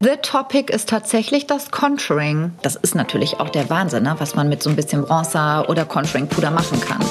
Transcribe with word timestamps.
The 0.00 0.14
Topic 0.22 0.72
ist 0.72 0.88
tatsächlich 0.88 1.48
das 1.48 1.72
Contouring. 1.72 2.52
Das 2.62 2.76
ist 2.76 2.94
natürlich 2.94 3.40
auch 3.40 3.48
der 3.48 3.68
Wahnsinn, 3.68 4.04
ne? 4.04 4.14
was 4.18 4.36
man 4.36 4.48
mit 4.48 4.62
so 4.62 4.70
ein 4.70 4.76
bisschen 4.76 5.02
Bronzer 5.02 5.68
oder 5.68 5.84
Contouring-Puder 5.84 6.52
machen 6.52 6.80
kann. 6.80 7.04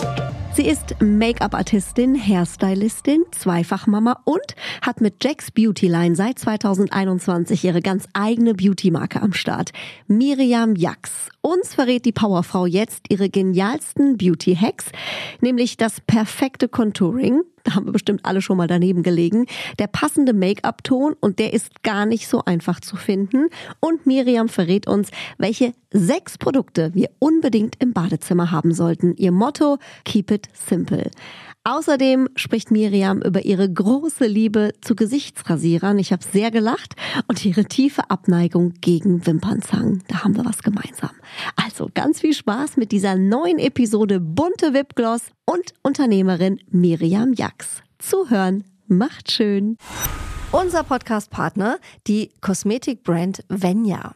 Sie 0.54 0.66
ist 0.70 0.96
Make-up-Artistin, 1.02 2.16
Hairstylistin, 2.16 3.26
Zweifachmama 3.32 4.22
und 4.24 4.56
hat 4.82 5.02
mit 5.02 5.22
Jack's 5.22 5.52
Beauty 5.52 5.90
Line 5.90 6.16
seit 6.16 6.40
2021 6.40 7.62
ihre 7.66 7.82
ganz 7.82 8.08
eigene 8.14 8.54
Beauty-Marke 8.54 9.22
am 9.22 9.34
Start. 9.34 9.74
Miriam 10.08 10.78
Jax. 10.78 11.28
Uns 11.48 11.76
verrät 11.76 12.04
die 12.04 12.12
Powerfrau 12.12 12.66
jetzt 12.66 13.06
ihre 13.08 13.30
genialsten 13.30 14.18
Beauty-Hacks, 14.18 14.88
nämlich 15.40 15.78
das 15.78 16.02
perfekte 16.02 16.68
Contouring, 16.68 17.42
da 17.64 17.76
haben 17.76 17.86
wir 17.86 17.94
bestimmt 17.94 18.26
alle 18.26 18.42
schon 18.42 18.58
mal 18.58 18.68
daneben 18.68 19.02
gelegen, 19.02 19.46
der 19.80 19.88
passende 19.88 20.34
Make-up-Ton 20.34 21.16
und 21.22 21.40
der 21.40 21.54
ist 21.54 21.84
gar 21.84 22.06
nicht 22.06 22.28
so 22.28 22.44
einfach 22.44 22.82
zu 22.82 22.98
finden. 22.98 23.48
Und 23.80 24.06
Miriam 24.06 24.50
verrät 24.50 24.88
uns, 24.88 25.10
welche 25.38 25.74
sechs 25.94 26.38
Produkte 26.38 26.94
wir 26.94 27.12
unbedingt 27.20 27.82
im 27.82 27.94
Badezimmer 27.94 28.52
haben 28.52 28.74
sollten. 28.74 29.16
Ihr 29.16 29.32
Motto, 29.32 29.78
keep 30.04 30.32
it 30.32 30.50
simple. 30.54 31.10
Außerdem 31.68 32.30
spricht 32.38 32.72
Miriam 32.72 33.22
über 33.22 33.44
ihre 33.44 33.70
große 33.70 34.26
Liebe 34.26 34.72
zu 34.80 34.96
Gesichtsrasierern. 34.96 36.00
Ich 36.00 36.14
habe 36.14 36.24
sehr 36.24 36.50
gelacht 36.50 36.96
und 37.28 37.44
ihre 37.44 37.66
tiefe 37.66 38.10
Abneigung 38.10 38.76
gegen 38.80 39.28
Wimpernzangen. 39.28 40.02
Da 40.08 40.24
haben 40.24 40.38
wir 40.38 40.46
was 40.46 40.64
gemeinsam. 40.64 41.10
Also 41.58 41.90
ganz 41.94 42.22
viel 42.22 42.32
Spaß 42.34 42.78
mit 42.78 42.94
dieser 42.94 43.18
neuen 43.18 43.60
Episode 43.60 44.22
Bunte 44.22 44.74
Wipgloss 44.74 45.24
und 45.44 45.74
Unternehmerin 45.84 46.62
Miriam 46.72 47.34
Jax. 47.34 47.82
Zuhören 48.00 48.64
macht 48.88 49.30
schön. 49.30 49.76
Unser 50.54 50.86
Podcast-Partner, 50.86 51.80
die 52.08 52.32
Kosmetikbrand 52.40 53.44
Venya. 53.50 54.16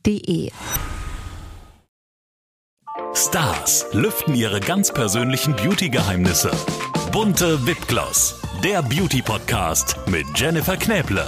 Stars 3.13 3.85
lüften 3.93 4.33
ihre 4.33 4.59
ganz 4.59 4.91
persönlichen 4.91 5.55
Beauty-Geheimnisse. 5.55 6.51
Bunte 7.11 7.67
Wipgloss, 7.67 8.41
der 8.63 8.81
Beauty-Podcast 8.81 9.97
mit 10.07 10.25
Jennifer 10.35 10.77
Knäble. 10.77 11.27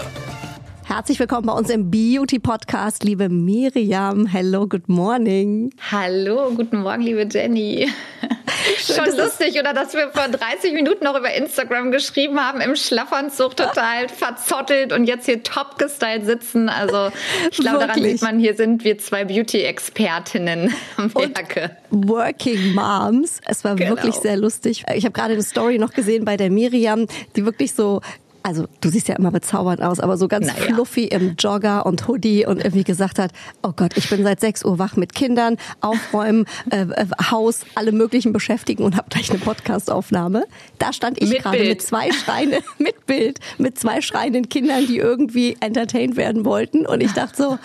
Herzlich 0.96 1.18
willkommen 1.18 1.48
bei 1.48 1.54
uns 1.54 1.72
im 1.72 1.90
Beauty 1.90 2.38
Podcast, 2.38 3.04
liebe 3.04 3.28
Miriam. 3.28 4.28
Hello, 4.28 4.68
good 4.68 4.88
morning. 4.88 5.74
Hallo, 5.92 6.52
guten 6.56 6.84
Morgen, 6.84 7.02
liebe 7.02 7.28
Jenny. 7.28 7.90
Schon 8.78 9.18
lustig, 9.18 9.60
oder 9.60 9.74
dass 9.74 9.96
wir 9.96 10.12
vor 10.12 10.28
30 10.28 10.72
Minuten 10.74 11.04
noch 11.06 11.18
über 11.18 11.34
Instagram 11.34 11.92
geschrieben 11.92 12.40
haben, 12.40 12.62
im 12.62 12.76
Schlafanzug 12.76 13.58
total 13.58 14.08
verzottelt 14.08 14.94
und 14.94 15.06
jetzt 15.06 15.26
hier 15.26 15.42
top 15.42 15.80
gestylt 15.80 16.28
sitzen. 16.28 16.70
Also 16.70 17.10
ich 17.50 17.58
glaube, 17.58 17.80
daran 17.80 18.04
sieht 18.04 18.22
man, 18.22 18.38
hier 18.38 18.54
sind 18.54 18.84
wir 18.84 19.00
zwei 19.00 19.26
Beauty-Expertinnen 19.26 20.76
am 20.98 21.16
Werke. 21.16 21.76
Working 21.90 22.76
Moms. 22.76 23.42
Es 23.48 23.64
war 23.64 23.76
genau. 23.76 23.90
wirklich 23.90 24.14
sehr 24.14 24.38
lustig. 24.38 24.84
Ich 24.94 25.06
habe 25.06 25.14
gerade 25.14 25.34
eine 25.34 25.44
Story 25.44 25.80
noch 25.80 25.92
gesehen 25.92 26.24
bei 26.24 26.38
der 26.38 26.52
Miriam, 26.52 27.08
die 27.36 27.46
wirklich 27.46 27.74
so 27.74 28.02
also 28.44 28.68
du 28.82 28.90
siehst 28.90 29.08
ja 29.08 29.16
immer 29.16 29.32
bezaubernd 29.32 29.82
aus, 29.82 30.00
aber 30.00 30.18
so 30.18 30.28
ganz 30.28 30.48
naja. 30.48 30.74
fluffy 30.74 31.06
im 31.06 31.36
Jogger 31.40 31.86
und 31.86 32.08
Hoodie 32.08 32.46
und 32.46 32.58
irgendwie 32.58 32.84
gesagt 32.84 33.18
hat, 33.18 33.32
oh 33.64 33.72
Gott, 33.76 33.94
ich 33.96 34.10
bin 34.10 34.24
seit 34.24 34.42
6 34.42 34.66
Uhr 34.66 34.78
wach 34.80 34.96
mit 34.98 35.16
Kindern, 35.16 35.58
aufräumen, 35.82 36.46
äh, 36.70 36.82
äh, 36.82 37.08
Haus, 37.32 37.62
alle 37.76 37.92
möglichen 37.92 38.34
beschäftigen 38.34 38.84
und 38.84 38.98
habe 38.98 39.08
gleich 39.10 39.30
eine 39.30 39.40
Podcastaufnahme. 39.40 40.46
Da 40.78 40.94
stand 40.94 41.22
ich 41.22 41.32
gerade 41.40 41.64
mit 41.64 41.82
zwei 41.82 42.12
Schreine, 42.12 42.60
mit 42.78 43.06
Bild, 43.06 43.40
mit 43.58 43.80
zwei 43.80 44.02
schreienden 44.02 44.50
Kindern, 44.50 44.86
die 44.86 44.98
irgendwie 44.98 45.56
entertained 45.62 46.18
werden 46.18 46.46
wollten 46.46 46.86
und 46.86 47.02
ich 47.02 47.14
dachte 47.14 47.36
so, 47.38 47.60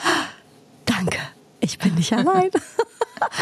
danke, 0.85 1.19
ich 1.61 1.79
bin 1.79 1.95
nicht 1.97 2.13
allein. 2.13 2.51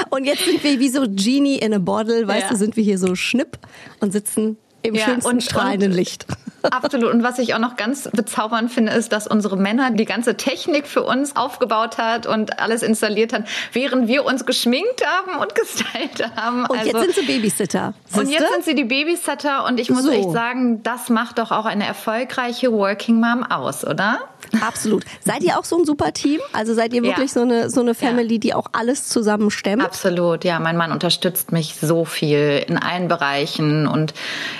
Und 0.09 0.25
jetzt 0.25 0.43
sind 0.43 0.65
wir 0.65 0.81
wie 0.81 0.89
so 0.89 1.05
Genie 1.07 1.59
in 1.59 1.75
a 1.75 1.79
Bottle, 1.79 2.27
weißt 2.27 2.45
ja. 2.45 2.49
du, 2.49 2.57
sind 2.57 2.79
wir 2.79 2.83
hier 2.83 2.97
so 2.97 3.15
schnipp 3.15 3.59
und 4.01 4.11
sitzen 4.11 4.57
im 4.83 4.95
ja, 4.95 5.05
schönsten 5.05 5.31
und, 5.31 5.43
strahlenden 5.43 5.93
Licht. 5.93 6.27
Absolut. 6.72 7.12
Und 7.12 7.22
was 7.22 7.38
ich 7.38 7.54
auch 7.54 7.59
noch 7.59 7.77
ganz 7.77 8.09
bezaubernd 8.12 8.71
finde, 8.71 8.93
ist, 8.93 9.12
dass 9.12 9.27
unsere 9.27 9.56
Männer 9.56 9.91
die 9.91 10.04
ganze 10.04 10.37
Technik 10.37 10.87
für 10.87 11.03
uns 11.03 11.37
aufgebaut 11.37 11.99
hat 11.99 12.27
und 12.27 12.59
alles 12.59 12.82
installiert 12.82 13.32
hat, 13.32 13.44
während 13.72 14.09
wir 14.09 14.25
uns 14.25 14.47
geschminkt 14.47 15.04
haben 15.06 15.41
und 15.41 15.54
gestylt 15.54 16.31
haben. 16.37 16.66
Und 16.66 16.78
also, 16.78 16.91
jetzt 16.91 17.15
sind 17.15 17.27
sie 17.27 17.32
Babysitter. 17.32 17.94
Siehste? 18.06 18.21
Und 18.21 18.31
jetzt 18.31 18.53
sind 18.53 18.65
sie 18.65 18.75
die 18.75 18.84
Babysitter. 18.84 19.65
Und 19.66 19.81
ich 19.81 19.91
muss 19.91 20.04
so. 20.04 20.10
echt 20.10 20.31
sagen, 20.31 20.82
das 20.82 21.09
macht 21.09 21.38
doch 21.38 21.50
auch 21.50 21.66
eine 21.66 21.87
erfolgreiche 21.87 22.72
Working 22.72 23.21
Mom 23.21 23.43
aus, 23.43 23.84
oder? 23.84 24.21
Absolut. 24.60 25.04
Seid 25.25 25.43
ihr 25.43 25.59
auch 25.59 25.65
so 25.65 25.78
ein 25.78 25.84
super 25.84 26.12
Team? 26.12 26.41
Also 26.53 26.75
seid 26.75 26.93
ihr 26.93 27.03
wirklich 27.03 27.34
ja. 27.34 27.41
so 27.41 27.43
eine 27.43 27.71
so 27.71 27.81
eine 27.81 27.94
Family, 27.94 28.34
ja. 28.34 28.41
die 28.41 28.54
auch 28.54 28.66
alles 28.72 29.09
zusammen 29.09 29.50
stemmt? 29.50 29.84
Absolut. 29.84 30.44
Ja, 30.44 30.59
mein 30.60 30.77
Mann 30.77 30.93
unterstützt 30.93 31.53
mich 31.53 31.77
so 31.81 32.04
viel 32.04 32.65
in 32.66 32.78
allen 32.78 33.09
Bereichen 33.09 33.87
und 33.87 34.15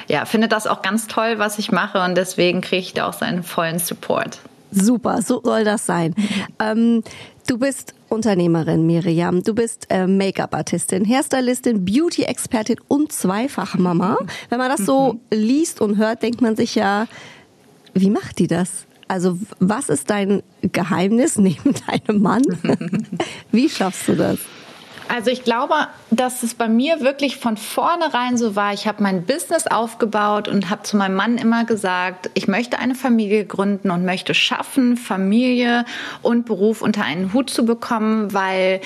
ja, 0.09 0.25
findet 0.25 0.53
das 0.53 0.67
auch 0.67 0.83
ganz 0.83 1.07
toll, 1.07 1.39
was 1.39 1.59
ich 1.59 1.73
mache 1.73 1.96
und 2.05 2.17
deswegen 2.17 2.61
kriege 2.61 2.83
ich 2.83 2.95
da 2.95 3.09
auch 3.09 3.13
seinen 3.13 3.43
vollen 3.43 3.79
Support. 3.79 4.39
Super, 4.71 5.23
so 5.23 5.41
soll 5.43 5.65
das 5.65 5.87
sein. 5.87 6.15
ähm, 6.61 7.03
du 7.47 7.59
bist 7.59 7.95
Unternehmerin, 8.09 8.87
Miriam. 8.87 9.43
Du 9.43 9.55
bist 9.55 9.87
äh, 9.91 10.07
Make-up-Artistin, 10.07 11.09
Hairstylistin, 11.09 11.85
Beauty-Expertin 11.85 12.77
und 12.89 13.13
Zweifachmama. 13.13 14.19
Wenn 14.49 14.59
man 14.59 14.71
das 14.71 14.85
so 14.85 15.15
mhm. 15.15 15.21
liest 15.31 15.81
und 15.81 15.97
hört, 15.97 16.23
denkt 16.23 16.41
man 16.41 16.57
sich 16.57 16.75
ja, 16.75 17.07
wie 17.95 18.11
macht 18.11 18.39
die 18.39 18.47
das? 18.47 18.87
Also 19.09 19.39
was 19.59 19.89
ist 19.89 20.11
dein 20.11 20.43
Geheimnis 20.63 21.39
neben 21.39 21.75
deinem 21.87 22.23
Mann? 22.23 22.43
Wie 23.53 23.69
schaffst 23.69 24.09
du 24.09 24.17
das? 24.17 24.39
Also 25.09 25.31
ich 25.31 25.45
glaube, 25.45 25.75
dass 26.11 26.43
es 26.43 26.55
bei 26.55 26.69
mir 26.69 27.01
wirklich 27.01 27.37
von 27.37 27.57
vornherein 27.57 28.37
so 28.37 28.55
war. 28.55 28.73
Ich 28.73 28.87
habe 28.87 29.03
mein 29.03 29.25
Business 29.25 29.67
aufgebaut 29.67 30.49
und 30.49 30.71
habe 30.71 30.83
zu 30.85 30.97
meinem 30.97 31.17
Mann 31.17 31.37
immer 31.37 31.65
gesagt, 31.65 32.31
ich 32.35 32.47
möchte 32.47 32.79
eine 32.79 32.95
Familie 32.95 33.45
gründen 33.45 33.91
und 33.91 34.05
möchte 34.05 34.35
schaffen, 34.35 34.97
Familie 34.97 35.85
und 36.23 36.47
Beruf 36.47 36.81
unter 36.83 37.05
einen 37.05 37.33
Hut 37.33 37.51
zu 37.51 37.65
bekommen, 37.65 38.33
weil 38.33 38.81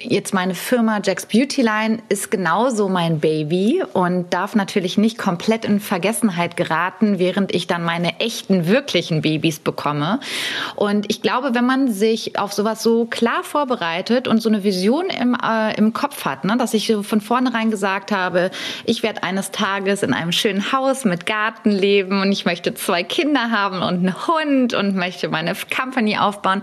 jetzt 0.00 0.34
meine 0.34 0.54
Firma 0.54 1.00
Jack's 1.02 1.26
Beauty 1.26 1.62
Line 1.62 1.98
ist 2.08 2.30
genauso 2.30 2.88
mein 2.88 3.20
Baby 3.20 3.82
und 3.92 4.32
darf 4.32 4.54
natürlich 4.54 4.98
nicht 4.98 5.18
komplett 5.18 5.64
in 5.64 5.80
Vergessenheit 5.80 6.56
geraten, 6.56 7.18
während 7.18 7.54
ich 7.54 7.66
dann 7.66 7.84
meine 7.84 8.20
echten, 8.20 8.66
wirklichen 8.66 9.22
Babys 9.22 9.58
bekomme. 9.58 10.20
Und 10.76 11.10
ich 11.10 11.22
glaube, 11.22 11.54
wenn 11.54 11.66
man 11.66 11.92
sich 11.92 12.38
auf 12.38 12.52
sowas 12.52 12.82
so 12.82 13.06
klar 13.06 13.42
vorbereitet 13.42 14.28
und 14.28 14.40
so 14.40 14.48
eine 14.48 14.64
Vision 14.64 15.06
im, 15.06 15.34
äh, 15.34 15.76
im 15.76 15.92
Kopf 15.92 16.24
hat, 16.24 16.44
ne, 16.44 16.56
dass 16.64 16.72
ich 16.72 16.90
von 17.02 17.20
vornherein 17.20 17.70
gesagt 17.70 18.10
habe, 18.10 18.50
ich 18.86 19.02
werde 19.02 19.22
eines 19.22 19.50
Tages 19.50 20.02
in 20.02 20.14
einem 20.14 20.32
schönen 20.32 20.72
Haus 20.72 21.04
mit 21.04 21.26
Garten 21.26 21.70
leben 21.70 22.22
und 22.22 22.32
ich 22.32 22.46
möchte 22.46 22.72
zwei 22.72 23.02
Kinder 23.02 23.50
haben 23.50 23.82
und 23.82 23.98
einen 23.98 24.26
Hund 24.26 24.72
und 24.72 24.96
möchte 24.96 25.28
meine 25.28 25.52
Company 25.76 26.16
aufbauen. 26.16 26.62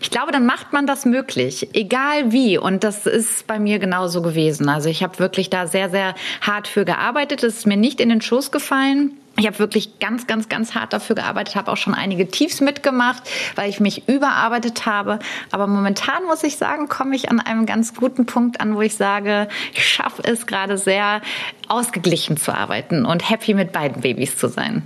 Ich 0.00 0.10
glaube, 0.10 0.32
dann 0.32 0.46
macht 0.46 0.72
man 0.72 0.86
das 0.86 1.04
möglich, 1.04 1.68
egal 1.74 2.32
wie. 2.32 2.56
Und 2.56 2.82
das 2.82 3.04
ist 3.04 3.46
bei 3.46 3.58
mir 3.58 3.78
genauso 3.78 4.22
gewesen. 4.22 4.70
Also 4.70 4.88
ich 4.88 5.02
habe 5.02 5.18
wirklich 5.18 5.50
da 5.50 5.66
sehr, 5.66 5.90
sehr 5.90 6.14
hart 6.40 6.66
für 6.66 6.86
gearbeitet. 6.86 7.44
Es 7.44 7.58
ist 7.58 7.66
mir 7.66 7.76
nicht 7.76 8.00
in 8.00 8.08
den 8.08 8.22
Schoß 8.22 8.52
gefallen. 8.52 9.18
Ich 9.38 9.46
habe 9.46 9.58
wirklich 9.58 9.98
ganz, 9.98 10.26
ganz, 10.26 10.48
ganz 10.48 10.74
hart 10.74 10.92
dafür 10.92 11.16
gearbeitet, 11.16 11.56
habe 11.56 11.72
auch 11.72 11.76
schon 11.76 11.94
einige 11.94 12.28
Tiefs 12.28 12.60
mitgemacht, 12.60 13.22
weil 13.56 13.70
ich 13.70 13.80
mich 13.80 14.06
überarbeitet 14.06 14.84
habe. 14.84 15.18
Aber 15.50 15.66
momentan 15.66 16.24
muss 16.26 16.42
ich 16.42 16.58
sagen, 16.58 16.88
komme 16.88 17.16
ich 17.16 17.30
an 17.30 17.40
einem 17.40 17.64
ganz 17.64 17.94
guten 17.94 18.26
Punkt 18.26 18.60
an, 18.60 18.76
wo 18.76 18.82
ich 18.82 18.94
sage, 18.94 19.48
ich 19.72 19.88
schaffe 19.88 20.22
es 20.24 20.46
gerade 20.46 20.76
sehr 20.76 21.22
ausgeglichen 21.68 22.36
zu 22.36 22.54
arbeiten 22.54 23.06
und 23.06 23.28
happy 23.28 23.54
mit 23.54 23.72
beiden 23.72 24.02
Babys 24.02 24.36
zu 24.36 24.48
sein. 24.48 24.82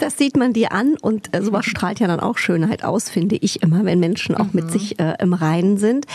Das 0.00 0.16
sieht 0.16 0.36
man 0.36 0.54
dir 0.54 0.72
an 0.72 0.96
und 1.00 1.34
äh, 1.36 1.42
sowas 1.42 1.66
strahlt 1.66 2.00
ja 2.00 2.06
dann 2.06 2.20
auch 2.20 2.38
Schönheit 2.38 2.84
aus, 2.84 3.10
finde 3.10 3.36
ich 3.36 3.62
immer, 3.62 3.84
wenn 3.84 4.00
Menschen 4.00 4.34
auch 4.34 4.46
mhm. 4.46 4.50
mit 4.54 4.70
sich 4.70 4.98
äh, 4.98 5.16
im 5.20 5.34
Reinen 5.34 5.76
sind. 5.76 6.06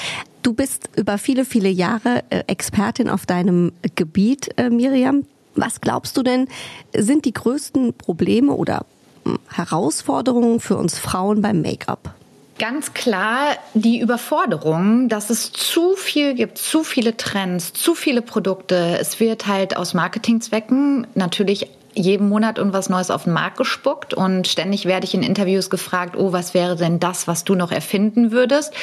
Du 0.41 0.53
bist 0.53 0.89
über 0.95 1.17
viele, 1.17 1.45
viele 1.45 1.69
Jahre 1.69 2.23
äh, 2.29 2.43
Expertin 2.47 3.09
auf 3.09 3.25
deinem 3.25 3.73
Gebiet, 3.95 4.57
äh, 4.57 4.69
Miriam. 4.69 5.25
Was 5.55 5.81
glaubst 5.81 6.15
du 6.17 6.23
denn, 6.23 6.47
sind 6.95 7.25
die 7.25 7.33
größten 7.33 7.93
Probleme 7.93 8.53
oder 8.53 8.85
hm, 9.25 9.39
Herausforderungen 9.51 10.59
für 10.59 10.77
uns 10.77 10.97
Frauen 10.97 11.41
beim 11.41 11.61
Make-up? 11.61 12.13
Ganz 12.59 12.93
klar 12.93 13.55
die 13.73 13.99
Überforderung, 13.99 15.07
dass 15.07 15.29
es 15.29 15.53
zu 15.53 15.95
viel 15.95 16.35
gibt, 16.35 16.57
zu 16.57 16.83
viele 16.83 17.15
Trends, 17.15 17.71
zu 17.71 17.95
viele 17.95 18.21
Produkte. 18.21 18.97
Es 18.99 19.21
wird 19.21 19.47
halt 19.47 19.77
aus 19.77 19.93
Marketingzwecken 19.93 21.07
natürlich 21.15 21.69
jeden 21.93 22.27
Monat 22.27 22.57
irgendwas 22.57 22.89
Neues 22.89 23.11
auf 23.11 23.23
den 23.23 23.33
Markt 23.33 23.57
gespuckt 23.57 24.13
und 24.13 24.45
ständig 24.47 24.85
werde 24.85 25.05
ich 25.05 25.13
in 25.13 25.23
Interviews 25.23 25.69
gefragt, 25.69 26.15
oh, 26.17 26.33
was 26.33 26.53
wäre 26.53 26.75
denn 26.75 26.99
das, 26.99 27.27
was 27.27 27.45
du 27.45 27.55
noch 27.55 27.71
erfinden 27.71 28.31
würdest? 28.31 28.73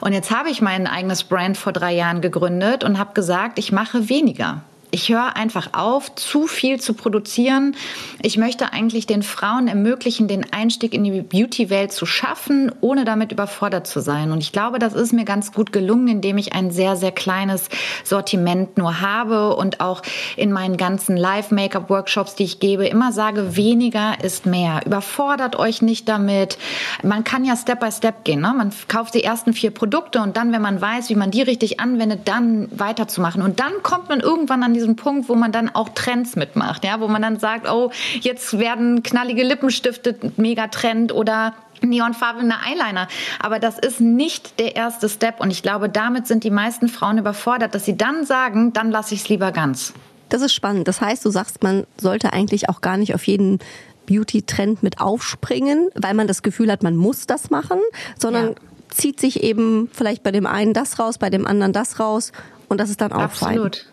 Und 0.00 0.14
jetzt 0.14 0.30
habe 0.30 0.50
ich 0.50 0.62
mein 0.62 0.86
eigenes 0.86 1.24
Brand 1.24 1.58
vor 1.58 1.72
drei 1.72 1.94
Jahren 1.94 2.22
gegründet 2.22 2.84
und 2.84 2.98
habe 2.98 3.12
gesagt, 3.12 3.58
ich 3.58 3.70
mache 3.70 4.08
weniger 4.08 4.62
ich 4.90 5.08
höre 5.08 5.36
einfach 5.36 5.70
auf, 5.72 6.14
zu 6.14 6.46
viel 6.46 6.80
zu 6.80 6.94
produzieren. 6.94 7.76
Ich 8.22 8.36
möchte 8.36 8.72
eigentlich 8.72 9.06
den 9.06 9.22
Frauen 9.22 9.68
ermöglichen, 9.68 10.28
den 10.28 10.52
Einstieg 10.52 10.94
in 10.94 11.04
die 11.04 11.22
Beauty-Welt 11.22 11.92
zu 11.92 12.06
schaffen, 12.06 12.72
ohne 12.80 13.04
damit 13.04 13.32
überfordert 13.32 13.86
zu 13.86 14.00
sein. 14.00 14.32
Und 14.32 14.38
ich 14.38 14.52
glaube, 14.52 14.78
das 14.78 14.94
ist 14.94 15.12
mir 15.12 15.24
ganz 15.24 15.52
gut 15.52 15.72
gelungen, 15.72 16.08
indem 16.08 16.38
ich 16.38 16.52
ein 16.52 16.70
sehr, 16.70 16.96
sehr 16.96 17.12
kleines 17.12 17.68
Sortiment 18.04 18.78
nur 18.78 19.00
habe 19.00 19.54
und 19.56 19.80
auch 19.80 20.02
in 20.36 20.52
meinen 20.52 20.76
ganzen 20.76 21.16
Live-Make-up-Workshops, 21.16 22.34
die 22.34 22.44
ich 22.44 22.60
gebe, 22.60 22.86
immer 22.86 23.12
sage, 23.12 23.56
weniger 23.56 24.22
ist 24.22 24.46
mehr. 24.46 24.80
Überfordert 24.84 25.56
euch 25.56 25.82
nicht 25.82 26.08
damit. 26.08 26.58
Man 27.02 27.24
kann 27.24 27.44
ja 27.44 27.56
Step 27.56 27.80
by 27.80 27.92
Step 27.92 28.24
gehen. 28.24 28.40
Ne? 28.40 28.52
Man 28.56 28.72
kauft 28.88 29.14
die 29.14 29.22
ersten 29.22 29.52
vier 29.52 29.70
Produkte 29.70 30.20
und 30.20 30.36
dann, 30.36 30.52
wenn 30.52 30.62
man 30.62 30.80
weiß, 30.80 31.10
wie 31.10 31.14
man 31.14 31.30
die 31.30 31.42
richtig 31.42 31.80
anwendet, 31.80 32.22
dann 32.24 32.68
weiterzumachen. 32.70 33.42
Und 33.42 33.60
dann 33.60 33.72
kommt 33.82 34.08
man 34.08 34.20
irgendwann 34.20 34.62
an 34.62 34.74
die 34.74 34.79
diesen 34.80 34.96
Punkt, 34.96 35.28
wo 35.28 35.34
man 35.34 35.52
dann 35.52 35.68
auch 35.74 35.90
Trends 35.90 36.36
mitmacht, 36.36 36.84
ja, 36.84 37.00
wo 37.00 37.08
man 37.08 37.22
dann 37.22 37.38
sagt, 37.38 37.68
oh, 37.70 37.90
jetzt 38.20 38.58
werden 38.58 39.02
knallige 39.02 39.42
Lippenstifte 39.44 40.16
mega 40.36 40.68
Trend 40.68 41.12
oder 41.12 41.54
neonfarbene 41.82 42.54
Eyeliner. 42.66 43.08
Aber 43.38 43.58
das 43.58 43.78
ist 43.78 44.00
nicht 44.00 44.58
der 44.58 44.76
erste 44.76 45.08
Step. 45.08 45.40
Und 45.40 45.50
ich 45.50 45.62
glaube, 45.62 45.88
damit 45.88 46.26
sind 46.26 46.44
die 46.44 46.50
meisten 46.50 46.88
Frauen 46.88 47.18
überfordert, 47.18 47.74
dass 47.74 47.84
sie 47.84 47.96
dann 47.96 48.24
sagen, 48.24 48.72
dann 48.72 48.90
lasse 48.90 49.14
ich 49.14 49.22
es 49.22 49.28
lieber 49.28 49.52
ganz. 49.52 49.92
Das 50.28 50.42
ist 50.42 50.52
spannend. 50.52 50.88
Das 50.88 51.00
heißt, 51.00 51.24
du 51.24 51.30
sagst, 51.30 51.62
man 51.62 51.86
sollte 51.96 52.32
eigentlich 52.32 52.68
auch 52.68 52.80
gar 52.80 52.96
nicht 52.96 53.14
auf 53.14 53.24
jeden 53.26 53.58
Beauty-Trend 54.06 54.82
mit 54.82 55.00
aufspringen, 55.00 55.88
weil 55.94 56.14
man 56.14 56.26
das 56.26 56.42
Gefühl 56.42 56.70
hat, 56.70 56.82
man 56.82 56.96
muss 56.96 57.26
das 57.26 57.50
machen, 57.50 57.78
sondern 58.18 58.48
ja. 58.48 58.54
zieht 58.88 59.20
sich 59.20 59.42
eben 59.42 59.88
vielleicht 59.92 60.22
bei 60.22 60.32
dem 60.32 60.46
einen 60.46 60.74
das 60.74 60.98
raus, 60.98 61.18
bei 61.18 61.30
dem 61.30 61.46
anderen 61.46 61.72
das 61.72 62.00
raus 62.00 62.32
und 62.68 62.78
das 62.78 62.90
ist 62.90 63.00
dann 63.00 63.12
auch 63.12 63.20
Absolut. 63.20 63.76
fein. 63.76 63.86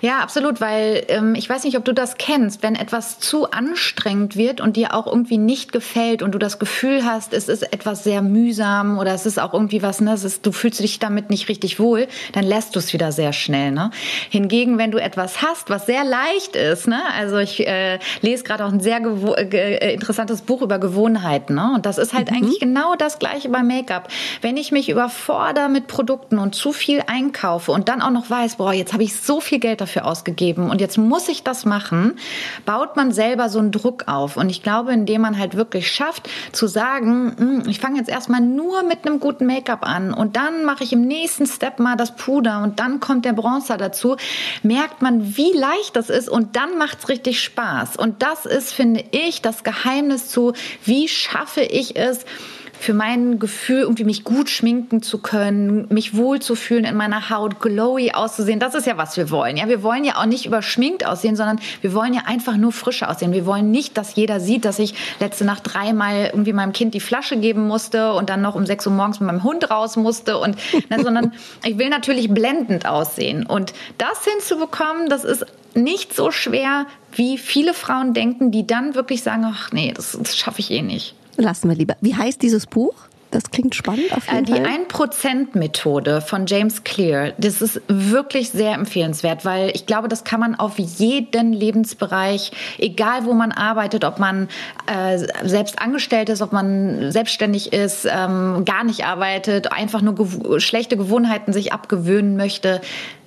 Ja, 0.00 0.20
absolut, 0.20 0.60
weil 0.60 1.04
ähm, 1.08 1.34
ich 1.34 1.48
weiß 1.48 1.64
nicht, 1.64 1.76
ob 1.76 1.84
du 1.84 1.92
das 1.92 2.16
kennst, 2.16 2.62
wenn 2.62 2.74
etwas 2.74 3.18
zu 3.18 3.50
anstrengend 3.50 4.36
wird 4.36 4.60
und 4.60 4.76
dir 4.76 4.94
auch 4.94 5.06
irgendwie 5.06 5.38
nicht 5.38 5.72
gefällt 5.72 6.22
und 6.22 6.32
du 6.32 6.38
das 6.38 6.58
Gefühl 6.58 7.04
hast, 7.04 7.32
es 7.32 7.48
ist 7.48 7.72
etwas 7.72 8.04
sehr 8.04 8.22
mühsam 8.22 8.98
oder 8.98 9.14
es 9.14 9.26
ist 9.26 9.38
auch 9.38 9.52
irgendwie 9.52 9.82
was, 9.82 10.00
ne, 10.00 10.14
ist, 10.14 10.46
du 10.46 10.52
fühlst 10.52 10.80
dich 10.80 10.98
damit 10.98 11.30
nicht 11.30 11.48
richtig 11.48 11.78
wohl, 11.78 12.08
dann 12.32 12.44
lässt 12.44 12.74
du 12.74 12.78
es 12.78 12.92
wieder 12.92 13.12
sehr 13.12 13.32
schnell. 13.32 13.72
Ne? 13.72 13.90
Hingegen, 14.30 14.78
wenn 14.78 14.90
du 14.90 14.98
etwas 14.98 15.42
hast, 15.42 15.70
was 15.70 15.86
sehr 15.86 16.04
leicht 16.04 16.56
ist, 16.56 16.86
ne, 16.86 17.00
also 17.18 17.38
ich 17.38 17.66
äh, 17.66 17.98
lese 18.22 18.44
gerade 18.44 18.64
auch 18.64 18.72
ein 18.72 18.80
sehr 18.80 19.00
äh, 19.00 19.94
interessantes 19.94 20.42
Buch 20.42 20.62
über 20.62 20.78
Gewohnheiten, 20.78 21.54
ne, 21.54 21.72
und 21.74 21.86
das 21.86 21.98
ist 21.98 22.14
halt 22.14 22.30
mhm. 22.30 22.36
eigentlich 22.36 22.60
genau 22.60 22.94
das 22.96 23.18
Gleiche 23.18 23.48
beim 23.48 23.66
Make-up. 23.66 24.08
Wenn 24.40 24.56
ich 24.56 24.72
mich 24.72 24.88
überfordere 24.88 25.68
mit 25.68 25.86
Produkten 25.86 26.38
und 26.38 26.54
zu 26.54 26.72
viel 26.72 27.02
einkaufe 27.06 27.72
und 27.72 27.88
dann 27.88 28.02
auch 28.02 28.10
noch 28.10 28.30
weiß, 28.30 28.56
boah, 28.56 28.72
jetzt 28.72 28.92
habe 28.92 29.02
ich 29.02 29.16
so 29.16 29.40
viel 29.40 29.49
viel 29.50 29.58
Geld 29.58 29.80
dafür 29.80 30.06
ausgegeben 30.06 30.70
und 30.70 30.80
jetzt 30.80 30.96
muss 30.96 31.28
ich 31.28 31.42
das 31.42 31.64
machen, 31.64 32.16
baut 32.64 32.94
man 32.94 33.10
selber 33.10 33.48
so 33.48 33.58
einen 33.58 33.72
Druck 33.72 34.04
auf. 34.06 34.36
Und 34.36 34.48
ich 34.48 34.62
glaube, 34.62 34.92
indem 34.92 35.22
man 35.22 35.38
halt 35.38 35.56
wirklich 35.56 35.90
schafft 35.90 36.30
zu 36.52 36.68
sagen, 36.68 37.34
hm, 37.36 37.62
ich 37.68 37.80
fange 37.80 37.98
jetzt 37.98 38.08
erstmal 38.08 38.40
nur 38.40 38.84
mit 38.84 39.04
einem 39.04 39.18
guten 39.18 39.46
Make-up 39.46 39.84
an 39.84 40.14
und 40.14 40.36
dann 40.36 40.64
mache 40.64 40.84
ich 40.84 40.92
im 40.92 41.02
nächsten 41.02 41.46
Step 41.46 41.80
mal 41.80 41.96
das 41.96 42.14
Puder 42.14 42.62
und 42.62 42.78
dann 42.78 43.00
kommt 43.00 43.24
der 43.24 43.32
Bronzer 43.32 43.76
dazu, 43.76 44.16
merkt 44.62 45.02
man, 45.02 45.36
wie 45.36 45.52
leicht 45.52 45.96
das 45.96 46.10
ist 46.10 46.28
und 46.28 46.54
dann 46.54 46.78
macht 46.78 47.00
es 47.00 47.08
richtig 47.08 47.42
Spaß. 47.42 47.96
Und 47.96 48.22
das 48.22 48.46
ist, 48.46 48.72
finde 48.72 49.04
ich, 49.10 49.42
das 49.42 49.64
Geheimnis 49.64 50.28
zu, 50.28 50.52
wie 50.84 51.08
schaffe 51.08 51.62
ich 51.62 51.96
es, 51.96 52.24
für 52.80 52.94
mein 52.94 53.38
Gefühl, 53.38 53.80
irgendwie 53.80 54.04
mich 54.04 54.24
gut 54.24 54.48
schminken 54.48 55.02
zu 55.02 55.18
können, 55.18 55.86
mich 55.90 56.16
wohlzufühlen 56.16 56.86
in 56.86 56.96
meiner 56.96 57.28
Haut, 57.28 57.60
glowy 57.60 58.12
auszusehen. 58.12 58.58
Das 58.58 58.74
ist 58.74 58.86
ja, 58.86 58.96
was 58.96 59.18
wir 59.18 59.30
wollen. 59.30 59.58
Ja, 59.58 59.68
wir 59.68 59.82
wollen 59.82 60.02
ja 60.02 60.16
auch 60.16 60.24
nicht 60.24 60.46
überschminkt 60.46 61.04
aussehen, 61.04 61.36
sondern 61.36 61.60
wir 61.82 61.92
wollen 61.92 62.14
ja 62.14 62.22
einfach 62.24 62.56
nur 62.56 62.72
frischer 62.72 63.10
aussehen. 63.10 63.32
Wir 63.32 63.44
wollen 63.44 63.70
nicht, 63.70 63.98
dass 63.98 64.14
jeder 64.14 64.40
sieht, 64.40 64.64
dass 64.64 64.78
ich 64.78 64.94
letzte 65.20 65.44
Nacht 65.44 65.62
dreimal 65.64 66.30
irgendwie 66.32 66.54
meinem 66.54 66.72
Kind 66.72 66.94
die 66.94 67.00
Flasche 67.00 67.36
geben 67.36 67.66
musste 67.66 68.14
und 68.14 68.30
dann 68.30 68.40
noch 68.40 68.54
um 68.54 68.64
sechs 68.64 68.86
Uhr 68.86 68.94
morgens 68.94 69.20
mit 69.20 69.26
meinem 69.26 69.44
Hund 69.44 69.70
raus 69.70 69.96
musste 69.96 70.38
und, 70.38 70.56
ne, 70.88 71.02
sondern 71.02 71.34
ich 71.64 71.76
will 71.76 71.90
natürlich 71.90 72.30
blendend 72.30 72.86
aussehen. 72.86 73.44
Und 73.44 73.74
das 73.98 74.24
hinzubekommen, 74.24 75.10
das 75.10 75.24
ist 75.24 75.44
nicht 75.74 76.14
so 76.14 76.30
schwer, 76.30 76.86
wie 77.12 77.36
viele 77.36 77.74
Frauen 77.74 78.14
denken, 78.14 78.50
die 78.52 78.66
dann 78.66 78.94
wirklich 78.94 79.22
sagen, 79.22 79.44
ach 79.46 79.70
nee, 79.70 79.92
das, 79.94 80.16
das 80.18 80.38
schaffe 80.38 80.60
ich 80.60 80.70
eh 80.70 80.80
nicht. 80.80 81.14
Lassen 81.36 81.68
wir 81.68 81.76
lieber. 81.76 81.96
Wie 82.00 82.14
heißt 82.14 82.42
dieses 82.42 82.66
Buch? 82.66 82.94
Das 83.30 83.50
klingt 83.50 83.74
spannend 83.74 84.12
auf 84.16 84.26
jeden 84.26 84.38
äh, 84.38 84.42
Die 84.42 84.52
Fall. 84.52 84.64
1%-Methode 84.64 86.20
von 86.20 86.46
James 86.46 86.82
Clear, 86.82 87.32
das 87.38 87.62
ist 87.62 87.80
wirklich 87.86 88.50
sehr 88.50 88.74
empfehlenswert, 88.74 89.44
weil 89.44 89.70
ich 89.74 89.86
glaube, 89.86 90.08
das 90.08 90.24
kann 90.24 90.40
man 90.40 90.56
auf 90.56 90.78
jeden 90.78 91.52
Lebensbereich, 91.52 92.50
egal 92.78 93.24
wo 93.26 93.32
man 93.32 93.52
arbeitet, 93.52 94.04
ob 94.04 94.18
man 94.18 94.48
äh, 94.86 95.18
selbst 95.44 95.80
angestellt 95.80 96.28
ist, 96.28 96.42
ob 96.42 96.52
man 96.52 97.12
selbstständig 97.12 97.72
ist, 97.72 98.04
ähm, 98.04 98.64
gar 98.64 98.82
nicht 98.84 99.04
arbeitet, 99.04 99.70
einfach 99.72 100.02
nur 100.02 100.16
gew 100.16 100.58
schlechte 100.58 100.96
Gewohnheiten 100.96 101.52
sich 101.52 101.72
abgewöhnen 101.72 102.36
möchte, 102.36 102.80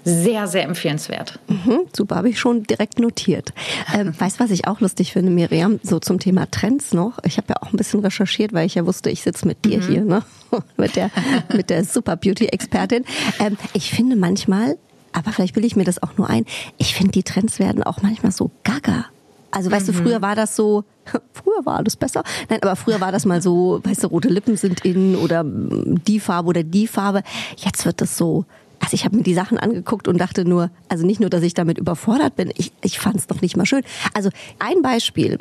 sehr, 0.04 0.48
sehr 0.48 0.64
empfehlenswert. 0.64 1.40
Mhm, 1.48 1.82
super, 1.96 2.16
habe 2.16 2.30
ich 2.30 2.40
schon 2.40 2.64
direkt 2.64 3.00
notiert. 3.00 3.54
Ähm, 3.94 4.14
weißt 4.20 4.40
was 4.40 4.52
ich 4.52 4.68
auch 4.68 4.80
lustig 4.80 5.14
finde, 5.14 5.32
Miriam, 5.32 5.80
so 5.84 6.00
zum 6.00 6.20
Thema 6.20 6.50
Trends 6.50 6.94
noch. 6.94 7.20
Ich 7.24 7.38
habe 7.38 7.48
ja 7.50 7.56
auch 7.62 7.72
ein 7.72 7.78
bisschen 7.78 8.02
recherchiert, 8.02 8.54
weil 8.54 8.66
ich 8.66 8.76
ja 8.76 8.86
wusste, 8.86 9.10
ich 9.10 9.22
sitze 9.22 9.48
mit 9.48 9.66
dir 9.66 9.80
mhm. 9.80 9.88
hier, 9.88 10.02
ne? 10.04 10.24
mit 10.78 10.96
der, 10.96 11.10
mit 11.54 11.70
der 11.70 11.86
Super 11.86 12.16
Beauty-Expertin. 12.16 13.06
Ähm, 13.40 13.58
ich 13.74 13.92
finde 13.92 14.16
manchmal, 14.16 14.78
aber 15.14 15.32
vielleicht 15.32 15.56
will 15.56 15.66
ich 15.66 15.76
mir 15.76 15.86
das 15.86 16.02
auch 16.02 16.18
nur 16.18 16.30
ein, 16.30 16.46
ich 16.78 16.96
finde, 16.96 17.12
die 17.12 17.24
Trends 17.24 17.60
werden 17.60 17.84
auch 17.84 18.02
manchmal 18.02 18.32
so 18.32 18.52
gaga. 18.64 19.06
Also 19.52 19.70
weißt 19.70 19.88
mhm. 19.88 19.92
du, 19.92 20.04
früher 20.04 20.22
war 20.22 20.36
das 20.36 20.56
so, 20.56 20.84
früher 21.34 21.66
war 21.66 21.78
alles 21.78 21.96
besser. 21.96 22.24
Nein, 22.50 22.60
aber 22.62 22.76
früher 22.76 23.00
war 23.00 23.12
das 23.12 23.26
mal 23.26 23.42
so, 23.42 23.80
weißt 23.84 24.04
du, 24.04 24.08
rote 24.08 24.30
Lippen 24.30 24.58
sind 24.58 24.84
in 24.84 25.16
oder 25.16 25.44
die 25.46 26.20
Farbe 26.20 26.50
oder 26.50 26.64
die 26.64 26.88
Farbe. 26.88 27.22
Jetzt 27.58 27.86
wird 27.86 28.02
das 28.02 28.18
so 28.18 28.46
also 28.84 28.96
ich 28.96 29.06
habe 29.06 29.16
mir 29.16 29.24
die 29.24 29.34
Sachen 29.34 29.58
angeguckt 29.58 30.10
und 30.10 30.18
dachte 30.18 30.44
nur, 30.44 30.70
also 30.90 31.06
nicht 31.06 31.22
nur, 31.22 31.30
dass 31.30 31.42
ich 31.42 31.54
damit 31.54 31.78
überfordert 31.78 32.36
bin, 32.36 32.52
ich, 32.58 32.74
ich 32.84 33.00
fand 33.00 33.16
es 33.16 33.30
noch 33.30 33.42
nicht 33.42 33.56
mal 33.56 33.66
schön. 33.66 33.82
Also 34.14 34.30
ein 34.60 34.82
Beispiel. 34.82 35.38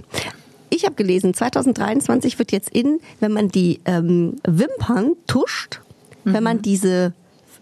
Ich 0.70 0.84
habe 0.84 0.94
gelesen, 0.94 1.34
2023 1.34 2.38
wird 2.38 2.52
jetzt 2.52 2.70
in, 2.70 3.00
wenn 3.18 3.32
man 3.32 3.48
die 3.48 3.80
ähm, 3.84 4.36
Wimpern 4.46 5.14
tuscht, 5.26 5.80
mhm. 6.24 6.34
wenn 6.34 6.44
man 6.44 6.56
mhm. 6.58 6.62
diese 6.62 7.14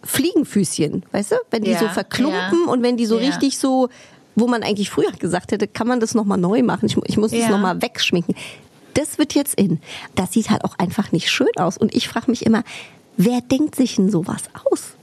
Fliegenfüßchen, 0.05 1.03
weißt 1.13 1.33
du, 1.33 1.37
wenn 1.51 1.65
die 1.65 1.71
ja, 1.71 1.79
so 1.79 1.89
verklumpen 1.89 2.59
ja. 2.67 2.71
und 2.71 2.83
wenn 2.83 2.99
die 2.99 3.07
so 3.07 3.19
ja. 3.19 3.29
richtig 3.29 3.57
so, 3.57 3.89
wo 4.37 4.47
man 4.47 4.63
eigentlich 4.63 4.91
früher 4.91 5.13
gesagt 5.13 5.51
hätte, 5.51 5.67
kann 5.67 5.89
man 5.89 5.99
das 5.99 6.15
nochmal 6.15 6.39
neu 6.39 6.63
machen, 6.63 6.87
ich, 6.87 6.97
ich 7.07 7.17
muss 7.17 7.31
das 7.31 7.41
ja. 7.41 7.49
nochmal 7.49 7.81
wegschminken. 7.81 8.35
Das 8.93 9.17
wird 9.17 9.35
jetzt 9.35 9.55
in. 9.55 9.81
Das 10.15 10.33
sieht 10.33 10.51
halt 10.51 10.63
auch 10.63 10.79
einfach 10.79 11.11
nicht 11.11 11.31
schön 11.31 11.49
aus. 11.57 11.79
Und 11.79 11.95
ich 11.95 12.07
frage 12.07 12.31
mich 12.31 12.45
immer, 12.45 12.65
wer 13.17 13.41
denkt 13.41 13.77
sich 13.77 13.97
denn 13.97 14.11
sowas 14.11 14.43
aus? 14.71 14.95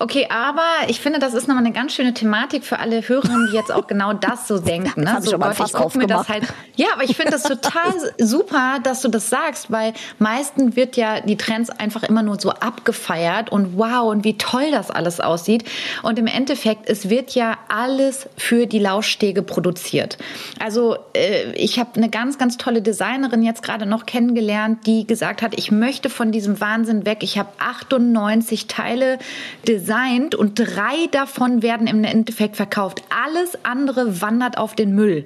Okay, 0.00 0.28
aber 0.30 0.62
ich 0.86 1.00
finde, 1.00 1.18
das 1.18 1.34
ist 1.34 1.48
nochmal 1.48 1.64
eine 1.64 1.74
ganz 1.74 1.92
schöne 1.92 2.14
Thematik 2.14 2.64
für 2.64 2.78
alle 2.78 3.06
Hörerinnen, 3.08 3.48
die 3.50 3.56
jetzt 3.56 3.72
auch 3.72 3.88
genau 3.88 4.12
das 4.12 4.46
so 4.46 4.58
denken. 4.58 5.02
Ne? 5.02 5.18
so 5.20 5.36
Gott, 5.38 5.56
ich 5.58 5.72
gucke 5.72 5.98
mir 5.98 6.06
das 6.06 6.28
halt. 6.28 6.44
Ja, 6.76 6.88
aber 6.94 7.02
ich 7.02 7.16
finde 7.16 7.32
das 7.32 7.42
total 7.42 7.92
super, 8.18 8.78
dass 8.82 9.02
du 9.02 9.08
das 9.08 9.28
sagst, 9.28 9.72
weil 9.72 9.94
meistens 10.20 10.76
wird 10.76 10.96
ja 10.96 11.20
die 11.20 11.36
Trends 11.36 11.70
einfach 11.70 12.04
immer 12.04 12.22
nur 12.22 12.38
so 12.38 12.50
abgefeiert 12.50 13.50
und 13.50 13.76
wow 13.76 14.08
und 14.08 14.22
wie 14.22 14.38
toll 14.38 14.70
das 14.70 14.90
alles 14.92 15.18
aussieht. 15.18 15.64
Und 16.02 16.18
im 16.18 16.28
Endeffekt, 16.28 16.88
es 16.88 17.08
wird 17.10 17.34
ja 17.34 17.56
alles 17.68 18.28
für 18.36 18.66
die 18.66 18.78
Laufstege 18.78 19.42
produziert. 19.42 20.16
Also 20.60 20.96
äh, 21.14 21.52
ich 21.54 21.80
habe 21.80 21.90
eine 21.96 22.08
ganz, 22.08 22.38
ganz 22.38 22.56
tolle 22.56 22.82
Designerin 22.82 23.42
jetzt 23.42 23.64
gerade 23.64 23.84
noch 23.84 24.06
kennengelernt, 24.06 24.86
die 24.86 25.08
gesagt 25.08 25.42
hat, 25.42 25.58
ich 25.58 25.72
möchte 25.72 26.08
von 26.08 26.30
diesem 26.30 26.60
Wahnsinn 26.60 27.04
weg. 27.04 27.18
Ich 27.22 27.36
habe 27.36 27.48
98 27.58 28.68
Teile 28.68 29.18
designt 29.66 29.87
designt 29.88 30.34
und 30.34 30.58
drei 30.58 31.06
davon 31.10 31.62
werden 31.62 31.86
im 31.86 32.04
Endeffekt 32.04 32.56
verkauft. 32.56 33.02
Alles 33.08 33.64
andere 33.64 34.20
wandert 34.20 34.58
auf 34.58 34.74
den 34.74 34.94
Müll. 34.94 35.24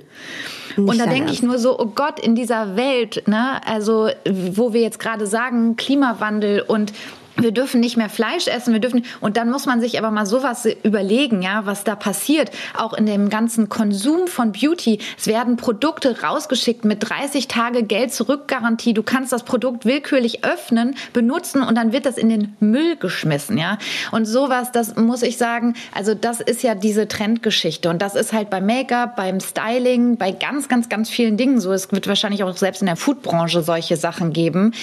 Nicht 0.77 0.89
und 0.89 0.99
da 0.99 1.07
denke 1.07 1.33
ich 1.33 1.43
nur 1.43 1.59
so, 1.59 1.79
oh 1.79 1.87
Gott, 1.95 2.19
in 2.19 2.35
dieser 2.35 2.77
Welt, 2.77 3.25
ne, 3.27 3.61
also 3.67 4.09
wo 4.25 4.73
wir 4.73 4.81
jetzt 4.81 4.99
gerade 4.99 5.27
sagen, 5.27 5.77
Klimawandel 5.77 6.63
und 6.63 6.93
wir 7.37 7.53
dürfen 7.53 7.81
nicht 7.81 7.97
mehr 7.97 8.09
Fleisch 8.09 8.47
essen, 8.47 8.73
wir 8.73 8.81
dürfen 8.81 9.05
und 9.21 9.37
dann 9.37 9.51
muss 9.51 9.67
man 9.67 9.81
sich 9.81 9.99
aber 9.99 10.11
mal 10.11 10.27
sowas 10.27 10.67
überlegen, 10.83 11.43
ja, 11.43 11.63
was 11.65 11.85
da 11.85 11.97
passiert, 11.97 12.51
auch 12.77 12.93
in 12.93 13.07
dem 13.07 13.31
ganzen 13.31 13.69
Konsum 13.69 14.27
von 14.27 14.53
Beauty. 14.53 14.99
Es 15.19 15.27
werden 15.27 15.57
Produkte 15.57 16.23
rausgeschickt 16.23 16.85
mit 16.85 17.09
30 17.09 17.49
Tage 17.49 17.83
Geld 17.83 18.13
zurück 18.13 18.49
Garantie. 18.49 18.95
Du 18.95 19.03
kannst 19.03 19.33
das 19.33 19.45
Produkt 19.45 19.85
willkürlich 19.85 20.45
öffnen, 20.45 20.95
benutzen 21.13 21.63
und 21.63 21.77
dann 21.77 21.93
wird 21.93 22.07
das 22.07 22.19
in 22.19 22.29
den 22.29 22.57
Müll 22.61 22.97
geschmissen, 22.97 23.59
ja? 23.59 23.79
Und 24.11 24.27
sowas, 24.27 24.73
das 24.73 24.97
muss 24.97 25.23
ich 25.23 25.39
sagen, 25.39 25.75
also 25.95 26.15
das 26.15 26.41
ist 26.41 26.63
ja 26.63 26.75
diese 26.75 27.09
Trendgeschichte 27.09 27.89
und 27.89 28.03
das 28.03 28.15
ist 28.15 28.33
halt 28.33 28.51
beim 28.51 28.67
Make-up, 28.67 29.17
beim 29.17 29.41
Styling, 29.41 30.17
bei 30.17 30.33
ganz 30.33 30.69
ganz 30.69 30.89
ganz 30.89 31.09
vielen 31.09 31.37
Dingen 31.37 31.61
so. 31.61 31.73
Es 31.73 31.91
wird 31.93 32.07
wahrscheinlich 32.09 32.45
auch 32.45 32.57
selbst 32.57 32.83
in 32.83 32.87
der 32.87 32.97
Foodbranche 32.97 33.63
solche 33.63 33.97
Sachen 33.97 34.33
geben. 34.33 34.75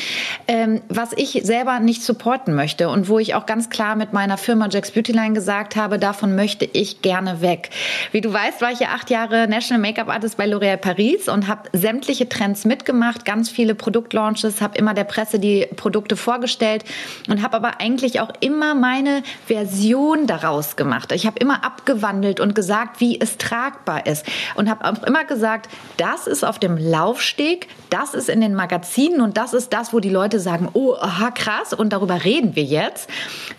Ähm, 0.48 0.82
was 0.89 1.13
ich 1.15 1.41
selber 1.44 1.79
nicht 1.79 2.03
supporten 2.03 2.38
supporten 2.39 2.55
möchte 2.55 2.89
und 2.89 3.10
wo 3.10 3.19
ich 3.19 3.36
auch 3.36 3.46
ganz 3.46 3.69
klar 3.69 3.96
mit 3.96 4.13
meiner 4.13 4.38
Firma 4.38 4.67
Jack's 4.69 4.91
Beautyline 4.91 5.34
gesagt 5.34 5.75
habe, 5.75 6.00
davon 6.00 6.36
möchte 6.36 6.65
ich 6.65 7.01
gerne 7.01 7.41
weg. 7.41 7.69
Wie 8.12 8.22
du 8.22 8.31
weißt, 8.31 8.62
war 8.62 8.72
ich 8.72 8.79
ja 8.79 8.89
acht 8.89 9.10
Jahre 9.10 9.48
National 9.48 9.81
Make-up 9.81 10.10
Artist 10.10 10.38
bei 10.38 10.46
L'Oréal 10.46 10.77
Paris 10.77 11.27
und 11.27 11.48
habe 11.48 11.69
sämtliche 11.74 12.29
Trends 12.29 12.65
mitgemacht, 12.65 13.25
ganz 13.25 13.50
viele 13.50 13.75
Produktlaunches, 13.75 14.62
habe 14.62 14.77
immer 14.77 14.93
der 14.93 15.03
Presse 15.03 15.39
die 15.39 15.67
Produkte 15.75 16.15
vorgestellt 16.15 16.84
und 17.27 17.41
habe 17.41 17.58
aber 17.58 17.81
eigentlich 17.81 18.19
auch 18.22 18.31
immer 18.39 18.75
meine 18.75 19.24
Version 19.48 20.27
daraus 20.27 20.75
gemacht. 20.75 21.12
Ich 21.12 21.25
habe 21.25 21.39
immer 21.39 21.63
abgewandelt 21.65 22.39
und 22.39 22.55
gesagt, 22.55 23.00
wie 23.01 23.19
es 23.19 23.38
tragbar 23.38 24.05
ist 24.05 24.25
und 24.55 24.69
habe 24.69 24.86
auch 24.86 25.03
immer 25.03 25.25
gesagt, 25.25 25.69
das 25.98 26.27
ist 26.27 26.43
auf 26.43 26.60
dem 26.60 26.77
Laufsteg, 26.77 27.67
das 27.89 28.13
ist 28.13 28.29
in 28.29 28.41
den 28.41 28.55
Magazinen 28.55 29.22
und 29.22 29.38
das 29.38 29.53
ist 29.53 29.74
das, 29.74 29.93
wo 29.93 30.00
die 30.00 30.10
Leute 30.10 30.39
sagen, 30.39 30.69
oh, 30.74 30.96
aha, 31.00 31.31
krass 31.31 31.74
und 31.74 31.91
darüber 31.91 32.24
reden 32.24 32.29
reden 32.30 32.56
wir 32.56 32.64
jetzt? 32.64 33.10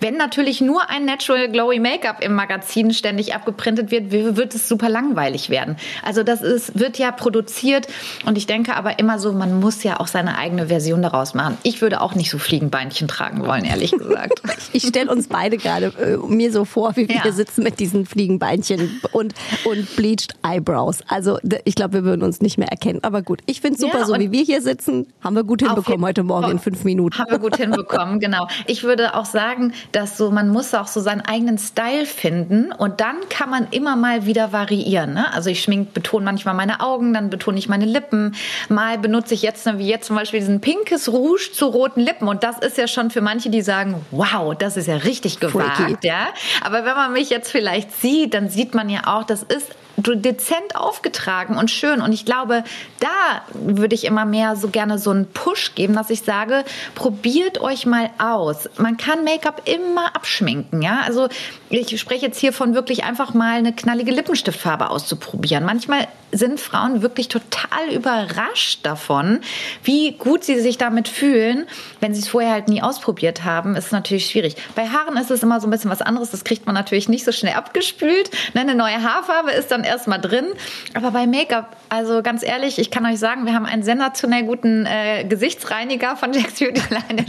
Wenn 0.00 0.16
natürlich 0.16 0.60
nur 0.60 0.88
ein 0.88 1.04
Natural 1.04 1.50
Glowy 1.50 1.80
Make-up 1.80 2.22
im 2.22 2.34
Magazin 2.34 2.92
ständig 2.92 3.34
abgeprintet 3.34 3.90
wird, 3.90 4.12
wird 4.12 4.54
es 4.54 4.68
super 4.68 4.88
langweilig 4.88 5.50
werden. 5.50 5.76
Also 6.04 6.22
das 6.22 6.40
ist, 6.40 6.78
wird 6.78 6.98
ja 6.98 7.10
produziert 7.10 7.88
und 8.24 8.38
ich 8.38 8.46
denke 8.46 8.76
aber 8.76 8.98
immer 8.98 9.18
so, 9.18 9.32
man 9.32 9.58
muss 9.58 9.82
ja 9.82 9.98
auch 9.98 10.06
seine 10.06 10.38
eigene 10.38 10.68
Version 10.68 11.02
daraus 11.02 11.34
machen. 11.34 11.58
Ich 11.64 11.82
würde 11.82 12.00
auch 12.00 12.14
nicht 12.14 12.30
so 12.30 12.38
Fliegenbeinchen 12.38 13.08
tragen 13.08 13.44
wollen, 13.44 13.64
ehrlich 13.64 13.90
gesagt. 13.90 14.42
ich 14.72 14.86
stelle 14.86 15.10
uns 15.10 15.26
beide 15.26 15.56
gerade 15.56 15.86
äh, 16.00 16.16
mir 16.32 16.52
so 16.52 16.64
vor, 16.64 16.96
wie 16.96 17.08
wir 17.08 17.22
ja. 17.24 17.32
sitzen 17.32 17.64
mit 17.64 17.80
diesen 17.80 18.06
Fliegenbeinchen 18.06 19.00
und, 19.12 19.34
und 19.64 19.96
bleached 19.96 20.34
Eyebrows. 20.42 21.00
Also 21.08 21.38
ich 21.64 21.74
glaube, 21.74 21.94
wir 21.94 22.04
würden 22.04 22.22
uns 22.22 22.40
nicht 22.40 22.56
mehr 22.56 22.68
erkennen. 22.68 23.00
Aber 23.02 23.22
gut, 23.22 23.40
ich 23.46 23.60
finde 23.60 23.74
es 23.74 23.80
super, 23.80 24.00
ja, 24.00 24.04
so 24.04 24.14
wie 24.18 24.30
wir 24.30 24.44
hier 24.44 24.62
sitzen, 24.62 25.08
haben 25.22 25.34
wir 25.34 25.44
gut 25.44 25.62
hinbekommen 25.62 26.04
heute 26.04 26.22
Morgen 26.22 26.50
in 26.52 26.58
fünf 26.60 26.84
Minuten. 26.84 27.18
Haben 27.18 27.30
wir 27.32 27.38
gut 27.38 27.56
hinbekommen, 27.56 28.20
genau 28.20 28.46
ich 28.66 28.82
würde 28.82 29.14
auch 29.14 29.24
sagen, 29.24 29.72
dass 29.92 30.16
so, 30.16 30.30
man 30.30 30.48
muss 30.48 30.74
auch 30.74 30.86
so 30.86 31.00
seinen 31.00 31.20
eigenen 31.20 31.58
Style 31.58 32.06
finden 32.06 32.72
und 32.72 33.00
dann 33.00 33.16
kann 33.28 33.50
man 33.50 33.68
immer 33.70 33.96
mal 33.96 34.26
wieder 34.26 34.52
variieren. 34.52 35.14
Ne? 35.14 35.32
Also 35.32 35.50
ich 35.50 35.62
schmink, 35.62 35.92
betone 35.94 36.24
manchmal 36.24 36.54
meine 36.54 36.80
Augen, 36.80 37.14
dann 37.14 37.30
betone 37.30 37.58
ich 37.58 37.68
meine 37.68 37.84
Lippen. 37.84 38.34
Mal 38.68 38.98
benutze 38.98 39.34
ich 39.34 39.42
jetzt, 39.42 39.66
wie 39.78 39.88
jetzt 39.88 40.06
zum 40.06 40.16
Beispiel 40.16 40.40
diesen 40.40 40.60
pinkes 40.60 41.08
Rouge 41.08 41.50
zu 41.52 41.66
roten 41.66 42.00
Lippen 42.00 42.28
und 42.28 42.42
das 42.42 42.58
ist 42.58 42.78
ja 42.78 42.86
schon 42.86 43.10
für 43.10 43.20
manche, 43.20 43.50
die 43.50 43.62
sagen, 43.62 44.04
wow, 44.10 44.54
das 44.56 44.76
ist 44.76 44.86
ja 44.86 44.96
richtig 44.96 45.40
gewagt, 45.40 45.76
Freaky. 45.76 46.06
ja. 46.06 46.28
Aber 46.62 46.84
wenn 46.84 46.94
man 46.94 47.12
mich 47.12 47.30
jetzt 47.30 47.50
vielleicht 47.50 47.92
sieht, 48.00 48.34
dann 48.34 48.48
sieht 48.48 48.74
man 48.74 48.88
ja 48.88 49.00
auch, 49.06 49.24
das 49.24 49.42
ist 49.42 49.74
dezent 50.02 50.74
aufgetragen 50.74 51.56
und 51.56 51.70
schön. 51.70 52.00
Und 52.00 52.12
ich 52.12 52.24
glaube, 52.24 52.64
da 53.00 53.42
würde 53.52 53.94
ich 53.94 54.04
immer 54.04 54.24
mehr 54.24 54.56
so 54.56 54.68
gerne 54.68 54.98
so 54.98 55.10
einen 55.10 55.26
Push 55.26 55.74
geben, 55.74 55.94
dass 55.94 56.10
ich 56.10 56.22
sage, 56.22 56.64
probiert 56.94 57.60
euch 57.60 57.86
mal 57.86 58.10
aus. 58.18 58.68
Man 58.78 58.96
kann 58.96 59.24
Make-up 59.24 59.62
immer 59.66 60.14
abschminken, 60.14 60.82
ja. 60.82 61.00
Also 61.04 61.28
ich 61.68 62.00
spreche 62.00 62.26
jetzt 62.26 62.38
hier 62.38 62.52
von 62.52 62.74
wirklich 62.74 63.04
einfach 63.04 63.34
mal 63.34 63.58
eine 63.58 63.72
knallige 63.72 64.10
Lippenstiftfarbe 64.10 64.90
auszuprobieren. 64.90 65.64
Manchmal 65.64 66.08
sind 66.32 66.60
Frauen 66.60 67.02
wirklich 67.02 67.28
total 67.28 67.88
überrascht 67.92 68.80
davon, 68.84 69.40
wie 69.82 70.12
gut 70.12 70.44
sie 70.44 70.60
sich 70.60 70.78
damit 70.78 71.08
fühlen, 71.08 71.66
wenn 72.00 72.14
sie 72.14 72.20
es 72.20 72.28
vorher 72.28 72.52
halt 72.52 72.68
nie 72.68 72.82
ausprobiert 72.82 73.44
haben. 73.44 73.76
Ist 73.76 73.92
natürlich 73.92 74.26
schwierig. 74.26 74.56
Bei 74.74 74.88
Haaren 74.88 75.16
ist 75.16 75.30
es 75.30 75.42
immer 75.42 75.60
so 75.60 75.66
ein 75.66 75.70
bisschen 75.70 75.90
was 75.90 76.02
anderes. 76.02 76.30
Das 76.30 76.44
kriegt 76.44 76.66
man 76.66 76.74
natürlich 76.74 77.08
nicht 77.08 77.24
so 77.24 77.32
schnell 77.32 77.54
abgespült. 77.54 78.30
Ne, 78.54 78.60
eine 78.60 78.74
neue 78.74 79.02
Haarfarbe 79.02 79.50
ist 79.52 79.70
dann 79.70 79.84
erstmal 79.90 80.20
drin. 80.20 80.46
Aber 80.94 81.10
bei 81.10 81.26
Make-up, 81.26 81.76
also 81.88 82.22
ganz 82.22 82.42
ehrlich, 82.42 82.78
ich 82.78 82.90
kann 82.90 83.04
euch 83.04 83.18
sagen, 83.18 83.46
wir 83.46 83.54
haben 83.54 83.66
einen 83.66 83.82
sensationell 83.82 84.44
guten 84.44 84.86
äh, 84.86 85.24
Gesichtsreiniger 85.24 86.16
von 86.16 86.32
Jack's 86.32 86.60
Beauty 86.60 86.82
Line. 86.90 87.24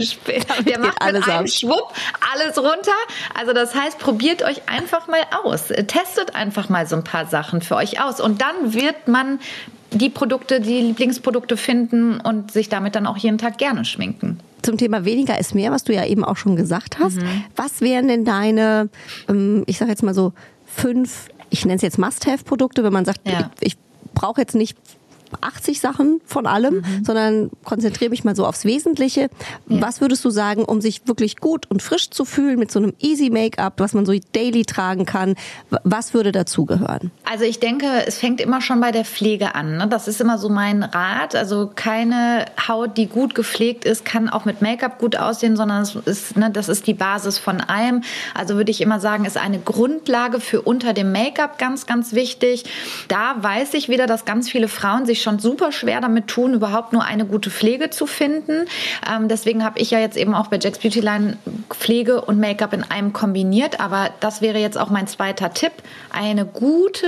Der 0.66 0.78
macht 0.78 1.00
alles 1.00 1.26
mit 1.26 1.34
einem 1.34 1.46
Schwupp 1.46 1.92
alles 2.32 2.56
runter. 2.58 2.92
Also 3.38 3.52
das 3.52 3.74
heißt, 3.74 3.98
probiert 3.98 4.42
euch 4.42 4.62
einfach 4.66 5.08
mal 5.08 5.22
aus. 5.44 5.68
Testet 5.68 6.34
einfach 6.34 6.68
mal 6.68 6.86
so 6.86 6.96
ein 6.96 7.04
paar 7.04 7.26
Sachen 7.26 7.60
für 7.60 7.76
euch 7.76 8.02
aus. 8.02 8.20
Und 8.20 8.40
dann 8.40 8.72
wird 8.72 9.08
man 9.08 9.40
die 9.90 10.08
Produkte, 10.08 10.60
die 10.60 10.80
Lieblingsprodukte 10.80 11.56
finden 11.56 12.18
und 12.20 12.50
sich 12.50 12.68
damit 12.68 12.94
dann 12.94 13.06
auch 13.06 13.18
jeden 13.18 13.38
Tag 13.38 13.58
gerne 13.58 13.84
schminken 13.84 14.38
zum 14.62 14.78
Thema 14.78 15.04
weniger 15.04 15.38
ist 15.38 15.54
mehr, 15.54 15.72
was 15.72 15.84
du 15.84 15.92
ja 15.92 16.06
eben 16.06 16.24
auch 16.24 16.36
schon 16.36 16.56
gesagt 16.56 16.98
hast. 16.98 17.16
Mhm. 17.16 17.44
Was 17.56 17.80
wären 17.80 18.08
denn 18.08 18.24
deine, 18.24 18.88
ähm, 19.28 19.64
ich 19.66 19.78
sage 19.78 19.90
jetzt 19.90 20.02
mal 20.02 20.14
so, 20.14 20.32
fünf 20.66 21.28
ich 21.52 21.64
nenne 21.64 21.76
es 21.76 21.82
jetzt 21.82 21.98
Must-Have-Produkte, 21.98 22.82
wenn 22.82 22.92
man 22.92 23.04
sagt, 23.04 23.20
ja. 23.28 23.50
ich, 23.60 23.74
ich 23.74 23.76
brauche 24.14 24.40
jetzt 24.40 24.54
nicht 24.54 24.76
80 25.40 25.80
Sachen 25.80 26.20
von 26.26 26.46
allem, 26.46 26.76
mhm. 26.76 27.04
sondern 27.04 27.50
konzentriere 27.64 28.10
mich 28.10 28.24
mal 28.24 28.36
so 28.36 28.46
aufs 28.46 28.64
Wesentliche. 28.64 29.30
Ja. 29.68 29.80
Was 29.80 30.00
würdest 30.00 30.24
du 30.24 30.30
sagen, 30.30 30.64
um 30.64 30.80
sich 30.80 31.06
wirklich 31.06 31.36
gut 31.36 31.70
und 31.70 31.82
frisch 31.82 32.10
zu 32.10 32.24
fühlen 32.24 32.58
mit 32.58 32.70
so 32.70 32.78
einem 32.78 32.92
Easy 33.00 33.30
Make-up, 33.30 33.74
was 33.78 33.94
man 33.94 34.06
so 34.06 34.12
daily 34.32 34.64
tragen 34.64 35.06
kann? 35.06 35.34
Was 35.84 36.14
würde 36.14 36.32
dazugehören? 36.32 37.10
Also 37.24 37.44
ich 37.44 37.60
denke, 37.60 37.86
es 38.06 38.18
fängt 38.18 38.40
immer 38.40 38.60
schon 38.60 38.80
bei 38.80 38.92
der 38.92 39.04
Pflege 39.04 39.54
an. 39.54 39.76
Ne? 39.78 39.88
Das 39.88 40.08
ist 40.08 40.20
immer 40.20 40.38
so 40.38 40.48
mein 40.48 40.82
Rat. 40.82 41.34
Also 41.34 41.70
keine 41.74 42.46
Haut, 42.68 42.96
die 42.96 43.06
gut 43.06 43.34
gepflegt 43.34 43.84
ist, 43.84 44.04
kann 44.04 44.28
auch 44.28 44.44
mit 44.44 44.62
Make-up 44.62 44.98
gut 44.98 45.16
aussehen, 45.16 45.56
sondern 45.56 45.82
es 45.82 45.94
ist, 45.94 46.36
ne, 46.36 46.50
das 46.50 46.68
ist 46.68 46.86
die 46.86 46.94
Basis 46.94 47.38
von 47.38 47.60
allem. 47.60 48.02
Also 48.34 48.56
würde 48.56 48.70
ich 48.70 48.80
immer 48.80 49.00
sagen, 49.00 49.24
ist 49.24 49.36
eine 49.36 49.58
Grundlage 49.58 50.40
für 50.40 50.62
unter 50.62 50.92
dem 50.92 51.12
Make-up 51.12 51.58
ganz, 51.58 51.86
ganz 51.86 52.12
wichtig. 52.12 52.64
Da 53.08 53.36
weiß 53.40 53.74
ich 53.74 53.88
wieder, 53.88 54.06
dass 54.06 54.24
ganz 54.24 54.50
viele 54.50 54.68
Frauen 54.68 55.06
sich 55.06 55.21
schon 55.22 55.38
super 55.38 55.72
schwer 55.72 56.00
damit 56.00 56.28
tun, 56.28 56.54
überhaupt 56.54 56.92
nur 56.92 57.04
eine 57.04 57.24
gute 57.24 57.50
Pflege 57.50 57.90
zu 57.90 58.06
finden. 58.06 58.66
Ähm, 59.10 59.28
deswegen 59.28 59.64
habe 59.64 59.78
ich 59.78 59.90
ja 59.90 59.98
jetzt 59.98 60.16
eben 60.16 60.34
auch 60.34 60.48
bei 60.48 60.58
Jack's 60.58 60.78
Beauty 60.78 61.00
Line 61.00 61.38
Pflege 61.70 62.20
und 62.20 62.38
Make-up 62.38 62.72
in 62.72 62.84
einem 62.84 63.12
kombiniert. 63.12 63.80
Aber 63.80 64.10
das 64.20 64.42
wäre 64.42 64.58
jetzt 64.58 64.78
auch 64.78 64.90
mein 64.90 65.06
zweiter 65.06 65.52
Tipp. 65.52 65.72
Eine 66.10 66.44
gute 66.44 67.06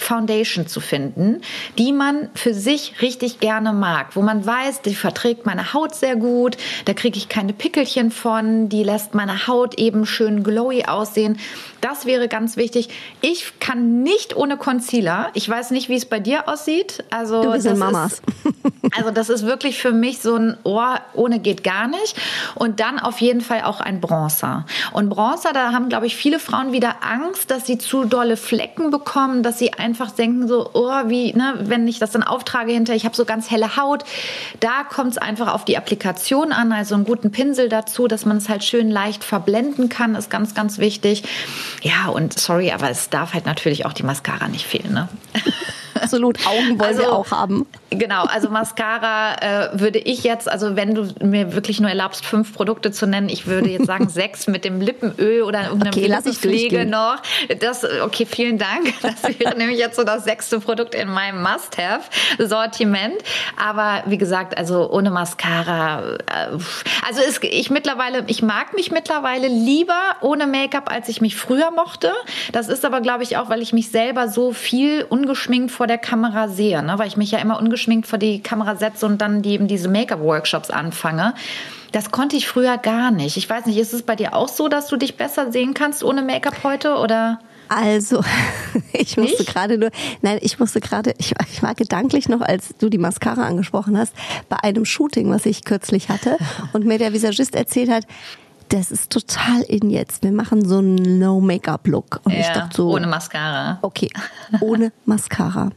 Foundation 0.00 0.66
zu 0.66 0.80
finden, 0.80 1.42
die 1.78 1.92
man 1.92 2.30
für 2.34 2.54
sich 2.54 3.00
richtig 3.02 3.40
gerne 3.40 3.72
mag, 3.72 4.16
wo 4.16 4.22
man 4.22 4.44
weiß, 4.44 4.82
die 4.82 4.94
verträgt 4.94 5.46
meine 5.46 5.72
Haut 5.72 5.94
sehr 5.94 6.16
gut, 6.16 6.56
da 6.86 6.94
kriege 6.94 7.18
ich 7.18 7.28
keine 7.28 7.52
Pickelchen 7.52 8.10
von, 8.10 8.68
die 8.68 8.82
lässt 8.82 9.14
meine 9.14 9.46
Haut 9.46 9.78
eben 9.78 10.06
schön 10.06 10.42
glowy 10.42 10.84
aussehen. 10.84 11.38
Das 11.80 12.04
wäre 12.04 12.28
ganz 12.28 12.56
wichtig. 12.56 12.88
Ich 13.20 13.58
kann 13.58 14.02
nicht 14.02 14.36
ohne 14.36 14.56
Concealer. 14.56 15.30
Ich 15.34 15.48
weiß 15.48 15.70
nicht, 15.70 15.88
wie 15.88 15.96
es 15.96 16.04
bei 16.04 16.20
dir 16.20 16.48
aussieht. 16.48 17.04
Also 17.10 17.42
du 17.42 17.52
bist 17.52 17.66
das 17.66 17.78
Mamas. 17.78 18.12
Ist, 18.12 18.22
also 18.96 19.10
das 19.10 19.30
ist 19.30 19.46
wirklich 19.46 19.78
für 19.78 19.92
mich 19.92 20.20
so 20.20 20.36
ein 20.36 20.58
Ohr 20.64 21.00
ohne 21.14 21.38
geht 21.38 21.64
gar 21.64 21.88
nicht. 21.88 22.16
Und 22.54 22.80
dann 22.80 22.98
auf 22.98 23.20
jeden 23.20 23.40
Fall 23.40 23.62
auch 23.62 23.80
ein 23.80 24.00
Bronzer. 24.00 24.66
Und 24.92 25.08
Bronzer, 25.08 25.52
da 25.52 25.72
haben 25.72 25.88
glaube 25.88 26.06
ich 26.06 26.16
viele 26.16 26.38
Frauen 26.38 26.72
wieder 26.72 26.96
Angst, 27.02 27.50
dass 27.50 27.66
sie 27.66 27.78
zu 27.78 28.04
dolle 28.04 28.36
Flecken 28.36 28.90
bekommen, 28.90 29.42
dass 29.42 29.58
sie 29.58 29.72
ein 29.72 29.89
einfach 29.90 30.12
denken 30.12 30.46
so, 30.46 30.70
oh, 30.72 30.92
wie, 31.06 31.32
ne, 31.32 31.58
wenn 31.62 31.88
ich 31.88 31.98
das 31.98 32.12
dann 32.12 32.22
auftrage 32.22 32.70
hinter, 32.70 32.94
ich 32.94 33.04
habe 33.04 33.16
so 33.16 33.24
ganz 33.24 33.50
helle 33.50 33.76
Haut. 33.76 34.04
Da 34.60 34.84
kommt 34.84 35.10
es 35.10 35.18
einfach 35.18 35.52
auf 35.52 35.64
die 35.64 35.76
Applikation 35.76 36.52
an, 36.52 36.70
also 36.70 36.94
einen 36.94 37.04
guten 37.04 37.32
Pinsel 37.32 37.68
dazu, 37.68 38.06
dass 38.06 38.24
man 38.24 38.36
es 38.36 38.48
halt 38.48 38.62
schön 38.62 38.88
leicht 38.88 39.24
verblenden 39.24 39.88
kann, 39.88 40.14
ist 40.14 40.30
ganz, 40.30 40.54
ganz 40.54 40.78
wichtig. 40.78 41.24
Ja, 41.82 42.08
und 42.08 42.38
sorry, 42.38 42.70
aber 42.70 42.88
es 42.88 43.10
darf 43.10 43.34
halt 43.34 43.46
natürlich 43.46 43.84
auch 43.84 43.92
die 43.92 44.04
Mascara 44.04 44.46
nicht 44.46 44.64
fehlen, 44.64 44.92
ne? 44.92 45.08
Absolut, 45.94 46.46
Augen 46.46 46.78
wollen 46.78 46.80
also, 46.80 47.00
wir 47.02 47.12
auch 47.12 47.30
haben. 47.30 47.66
Genau, 47.90 48.24
also 48.24 48.48
Mascara 48.50 49.34
äh, 49.72 49.80
würde 49.80 49.98
ich 49.98 50.22
jetzt, 50.22 50.48
also 50.48 50.76
wenn 50.76 50.94
du 50.94 51.12
mir 51.24 51.54
wirklich 51.54 51.80
nur 51.80 51.90
erlaubst, 51.90 52.24
fünf 52.24 52.54
Produkte 52.54 52.92
zu 52.92 53.06
nennen, 53.06 53.28
ich 53.28 53.46
würde 53.46 53.68
jetzt 53.68 53.86
sagen 53.86 54.08
sechs 54.08 54.46
mit 54.46 54.64
dem 54.64 54.80
Lippenöl 54.80 55.42
oder 55.42 55.64
irgendeiner 55.64 55.96
okay, 55.96 56.06
Lippenpflege 56.06 56.86
noch. 56.86 57.16
Das, 57.60 57.84
okay, 57.84 58.26
vielen 58.26 58.58
Dank. 58.58 58.92
Das 59.02 59.38
wäre 59.38 59.56
nämlich 59.56 59.78
jetzt 59.78 59.96
so 59.96 60.04
das 60.04 60.24
sechste 60.24 60.60
Produkt 60.60 60.94
in 60.94 61.08
meinem 61.08 61.42
Must-Have-Sortiment. 61.42 63.14
Aber 63.56 64.02
wie 64.06 64.18
gesagt, 64.18 64.56
also 64.56 64.90
ohne 64.90 65.10
Mascara, 65.10 66.14
äh, 66.14 66.58
also 67.06 67.20
ist, 67.26 67.42
ich 67.42 67.70
mittlerweile, 67.70 68.24
ich 68.28 68.42
mag 68.42 68.74
mich 68.74 68.90
mittlerweile 68.90 69.48
lieber 69.48 70.16
ohne 70.20 70.46
Make-up, 70.46 70.90
als 70.90 71.08
ich 71.08 71.20
mich 71.20 71.36
früher 71.36 71.70
mochte. 71.70 72.12
Das 72.52 72.68
ist 72.68 72.84
aber, 72.84 73.00
glaube 73.00 73.22
ich, 73.24 73.36
auch, 73.36 73.48
weil 73.48 73.62
ich 73.62 73.72
mich 73.72 73.90
selber 73.90 74.28
so 74.28 74.52
viel 74.52 75.04
ungeschminkt 75.08 75.70
vor 75.80 75.86
der 75.86 75.96
Kamera 75.96 76.48
sehe, 76.48 76.82
ne? 76.82 76.98
weil 76.98 77.08
ich 77.08 77.16
mich 77.16 77.30
ja 77.30 77.38
immer 77.38 77.58
ungeschminkt 77.58 78.06
vor 78.06 78.18
die 78.18 78.42
Kamera 78.42 78.76
setze 78.76 79.06
und 79.06 79.22
dann 79.22 79.40
die, 79.40 79.52
eben 79.52 79.66
diese 79.66 79.88
Make-up-Workshops 79.88 80.68
anfange. 80.68 81.32
Das 81.90 82.10
konnte 82.10 82.36
ich 82.36 82.46
früher 82.46 82.76
gar 82.76 83.10
nicht. 83.10 83.38
Ich 83.38 83.48
weiß 83.48 83.64
nicht, 83.64 83.78
ist 83.78 83.94
es 83.94 84.02
bei 84.02 84.14
dir 84.14 84.34
auch 84.34 84.48
so, 84.48 84.68
dass 84.68 84.88
du 84.88 84.98
dich 84.98 85.16
besser 85.16 85.50
sehen 85.50 85.72
kannst 85.72 86.04
ohne 86.04 86.20
Make-up 86.20 86.64
heute 86.64 86.96
oder? 86.96 87.40
Also, 87.70 88.22
ich 88.92 89.16
musste 89.16 89.42
gerade 89.46 89.78
nur, 89.78 89.88
nein, 90.20 90.38
ich 90.42 90.58
musste 90.58 90.80
gerade, 90.80 91.14
ich, 91.16 91.32
ich, 91.50 91.62
war 91.62 91.74
gedanklich 91.74 92.28
noch, 92.28 92.42
als 92.42 92.74
du 92.78 92.90
die 92.90 92.98
Mascara 92.98 93.46
angesprochen 93.46 93.96
hast, 93.96 94.12
bei 94.50 94.58
einem 94.62 94.84
Shooting, 94.84 95.30
was 95.30 95.46
ich 95.46 95.64
kürzlich 95.64 96.10
hatte 96.10 96.36
und 96.74 96.84
mir 96.84 96.98
der 96.98 97.14
Visagist 97.14 97.54
erzählt 97.54 97.88
hat, 97.88 98.04
das 98.70 98.90
ist 98.90 99.10
total 99.10 99.62
in 99.62 99.90
jetzt. 99.90 100.22
Wir 100.22 100.32
machen 100.32 100.66
so 100.66 100.78
einen 100.78 101.18
No-Make-up-Look. 101.18 102.20
Und 102.24 102.32
ja, 102.32 102.40
ich 102.40 102.48
dachte 102.48 102.76
so. 102.76 102.94
Ohne 102.94 103.06
Mascara. 103.06 103.78
Okay, 103.82 104.10
ohne 104.60 104.92
Mascara. 105.04 105.70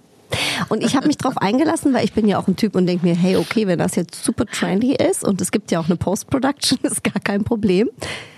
Und 0.70 0.84
ich 0.84 0.96
habe 0.96 1.08
mich 1.08 1.18
drauf 1.18 1.38
eingelassen, 1.38 1.94
weil 1.94 2.06
ich 2.06 2.14
bin 2.14 2.28
ja 2.28 2.40
auch 2.40 2.48
ein 2.48 2.56
Typ 2.56 2.76
und 2.76 2.88
denke 2.88 3.06
mir, 3.06 3.16
hey, 3.16 3.36
okay, 3.38 3.68
wenn 3.68 3.80
das 3.80 3.96
jetzt 3.96 4.24
super 4.24 4.46
trendy 4.46 4.96
ist 4.96 5.24
und 5.24 5.42
es 5.42 5.52
gibt 5.52 5.72
ja 5.72 5.80
auch 5.80 5.86
eine 5.86 5.96
Post-Production, 5.96 6.80
ist 6.84 7.04
gar 7.04 7.22
kein 7.22 7.44
Problem. 7.44 7.90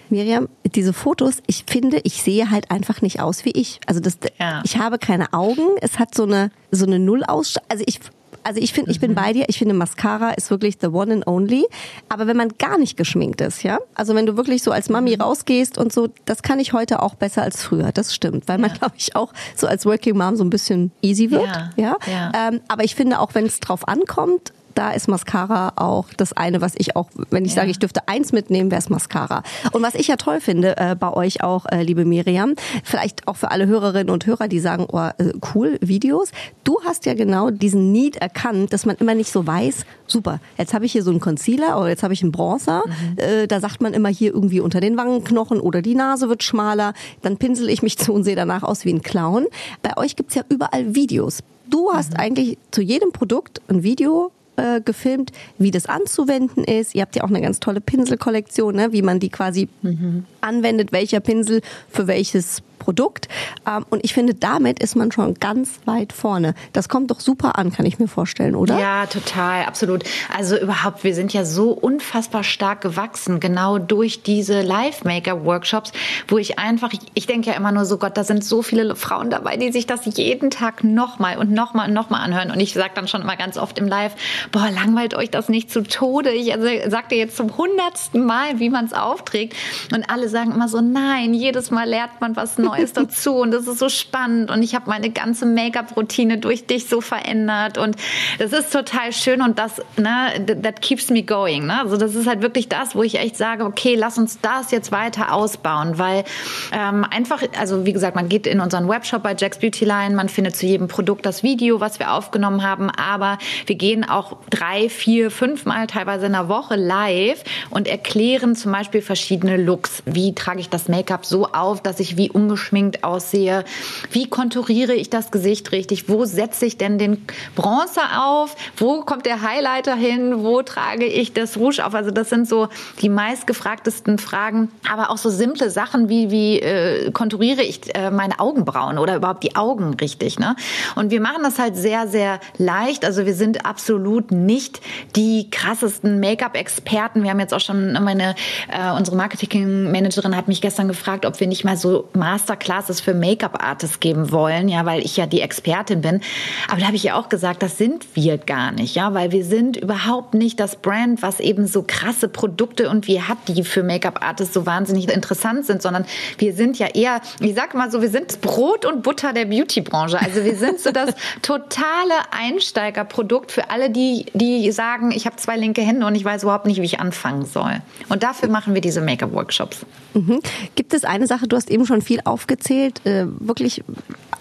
Miriam, 0.10 0.50
diese 0.64 0.94
Fotos, 0.94 1.38
ich 1.48 1.64
finde, 1.68 2.00
ich 2.04 2.22
sehe 2.22 2.52
halt 2.52 2.70
einfach 2.70 3.02
nicht 3.02 3.22
aus 3.22 3.44
wie 3.44 3.52
ich. 3.52 3.80
Also 3.88 4.00
das, 4.00 4.18
ja. 4.40 4.62
ich 4.64 4.78
habe 4.78 5.00
keine 5.00 5.34
Augen. 5.34 5.78
Es 5.82 5.98
hat 5.98 6.14
so 6.14 6.24
eine 6.24 6.52
so 6.70 6.86
eine 6.86 7.00
Nullausstrahlung. 7.00 7.70
Also 7.70 7.84
ich 7.88 8.00
also 8.44 8.60
ich 8.60 8.74
finde, 8.74 8.92
ich 8.92 9.00
bin 9.00 9.12
mhm. 9.12 9.16
bei 9.16 9.34
dir. 9.34 9.46
Ich 9.48 9.58
finde, 9.58 9.74
Mascara 9.74 10.32
ist 10.32 10.50
wirklich 10.50 10.78
the 10.82 10.88
one 10.88 11.14
and 11.14 11.28
only. 11.28 11.66
Aber 12.10 12.28
wenn 12.28 12.38
man 12.38 12.50
gar 12.58 12.78
nicht 12.78 12.98
geschminkt 12.98 13.42
ist, 13.42 13.64
ja, 13.64 13.80
also 13.94 14.16
wenn 14.16 14.26
du 14.26 14.38
wirklich 14.38 14.64
so 14.64 14.72
als 14.72 14.90
Mami 14.90 15.16
mhm. 15.16 15.22
rausgehst 15.22 15.78
und 15.78 15.92
so, 15.92 16.10
das 16.26 16.42
kann 16.42 16.60
ich 16.60 16.74
heute 16.74 17.02
auch 17.02 17.16
besser 17.16 17.44
als 17.44 17.64
früher. 17.64 17.92
Das 17.92 18.14
stimmt, 18.14 18.48
weil 18.48 18.58
man, 18.58 18.72
ja. 18.72 18.78
glaube 18.78 18.96
ich, 18.98 19.16
auch 19.16 19.34
so 19.56 19.68
als 19.68 19.86
Working 19.86 20.18
Mom 20.18 20.36
so 20.36 20.44
ein 20.44 20.50
bisschen 20.50 20.92
easy 21.02 21.32
wird, 21.32 21.46
ja. 21.46 21.70
ja? 21.76 21.98
ja. 22.08 22.50
Ähm, 22.50 22.62
aber 22.68 22.84
ich 22.84 22.96
finde 22.96 23.20
auch, 23.20 23.34
wenn 23.34 23.46
es 23.46 23.60
drauf 23.60 23.88
ankommt, 23.88 24.54
da 24.76 24.92
ist 24.92 25.08
Mascara 25.08 25.74
auch 25.78 26.08
das 26.16 26.34
eine, 26.34 26.62
was 26.62 26.74
ich 26.78 26.96
auch, 26.96 27.10
wenn 27.32 27.46
ich 27.46 27.52
ja. 27.52 27.62
sage, 27.62 27.72
ich 27.72 27.80
dürfte 27.80 28.08
eins 28.08 28.32
mitnehmen, 28.32 28.70
wäre 28.70 28.80
es 28.80 28.90
Mascara. 28.90 29.42
Und 29.72 29.82
was 29.82 29.96
ich 29.96 30.08
ja 30.08 30.18
toll 30.18 30.42
finde 30.42 30.78
äh, 30.78 30.96
bei 30.96 31.12
euch 31.12 31.42
auch, 31.42 31.66
äh, 31.66 31.82
liebe 31.82 32.06
Miriam, 32.06 32.56
vielleicht 32.84 33.28
auch 33.28 33.38
für 33.38 33.52
alle 33.52 33.68
Hörerinnen 33.68 34.10
und 34.10 34.26
Hörer, 34.26 34.48
die 34.48 34.60
sagen, 34.60 34.86
oh, 34.92 35.10
äh, 35.18 35.34
cool, 35.54 35.78
Videos. 35.82 36.32
Du 36.64 36.80
hast 36.84 37.06
ja 37.06 37.14
genau 37.14 37.50
diesen 37.50 37.92
Need 37.92 38.18
erkannt, 38.18 38.74
dass 38.74 38.86
man 38.86 38.98
immer 38.98 39.16
nicht 39.16 39.32
so 39.32 39.48
weiß, 39.48 39.86
super, 40.08 40.40
jetzt 40.58 40.74
habe 40.74 40.86
ich 40.86 40.92
hier 40.92 41.04
so 41.04 41.12
einen 41.12 41.20
Concealer 41.20 41.80
oder 41.80 41.90
jetzt 41.90 42.04
habe 42.04 42.14
ich 42.14 42.22
einen 42.22 42.32
Bronzer. 42.32 42.84
Mhm. 42.86 43.18
Äh, 43.18 43.48
da 43.48 43.60
sagt 43.60 43.82
man 43.82 43.94
immer 43.94 44.10
hier 44.10 44.34
irgendwie 44.34 44.60
unter 44.60 44.80
den 44.80 44.98
Wangenknochen 44.98 45.60
oder 45.60 45.82
die 45.82 45.96
Nase 45.96 46.30
wird 46.30 46.44
schmaler. 46.44 46.94
Dann 47.22 47.38
pinsel 47.38 47.70
ich 47.70 47.82
mich 47.82 47.98
zu 47.98 48.14
und 48.14 48.24
sehe 48.24 48.36
danach 48.36 48.64
aus 48.64 48.86
wie 48.86 48.94
ein 48.94 49.02
Clown. 49.02 49.48
Bei 49.82 49.98
euch 49.98 50.16
gibt's 50.16 50.36
ja 50.36 50.44
überall 50.50 50.96
Videos. 50.96 51.40
Du 51.70 51.92
hast 51.92 52.12
mhm. 52.12 52.20
eigentlich 52.20 52.58
zu 52.72 52.82
jedem 52.82 53.12
Produkt 53.12 53.62
ein 53.70 53.84
Video 53.84 54.32
äh, 54.58 54.82
gefilmt, 54.82 55.32
wie 55.58 55.72
das 55.72 55.86
anzuwenden 55.86 56.64
ist. 56.64 56.96
Ihr 56.96 57.02
habt 57.02 57.16
ja 57.16 57.24
auch 57.24 57.30
eine 57.30 57.42
ganz 57.42 57.60
tolle 57.60 57.82
Pinselkollektion, 57.82 58.76
ne? 58.76 58.92
wie 58.92 59.02
man 59.02 59.20
die 59.20 59.30
quasi 59.30 59.68
mhm. 59.82 60.26
anwendet, 60.42 60.92
welcher 60.92 61.20
Pinsel 61.20 61.62
für 61.90 62.08
welches 62.08 62.62
Produkt. 62.76 63.28
Ähm, 63.68 63.86
und 63.90 64.04
ich 64.04 64.14
finde, 64.14 64.34
damit 64.34 64.80
ist 64.80 64.96
man 64.96 65.12
schon 65.12 65.36
ganz 65.36 65.80
weit 65.86 66.14
vorne. 66.14 66.54
Das 66.74 66.90
kommt 66.90 67.12
doch 67.12 67.20
super 67.20 67.58
an, 67.58 67.72
kann 67.72 67.86
ich 67.86 68.00
mir 68.00 68.08
vorstellen, 68.08 68.56
oder? 68.56 68.80
Ja, 68.80 69.06
total, 69.06 69.66
absolut. 69.66 70.04
Also 70.36 70.58
überhaupt, 70.58 71.04
wir 71.04 71.16
sind 71.16 71.34
ja 71.34 71.46
so 71.46 71.72
unfassbar 71.72 72.44
stark 72.44 72.82
gewachsen, 72.82 73.40
genau 73.40 73.80
durch 73.80 74.24
diese 74.24 74.62
Live-Maker-Workshops, 74.62 75.92
wo 76.28 76.38
ich 76.38 76.60
einfach, 76.60 76.92
ich 77.14 77.28
denke 77.28 77.50
ja 77.50 77.56
immer 77.56 77.72
nur 77.72 77.86
so, 77.86 77.98
Gott, 77.98 78.18
da 78.18 78.24
sind 78.24 78.44
so 78.44 78.62
viele 78.62 78.96
Frauen 78.96 79.30
dabei, 79.30 79.58
die 79.58 79.72
sich 79.72 79.88
das 79.88 80.02
jeden 80.06 80.52
Tag 80.52 80.84
nochmal 80.84 81.38
und 81.38 81.52
nochmal 81.52 81.88
und 81.88 81.94
nochmal 81.94 82.22
anhören. 82.22 82.52
Und 82.52 82.60
ich 82.60 82.74
sage 82.74 82.92
dann 82.96 83.08
schon 83.08 83.22
immer 83.22 83.38
ganz 83.38 83.58
oft 83.58 83.78
im 83.78 83.88
Live, 83.88 84.16
boah, 84.52 84.70
langweilt 84.70 85.14
euch 85.16 85.30
das 85.30 85.50
nicht 85.50 85.72
zu 85.72 85.84
Tode. 85.84 86.32
Ich 86.32 86.54
also, 86.54 86.68
sagte 86.90 87.16
jetzt 87.16 87.38
zum 87.38 87.58
hundertsten 87.58 88.26
Mal, 88.26 88.60
wie 88.60 88.70
man 88.70 88.86
es 88.86 88.94
aufträgt. 88.94 89.56
Und 89.94 90.10
alle 90.10 90.30
sagen 90.30 90.52
immer 90.52 90.68
so, 90.68 90.82
nein, 90.82 91.34
jedes 91.34 91.72
Mal 91.72 91.88
lernt 91.88 92.22
man 92.22 92.36
was 92.36 92.58
Neues. 92.66 92.94
Dazu 92.94 93.36
und 93.36 93.52
das 93.52 93.68
ist 93.68 93.80
so 93.80 93.90
spannend 93.90 94.52
und 94.52 94.64
ich 94.64 94.76
habe 94.76 94.90
meine 94.90 95.10
ganze 95.10 95.46
Make-up-Routine 95.46 96.38
durch 96.38 96.66
dich 96.66 96.88
so 96.88 97.02
verändert 97.02 97.78
und 97.78 97.96
das 98.40 98.54
ist 98.54 98.72
total 98.72 99.12
schön 99.12 99.42
und 99.42 99.60
das, 99.60 99.82
ne, 99.98 100.46
that 100.62 100.82
keeps 100.82 101.10
me 101.10 101.24
going. 101.24 101.66
Ne? 101.66 101.80
Also 101.80 101.98
das 101.98 102.16
ist 102.16 102.28
halt 102.28 102.42
wirklich 102.42 102.70
das, 102.70 102.96
wo 102.96 103.04
ich 103.04 103.20
echt 103.20 103.38
sage, 103.38 103.66
okay, 103.66 103.96
lass 103.96 104.18
uns 104.18 104.40
das 104.42 104.72
jetzt 104.72 104.92
weiter 104.92 105.34
ausbauen, 105.34 105.98
weil 105.98 106.24
ähm, 106.72 107.06
einfach, 107.10 107.42
also 107.60 107.86
wie 107.86 107.94
gesagt, 107.94 108.16
man 108.16 108.30
geht 108.30 108.48
in 108.48 108.60
unseren 108.60 108.88
Webshop 108.88 109.24
bei 109.24 109.36
Jack's 109.38 109.60
Beauty 109.60 109.86
Line, 109.86 110.16
man 110.16 110.30
findet 110.30 110.56
zu 110.56 110.66
jedem 110.66 110.88
Produkt 110.88 111.26
das 111.26 111.44
Video, 111.44 111.80
was 111.80 112.00
wir 112.00 112.14
aufgenommen 112.14 112.64
haben, 112.64 112.90
aber 112.90 113.38
wir 113.66 113.76
gehen 113.76 114.08
auch 114.08 114.38
drei, 114.50 114.90
vier, 114.90 115.32
fünf 115.32 115.66
Mal 115.66 115.88
teilweise 115.88 116.26
in 116.26 116.34
der 116.34 116.50
Woche 116.50 116.76
live 116.76 117.44
und 117.70 117.88
erklären 117.88 118.56
zum 118.56 118.72
Beispiel 118.72 119.02
verschiedene 119.02 119.58
Looks. 119.58 120.04
Wie 120.06 120.34
trage 120.34 120.60
ich 120.60 120.70
das 120.70 120.88
Make-up 120.88 121.26
so 121.26 121.48
auf, 121.48 121.82
dass 121.82 122.00
ich 122.00 122.18
wie 122.18 122.30
ungeschminkt 122.30 122.55
ungeschminkt 122.56 123.04
aussehe. 123.04 123.66
Wie 124.12 124.30
konturiere 124.30 124.94
ich 124.94 125.10
das 125.10 125.32
Gesicht 125.32 125.72
richtig? 125.72 126.08
Wo 126.10 126.26
setze 126.26 126.66
ich 126.66 126.78
denn 126.78 126.98
den 126.98 127.26
Bronzer 127.56 128.24
auf? 128.24 128.56
Wo 128.78 129.02
kommt 129.02 129.26
der 129.26 129.42
Highlighter 129.42 129.96
hin? 129.96 130.44
Wo 130.44 130.62
trage 130.62 131.06
ich 131.06 131.34
das 131.34 131.58
Rouge 131.58 131.86
auf? 131.86 131.94
Also 131.94 132.12
das 132.12 132.30
sind 132.30 132.48
so 132.48 132.70
die 133.02 133.10
meistgefragtesten 133.10 134.18
Fragen. 134.18 134.72
Aber 134.92 135.10
auch 135.12 135.18
so 135.18 135.30
simple 135.30 135.70
Sachen 135.70 136.08
wie, 136.10 136.32
wie 136.32 136.60
äh, 136.60 137.12
konturiere 137.12 137.62
ich 137.62 137.94
äh, 137.94 138.10
meine 138.10 138.40
Augenbrauen 138.40 138.98
oder 138.98 139.18
überhaupt 139.18 139.44
die 139.44 139.56
Augen 139.56 139.94
richtig? 139.96 140.40
Ne? 140.40 140.56
Und 140.96 141.12
wir 141.12 141.20
machen 141.20 141.44
das 141.44 141.60
halt 141.60 141.76
sehr, 141.76 142.08
sehr 142.08 142.40
leicht. 142.58 143.04
Also 143.04 143.26
wir 143.26 143.34
sind 143.34 143.66
absolut 143.66 144.32
nicht 144.32 144.80
die 145.16 145.50
krassesten 145.52 146.20
Make-up-Experten. 146.20 147.24
Wir 147.24 147.32
haben 147.32 147.40
jetzt 147.40 147.54
auch 147.54 147.60
schon 147.60 147.94
meine, 147.94 148.36
äh, 148.72 148.92
unsere 148.98 149.18
Marketing-Managerin 149.18 150.36
hat 150.36 150.48
mich 150.48 150.62
gestern 150.62 150.88
gefragt, 150.88 151.26
ob 151.26 151.40
wir 151.40 151.48
nicht 151.48 151.66
mal 151.66 151.76
so 151.76 152.08
Master 152.14 152.45
Masterclasses 152.46 153.02
für 153.02 153.14
Make-up-Artists 153.16 154.00
geben 154.00 154.32
wollen, 154.32 154.70
ja, 154.70 154.86
weil 154.86 155.04
ich 155.04 155.18
ja 155.18 155.26
die 155.26 155.42
Expertin 155.42 156.02
bin. 156.02 156.22
Aber 156.70 156.80
da 156.80 156.88
habe 156.88 156.96
ich 156.96 157.04
ja 157.04 157.16
auch 157.16 157.30
gesagt, 157.30 157.64
das 157.64 157.78
sind 157.78 158.06
wir 158.14 158.38
gar 158.38 158.72
nicht, 158.72 158.96
ja, 158.96 159.14
weil 159.14 159.32
wir 159.32 159.44
sind 159.44 159.78
überhaupt 159.78 160.36
nicht 160.36 160.60
das 160.60 160.76
Brand, 160.76 161.22
was 161.24 161.40
eben 161.40 161.66
so 161.66 161.84
krasse 161.86 162.28
Produkte 162.28 162.90
und 162.90 163.08
wie 163.08 163.22
hat 163.22 163.38
die 163.48 163.64
für 163.64 163.82
Make-up-Artists 163.82 164.54
so 164.54 164.66
wahnsinnig 164.66 165.10
interessant 165.10 165.66
sind, 165.66 165.82
sondern 165.82 166.06
wir 166.38 166.54
sind 166.54 166.78
ja 166.78 166.88
eher, 166.88 167.22
ich 167.40 167.56
sag 167.56 167.74
mal 167.74 167.90
so, 167.90 168.02
wir 168.02 168.10
sind 168.10 168.42
Brot 168.42 168.86
und 168.86 169.02
Butter 169.02 169.34
der 169.34 169.46
Beauty-Branche. 169.46 170.20
Also 170.22 170.44
wir 170.44 170.56
sind 170.56 170.80
so 170.80 170.92
das 170.92 171.16
totale 171.42 172.14
Einsteigerprodukt 172.32 173.52
für 173.52 173.70
alle, 173.72 173.90
die, 173.90 174.28
die 174.34 174.72
sagen, 174.72 175.12
ich 175.12 175.26
habe 175.26 175.38
zwei 175.38 175.58
linke 175.58 175.82
Hände 175.82 176.06
und 176.06 176.14
ich 176.14 176.24
weiß 176.24 176.44
überhaupt 176.44 176.68
nicht, 176.68 176.80
wie 176.80 176.86
ich 176.86 177.00
anfangen 177.00 177.46
soll. 177.46 177.82
Und 178.10 178.24
dafür 178.24 178.50
machen 178.50 178.76
wir 178.76 178.82
diese 178.82 179.02
Make-up-Workshops. 179.02 179.86
Mhm. 180.14 180.42
Gibt 180.76 180.94
es 180.94 181.04
eine 181.04 181.28
Sache, 181.28 181.48
du 181.48 181.56
hast 181.56 181.70
eben 181.70 181.86
schon 181.86 182.02
viel 182.02 182.22
auf 182.24 182.35
aufgezählt, 182.36 183.06
äh, 183.06 183.26
wirklich 183.40 183.82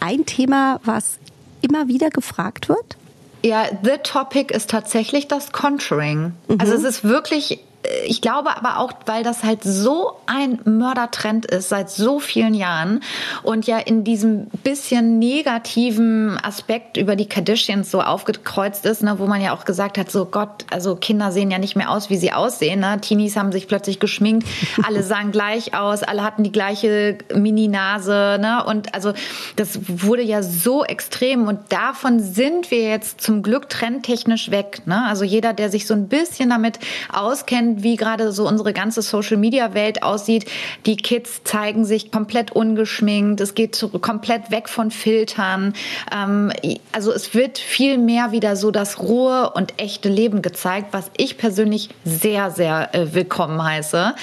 ein 0.00 0.26
Thema, 0.26 0.80
was 0.84 1.18
immer 1.62 1.86
wieder 1.86 2.10
gefragt 2.10 2.68
wird? 2.68 2.96
Ja, 3.44 3.66
the 3.82 3.98
topic 4.02 4.52
ist 4.52 4.68
tatsächlich 4.68 5.28
das 5.28 5.52
Contouring. 5.52 6.32
Mhm. 6.48 6.56
Also 6.58 6.74
es 6.74 6.82
ist 6.82 7.04
wirklich 7.04 7.60
ich 8.06 8.20
glaube 8.20 8.56
aber 8.56 8.78
auch, 8.78 8.92
weil 9.06 9.22
das 9.22 9.44
halt 9.44 9.62
so 9.62 10.12
ein 10.26 10.58
Mördertrend 10.64 11.46
ist 11.46 11.68
seit 11.68 11.90
so 11.90 12.18
vielen 12.18 12.54
Jahren 12.54 13.00
und 13.42 13.66
ja 13.66 13.78
in 13.78 14.04
diesem 14.04 14.46
bisschen 14.46 15.18
negativen 15.18 16.38
Aspekt 16.42 16.96
über 16.96 17.14
die 17.16 17.26
Kardashians 17.28 17.90
so 17.90 18.00
aufgekreuzt 18.00 18.86
ist, 18.86 19.02
ne, 19.02 19.18
wo 19.18 19.26
man 19.26 19.42
ja 19.42 19.54
auch 19.54 19.64
gesagt 19.64 19.98
hat, 19.98 20.10
so 20.10 20.24
Gott, 20.24 20.64
also 20.70 20.96
Kinder 20.96 21.30
sehen 21.30 21.50
ja 21.50 21.58
nicht 21.58 21.76
mehr 21.76 21.90
aus, 21.90 22.08
wie 22.08 22.16
sie 22.16 22.32
aussehen. 22.32 22.80
Ne? 22.80 23.00
Teenies 23.00 23.36
haben 23.36 23.52
sich 23.52 23.68
plötzlich 23.68 24.00
geschminkt, 24.00 24.46
alle 24.82 25.02
sahen 25.02 25.30
gleich 25.30 25.74
aus, 25.74 26.02
alle 26.02 26.22
hatten 26.22 26.42
die 26.42 26.52
gleiche 26.52 27.18
Mini-Nase. 27.34 28.38
Ne? 28.40 28.64
Und 28.64 28.94
also 28.94 29.12
das 29.56 29.78
wurde 29.88 30.22
ja 30.22 30.42
so 30.42 30.84
extrem 30.84 31.46
und 31.48 31.60
davon 31.70 32.20
sind 32.20 32.70
wir 32.70 32.82
jetzt 32.82 33.20
zum 33.20 33.42
Glück 33.42 33.68
trendtechnisch 33.68 34.50
weg. 34.50 34.82
Ne? 34.86 35.04
Also 35.06 35.24
jeder, 35.24 35.52
der 35.52 35.68
sich 35.68 35.86
so 35.86 35.94
ein 35.94 36.08
bisschen 36.08 36.50
damit 36.50 36.78
auskennt, 37.12 37.73
wie 37.82 37.96
gerade 37.96 38.32
so 38.32 38.46
unsere 38.46 38.72
ganze 38.72 39.02
Social-Media-Welt 39.02 40.02
aussieht, 40.02 40.46
die 40.86 40.96
Kids 40.96 41.42
zeigen 41.44 41.84
sich 41.84 42.10
komplett 42.10 42.52
ungeschminkt, 42.52 43.40
es 43.40 43.54
geht 43.54 43.86
komplett 44.00 44.50
weg 44.50 44.68
von 44.68 44.90
Filtern. 44.90 45.74
Ähm, 46.14 46.52
also 46.92 47.12
es 47.12 47.34
wird 47.34 47.58
viel 47.58 47.98
mehr 47.98 48.32
wieder 48.32 48.56
so 48.56 48.70
das 48.70 49.00
rohe 49.00 49.50
und 49.50 49.80
echte 49.80 50.08
Leben 50.08 50.42
gezeigt, 50.42 50.88
was 50.92 51.10
ich 51.16 51.38
persönlich 51.38 51.88
sehr, 52.04 52.50
sehr 52.50 52.94
äh, 52.94 53.14
willkommen 53.14 53.62
heiße. 53.62 54.14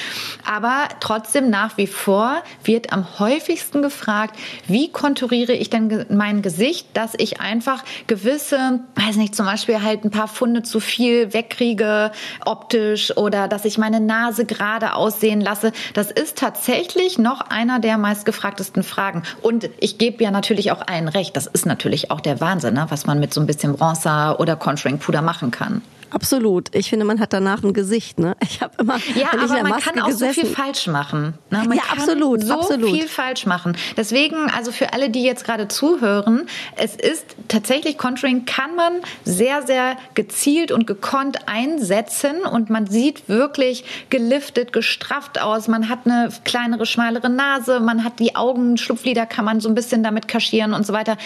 Aber 0.45 0.87
trotzdem 0.99 1.49
nach 1.49 1.77
wie 1.77 1.87
vor 1.87 2.43
wird 2.63 2.93
am 2.93 3.19
häufigsten 3.19 3.81
gefragt, 3.81 4.37
wie 4.67 4.91
konturiere 4.91 5.53
ich 5.53 5.69
denn 5.69 6.05
mein 6.09 6.41
Gesicht, 6.41 6.87
dass 6.93 7.13
ich 7.17 7.39
einfach 7.41 7.83
gewisse, 8.07 8.81
weiß 8.95 9.15
nicht, 9.17 9.35
zum 9.35 9.45
Beispiel 9.45 9.81
halt 9.81 10.03
ein 10.03 10.11
paar 10.11 10.27
Funde 10.27 10.63
zu 10.63 10.79
viel 10.79 11.33
wegkriege 11.33 12.11
optisch 12.45 13.15
oder 13.17 13.40
dass 13.47 13.65
ich 13.65 13.77
meine 13.77 13.99
Nase 13.99 14.45
gerade 14.45 14.95
aussehen 14.95 15.41
lasse. 15.41 15.71
Das 15.93 16.11
ist 16.11 16.37
tatsächlich 16.37 17.17
noch 17.17 17.41
einer 17.41 17.79
der 17.79 17.97
meistgefragtesten 17.97 18.83
Fragen. 18.83 19.23
Und 19.41 19.69
ich 19.79 19.97
gebe 19.97 20.23
ja 20.23 20.31
natürlich 20.31 20.71
auch 20.71 20.85
allen 20.87 21.07
recht. 21.07 21.35
Das 21.35 21.47
ist 21.47 21.65
natürlich 21.65 22.11
auch 22.11 22.21
der 22.21 22.41
Wahnsinn, 22.41 22.73
ne? 22.73 22.85
was 22.89 23.05
man 23.05 23.19
mit 23.19 23.33
so 23.33 23.41
ein 23.41 23.47
bisschen 23.47 23.75
Bronzer 23.75 24.39
oder 24.39 24.55
Contouring 24.55 24.99
Puder 24.99 25.21
machen 25.21 25.51
kann. 25.51 25.81
Absolut. 26.11 26.75
Ich 26.75 26.89
finde, 26.89 27.05
man 27.05 27.19
hat 27.19 27.31
danach 27.31 27.63
ein 27.63 27.73
Gesicht. 27.73 28.19
Ne? 28.19 28.35
Ich 28.41 28.61
habe 28.61 28.73
immer. 28.79 28.97
Ja, 29.15 29.29
aber 29.31 29.63
man 29.63 29.79
kann 29.79 29.99
auch 30.01 30.07
gesessen. 30.07 30.33
so 30.35 30.41
viel 30.41 30.49
falsch 30.49 30.87
machen. 30.87 31.33
Ne? 31.49 31.63
Man 31.65 31.73
ja, 31.73 31.83
kann 31.83 31.99
absolut. 31.99 32.43
So 32.43 32.53
absolut. 32.53 32.91
viel 32.91 33.07
falsch 33.07 33.45
machen. 33.45 33.77
Deswegen, 33.95 34.49
also 34.51 34.71
für 34.71 34.93
alle, 34.93 35.09
die 35.09 35.23
jetzt 35.23 35.45
gerade 35.45 35.69
zuhören, 35.69 36.47
es 36.75 36.95
ist 36.95 37.25
tatsächlich 37.47 37.97
Contouring 37.97 38.45
kann 38.45 38.75
man 38.75 38.93
sehr, 39.23 39.65
sehr 39.65 39.95
gezielt 40.13 40.71
und 40.71 40.85
gekonnt 40.85 41.47
einsetzen 41.47 42.41
und 42.41 42.69
man 42.69 42.87
sieht 42.87 43.29
wirklich 43.29 43.85
geliftet, 44.09 44.73
gestrafft 44.73 45.41
aus. 45.41 45.69
Man 45.69 45.87
hat 45.87 45.99
eine 46.05 46.29
kleinere, 46.43 46.85
schmalere 46.85 47.29
Nase, 47.29 47.79
man 47.79 48.03
hat 48.03 48.19
die 48.19 48.35
Augen, 48.35 48.77
Schlupflider 48.77 49.25
kann 49.25 49.45
man 49.45 49.61
so 49.61 49.69
ein 49.69 49.75
bisschen 49.75 50.03
damit 50.03 50.27
kaschieren 50.27 50.73
und 50.73 50.85
so 50.85 50.91
weiter. 50.91 51.17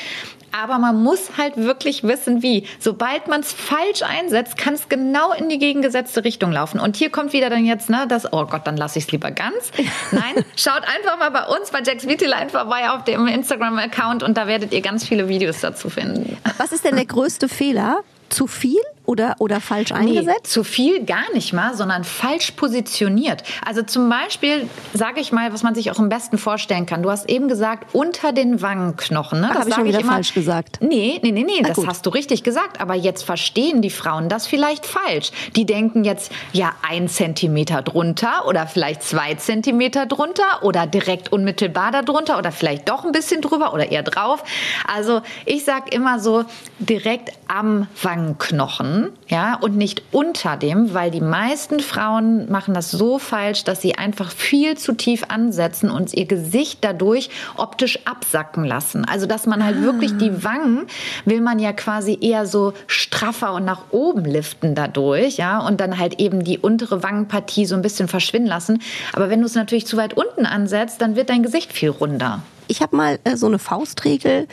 Aber 0.51 0.77
man 0.79 1.03
muss 1.03 1.31
halt 1.37 1.57
wirklich 1.57 2.03
wissen, 2.03 2.41
wie. 2.41 2.65
Sobald 2.79 3.27
man 3.27 3.41
es 3.41 3.51
falsch 3.51 4.03
einsetzt, 4.03 4.57
kann 4.57 4.74
es 4.75 4.89
genau 4.89 5.33
in 5.33 5.49
die 5.49 5.57
gegengesetzte 5.57 6.23
Richtung 6.23 6.51
laufen. 6.51 6.79
Und 6.79 6.95
hier 6.95 7.09
kommt 7.09 7.33
wieder 7.33 7.49
dann 7.49 7.65
jetzt, 7.65 7.89
ne, 7.89 8.05
das, 8.07 8.31
oh 8.31 8.45
Gott, 8.45 8.67
dann 8.67 8.77
lasse 8.77 8.99
ich 8.99 9.05
es 9.05 9.11
lieber 9.11 9.31
ganz. 9.31 9.71
Nein, 10.11 10.45
schaut 10.55 10.83
einfach 10.83 11.17
mal 11.17 11.31
bei 11.31 11.45
uns 11.45 11.71
bei 11.71 11.81
Jax 11.81 12.05
Line 12.05 12.49
vorbei 12.49 12.89
auf 12.89 13.03
dem 13.03 13.27
Instagram-Account 13.27 14.23
und 14.23 14.37
da 14.37 14.47
werdet 14.47 14.73
ihr 14.73 14.81
ganz 14.81 15.07
viele 15.07 15.27
Videos 15.27 15.61
dazu 15.61 15.89
finden. 15.89 16.37
Was 16.57 16.71
ist 16.71 16.85
denn 16.85 16.95
der 16.95 17.05
größte 17.05 17.49
Fehler? 17.49 17.99
Zu 18.29 18.47
viel? 18.47 18.81
Oder, 19.05 19.35
oder 19.39 19.61
falsch 19.61 19.91
eingesetzt? 19.91 20.27
Nee, 20.27 20.43
zu 20.43 20.63
viel 20.63 21.05
gar 21.05 21.31
nicht 21.33 21.53
mal, 21.53 21.75
sondern 21.75 22.03
falsch 22.03 22.51
positioniert. 22.51 23.43
Also 23.65 23.81
zum 23.81 24.09
Beispiel, 24.09 24.69
sage 24.93 25.19
ich 25.19 25.31
mal, 25.31 25.53
was 25.53 25.63
man 25.63 25.75
sich 25.75 25.91
auch 25.91 25.99
am 25.99 26.09
besten 26.09 26.37
vorstellen 26.37 26.85
kann. 26.85 27.03
Du 27.03 27.11
hast 27.11 27.29
eben 27.29 27.47
gesagt, 27.47 27.93
unter 27.93 28.31
den 28.31 28.61
Wangenknochen. 28.61 29.41
Ne? 29.41 29.47
Das 29.47 29.59
habe 29.59 29.69
ich 29.69 29.75
schon 29.75 29.85
wieder 29.85 29.99
immer, 29.99 30.13
falsch 30.13 30.33
gesagt. 30.33 30.79
Nee, 30.81 31.19
nee, 31.23 31.31
nee, 31.31 31.43
nee, 31.43 31.61
das 31.61 31.75
gut. 31.75 31.87
hast 31.87 32.05
du 32.05 32.09
richtig 32.09 32.43
gesagt. 32.43 32.81
Aber 32.81 32.95
jetzt 32.95 33.23
verstehen 33.23 33.81
die 33.81 33.89
Frauen 33.89 34.29
das 34.29 34.47
vielleicht 34.47 34.85
falsch. 34.85 35.31
Die 35.55 35.65
denken 35.65 36.03
jetzt, 36.03 36.31
ja, 36.53 36.73
ein 36.87 37.07
Zentimeter 37.07 37.81
drunter 37.81 38.47
oder 38.47 38.67
vielleicht 38.67 39.03
zwei 39.03 39.35
Zentimeter 39.35 40.05
drunter 40.05 40.63
oder 40.63 40.87
direkt 40.87 41.31
unmittelbar 41.31 41.91
darunter 41.91 42.37
oder 42.37 42.51
vielleicht 42.51 42.89
doch 42.89 43.05
ein 43.05 43.11
bisschen 43.11 43.41
drüber 43.41 43.73
oder 43.73 43.91
eher 43.91 44.03
drauf. 44.03 44.43
Also 44.87 45.21
ich 45.45 45.63
sage 45.65 45.91
immer 45.91 46.19
so, 46.19 46.45
direkt 46.79 47.31
am 47.47 47.87
Wangenknochen 48.01 48.94
ja, 49.27 49.55
und 49.55 49.75
nicht 49.77 50.03
unter 50.11 50.57
dem, 50.57 50.93
weil 50.93 51.11
die 51.11 51.21
meisten 51.21 51.79
Frauen 51.79 52.51
machen 52.51 52.73
das 52.73 52.91
so 52.91 53.19
falsch, 53.19 53.63
dass 53.63 53.81
sie 53.81 53.95
einfach 53.95 54.31
viel 54.31 54.77
zu 54.77 54.93
tief 54.93 55.23
ansetzen 55.29 55.89
und 55.89 56.13
ihr 56.13 56.25
Gesicht 56.25 56.79
dadurch 56.81 57.29
optisch 57.57 57.99
absacken 58.05 58.65
lassen. 58.65 59.05
Also, 59.05 59.25
dass 59.25 59.45
man 59.45 59.63
halt 59.63 59.77
ah. 59.79 59.81
wirklich 59.81 60.17
die 60.17 60.43
Wangen 60.43 60.87
will 61.25 61.41
man 61.41 61.59
ja 61.59 61.73
quasi 61.73 62.17
eher 62.19 62.45
so 62.45 62.73
straffer 62.87 63.53
und 63.53 63.65
nach 63.65 63.83
oben 63.91 64.25
liften 64.25 64.75
dadurch, 64.75 65.37
ja, 65.37 65.59
und 65.59 65.79
dann 65.79 65.97
halt 65.97 66.19
eben 66.19 66.43
die 66.43 66.59
untere 66.59 67.03
Wangenpartie 67.03 67.65
so 67.65 67.75
ein 67.75 67.81
bisschen 67.81 68.07
verschwinden 68.07 68.47
lassen. 68.47 68.81
Aber 69.13 69.29
wenn 69.29 69.39
du 69.39 69.45
es 69.45 69.55
natürlich 69.55 69.87
zu 69.87 69.97
weit 69.97 70.15
unten 70.15 70.45
ansetzt, 70.45 71.01
dann 71.01 71.15
wird 71.15 71.29
dein 71.29 71.43
Gesicht 71.43 71.73
viel 71.73 71.89
runder. 71.89 72.41
Ich 72.67 72.81
habe 72.81 72.95
mal 72.95 73.19
äh, 73.23 73.35
so 73.35 73.47
eine 73.47 73.59
Faustregel 73.59 74.47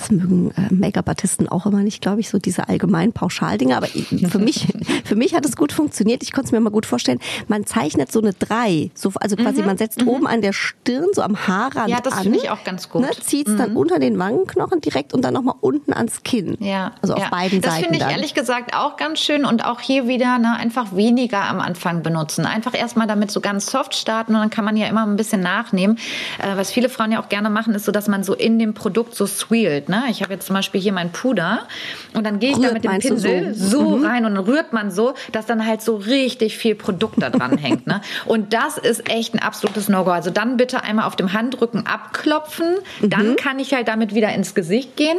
das 0.00 0.10
mögen 0.10 0.50
äh, 0.52 0.72
Make-up-Artisten 0.72 1.48
auch 1.48 1.66
immer 1.66 1.82
nicht, 1.82 2.00
glaube 2.00 2.20
ich, 2.20 2.30
so 2.30 2.38
diese 2.38 2.68
allgemeinen 2.68 3.12
Pauschaldinger. 3.12 3.76
Aber 3.76 3.86
für 3.86 4.38
mich, 4.38 4.68
für 5.04 5.14
mich 5.14 5.34
hat 5.34 5.44
es 5.44 5.56
gut 5.56 5.72
funktioniert. 5.72 6.22
Ich 6.22 6.32
konnte 6.32 6.46
es 6.46 6.52
mir 6.52 6.60
mal 6.60 6.70
gut 6.70 6.86
vorstellen. 6.86 7.18
Man 7.48 7.66
zeichnet 7.66 8.10
so 8.10 8.20
eine 8.20 8.32
drei, 8.32 8.90
so, 8.94 9.12
also 9.20 9.36
quasi 9.36 9.60
mhm. 9.60 9.66
man 9.66 9.78
setzt 9.78 10.02
mhm. 10.02 10.08
oben 10.08 10.26
an 10.26 10.40
der 10.40 10.52
Stirn, 10.52 11.06
so 11.12 11.22
am 11.22 11.46
Haarrand 11.46 11.90
Ja, 11.90 12.00
das 12.00 12.20
finde 12.20 12.38
ich 12.38 12.50
auch 12.50 12.64
ganz 12.64 12.88
gut. 12.88 13.02
Ne, 13.02 13.10
Zieht 13.20 13.48
es 13.48 13.54
mhm. 13.54 13.58
dann 13.58 13.76
unter 13.76 13.98
den 13.98 14.18
Wangenknochen 14.18 14.80
direkt 14.80 15.12
und 15.12 15.22
dann 15.22 15.34
nochmal 15.34 15.56
unten 15.60 15.92
ans 15.92 16.22
Kinn. 16.22 16.56
Ja. 16.60 16.92
Also 17.02 17.14
auf 17.14 17.20
ja. 17.20 17.28
beiden 17.28 17.60
das 17.60 17.74
Seiten. 17.74 17.82
Das 17.82 17.90
finde 17.90 17.96
ich 17.96 18.02
dann. 18.02 18.10
ehrlich 18.10 18.34
gesagt 18.34 18.74
auch 18.74 18.96
ganz 18.96 19.20
schön 19.20 19.44
und 19.44 19.64
auch 19.64 19.80
hier 19.80 20.08
wieder 20.08 20.38
ne, 20.38 20.56
einfach 20.56 20.96
weniger 20.96 21.42
am 21.44 21.60
Anfang 21.60 22.02
benutzen. 22.02 22.46
Einfach 22.46 22.74
erstmal 22.74 23.06
damit 23.06 23.30
so 23.30 23.40
ganz 23.40 23.66
soft 23.66 23.94
starten 23.94 24.34
und 24.34 24.40
dann 24.40 24.50
kann 24.50 24.64
man 24.64 24.76
ja 24.76 24.86
immer 24.86 25.06
ein 25.06 25.16
bisschen 25.16 25.42
nachnehmen. 25.42 25.98
Äh, 26.38 26.56
was 26.56 26.70
viele 26.70 26.88
Frauen 26.88 27.12
ja 27.12 27.22
auch 27.22 27.28
gerne 27.28 27.50
machen, 27.50 27.74
ist 27.74 27.84
so, 27.84 27.92
dass 27.92 28.08
man 28.08 28.24
so 28.24 28.34
in 28.34 28.58
dem 28.58 28.72
Produkt 28.72 29.14
so 29.14 29.26
swirlt. 29.26 29.89
Ne? 29.90 30.04
Ich 30.08 30.22
habe 30.22 30.32
jetzt 30.32 30.46
zum 30.46 30.54
Beispiel 30.54 30.80
hier 30.80 30.92
mein 30.92 31.12
Puder 31.12 31.66
und 32.14 32.24
dann 32.24 32.38
gehe 32.38 32.52
ich 32.52 32.56
rührt 32.56 32.70
da 32.70 32.72
mit 32.72 32.84
dem 32.84 32.98
Pinsel 32.98 33.54
so, 33.54 33.80
so 33.80 33.96
mhm. 33.96 34.06
rein 34.06 34.24
und 34.24 34.36
dann 34.36 34.44
rührt 34.44 34.72
man 34.72 34.90
so, 34.90 35.14
dass 35.32 35.46
dann 35.46 35.66
halt 35.66 35.82
so 35.82 35.96
richtig 35.96 36.56
viel 36.56 36.74
Produkt 36.74 37.16
da 37.18 37.28
dran 37.28 37.58
hängt. 37.58 37.86
Ne? 37.86 38.00
Und 38.24 38.54
das 38.54 38.78
ist 38.78 39.10
echt 39.10 39.34
ein 39.34 39.40
absolutes 39.40 39.88
No-Go. 39.88 40.10
Also 40.10 40.30
dann 40.30 40.56
bitte 40.56 40.82
einmal 40.82 41.06
auf 41.06 41.16
dem 41.16 41.32
Handrücken 41.32 41.86
abklopfen, 41.86 42.76
mhm. 43.00 43.10
dann 43.10 43.36
kann 43.36 43.58
ich 43.58 43.74
halt 43.74 43.88
damit 43.88 44.14
wieder 44.14 44.32
ins 44.32 44.54
Gesicht 44.54 44.96
gehen, 44.96 45.18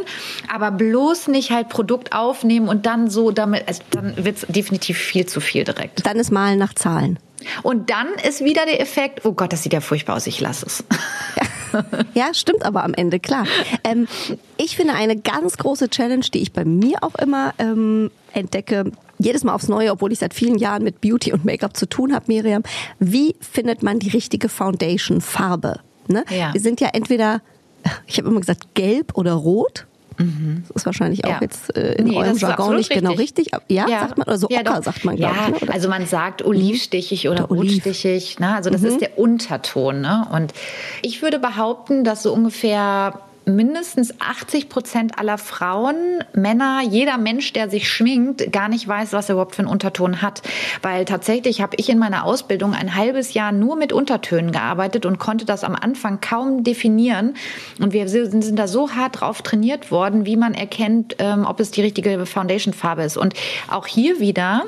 aber 0.52 0.70
bloß 0.70 1.28
nicht 1.28 1.50
halt 1.50 1.68
Produkt 1.68 2.12
aufnehmen 2.12 2.68
und 2.68 2.86
dann 2.86 3.10
so 3.10 3.30
damit, 3.30 3.68
also 3.68 3.82
dann 3.90 4.16
wird 4.16 4.38
es 4.38 4.46
definitiv 4.48 4.98
viel 4.98 5.26
zu 5.26 5.40
viel 5.40 5.64
direkt. 5.64 6.04
Dann 6.06 6.16
ist 6.16 6.32
Malen 6.32 6.58
nach 6.58 6.74
Zahlen. 6.74 7.18
Und 7.62 7.90
dann 7.90 8.08
ist 8.26 8.44
wieder 8.44 8.64
der 8.64 8.80
Effekt, 8.80 9.24
oh 9.24 9.32
Gott, 9.32 9.52
das 9.52 9.62
sieht 9.62 9.72
ja 9.72 9.80
furchtbar 9.80 10.16
aus, 10.16 10.26
ich 10.26 10.40
lasse 10.40 10.66
es. 10.66 10.84
Ja. 11.36 11.42
stimmt 12.32 12.64
aber 12.64 12.84
am 12.84 12.94
Ende, 12.94 13.20
klar. 13.20 13.46
Ähm, 13.84 14.06
ich 14.56 14.76
finde 14.76 14.94
eine 14.94 15.16
ganz 15.16 15.56
große 15.56 15.88
Challenge, 15.88 16.24
die 16.32 16.40
ich 16.40 16.52
bei 16.52 16.64
mir 16.64 17.02
auch 17.02 17.14
immer 17.16 17.54
ähm, 17.58 18.10
entdecke, 18.32 18.92
jedes 19.18 19.44
Mal 19.44 19.54
aufs 19.54 19.68
Neue, 19.68 19.92
obwohl 19.92 20.12
ich 20.12 20.18
seit 20.18 20.34
vielen 20.34 20.58
Jahren 20.58 20.82
mit 20.82 21.00
Beauty 21.00 21.32
und 21.32 21.44
Make-up 21.44 21.76
zu 21.76 21.86
tun 21.86 22.14
habe, 22.14 22.24
Miriam. 22.28 22.62
Wie 22.98 23.36
findet 23.40 23.82
man 23.82 23.98
die 23.98 24.10
richtige 24.10 24.48
Foundation-Farbe? 24.48 25.80
Ne? 26.08 26.24
Ja. 26.30 26.52
Wir 26.52 26.60
sind 26.60 26.80
ja 26.80 26.88
entweder, 26.92 27.40
ich 28.06 28.18
habe 28.18 28.28
immer 28.28 28.40
gesagt, 28.40 28.74
gelb 28.74 29.16
oder 29.16 29.34
rot. 29.34 29.86
Mhm. 30.18 30.64
Das 30.68 30.76
ist 30.76 30.86
wahrscheinlich 30.86 31.24
auch 31.24 31.30
ja. 31.30 31.38
jetzt 31.40 31.76
äh, 31.76 31.94
in 31.94 32.06
nee, 32.06 32.16
eurem 32.16 32.36
Jargon 32.36 32.76
nicht 32.76 32.90
genau 32.90 33.12
richtig. 33.12 33.50
genau 33.50 33.58
richtig. 33.58 33.76
Ja, 33.76 33.88
ja, 33.88 34.00
sagt 34.00 34.18
man, 34.18 34.26
oder 34.26 34.38
so 34.38 34.48
ja, 34.50 34.60
ocker 34.60 34.82
sagt 34.82 35.04
man, 35.04 35.16
glaube 35.16 35.36
ich. 35.54 35.62
Ne? 35.62 35.72
Also 35.72 35.88
man 35.88 36.06
sagt 36.06 36.44
olivstichig 36.44 37.28
oder, 37.28 37.50
oder 37.50 37.62
rotstichig. 37.62 38.38
Ne? 38.38 38.54
Also 38.54 38.70
das 38.70 38.82
mhm. 38.82 38.88
ist 38.88 39.00
der 39.00 39.18
Unterton. 39.18 40.00
Ne? 40.00 40.26
Und 40.32 40.52
ich 41.02 41.22
würde 41.22 41.38
behaupten, 41.38 42.04
dass 42.04 42.22
so 42.22 42.32
ungefähr 42.32 43.20
mindestens 43.44 44.20
80 44.20 44.68
Prozent 44.68 45.18
aller 45.18 45.38
Frauen, 45.38 45.96
Männer, 46.32 46.80
jeder 46.82 47.18
Mensch, 47.18 47.52
der 47.52 47.68
sich 47.68 47.88
schminkt, 47.88 48.52
gar 48.52 48.68
nicht 48.68 48.86
weiß, 48.86 49.12
was 49.12 49.28
er 49.28 49.34
überhaupt 49.34 49.56
für 49.56 49.60
einen 49.60 49.68
Unterton 49.68 50.22
hat. 50.22 50.42
Weil 50.82 51.04
tatsächlich 51.04 51.60
habe 51.60 51.76
ich 51.76 51.88
in 51.88 51.98
meiner 51.98 52.24
Ausbildung 52.24 52.74
ein 52.74 52.94
halbes 52.94 53.34
Jahr 53.34 53.52
nur 53.52 53.76
mit 53.76 53.92
Untertönen 53.92 54.52
gearbeitet 54.52 55.06
und 55.06 55.18
konnte 55.18 55.44
das 55.44 55.64
am 55.64 55.74
Anfang 55.74 56.20
kaum 56.20 56.64
definieren. 56.64 57.34
Und 57.80 57.92
wir 57.92 58.08
sind 58.08 58.58
da 58.58 58.68
so 58.68 58.90
hart 58.92 59.20
drauf 59.20 59.42
trainiert 59.42 59.90
worden, 59.90 60.26
wie 60.26 60.36
man 60.36 60.54
erkennt, 60.54 61.16
ähm, 61.18 61.44
ob 61.46 61.60
es 61.60 61.70
die 61.70 61.82
richtige 61.82 62.24
Foundation-Farbe 62.26 63.02
ist. 63.02 63.16
Und 63.16 63.34
auch 63.70 63.86
hier 63.86 64.20
wieder 64.20 64.64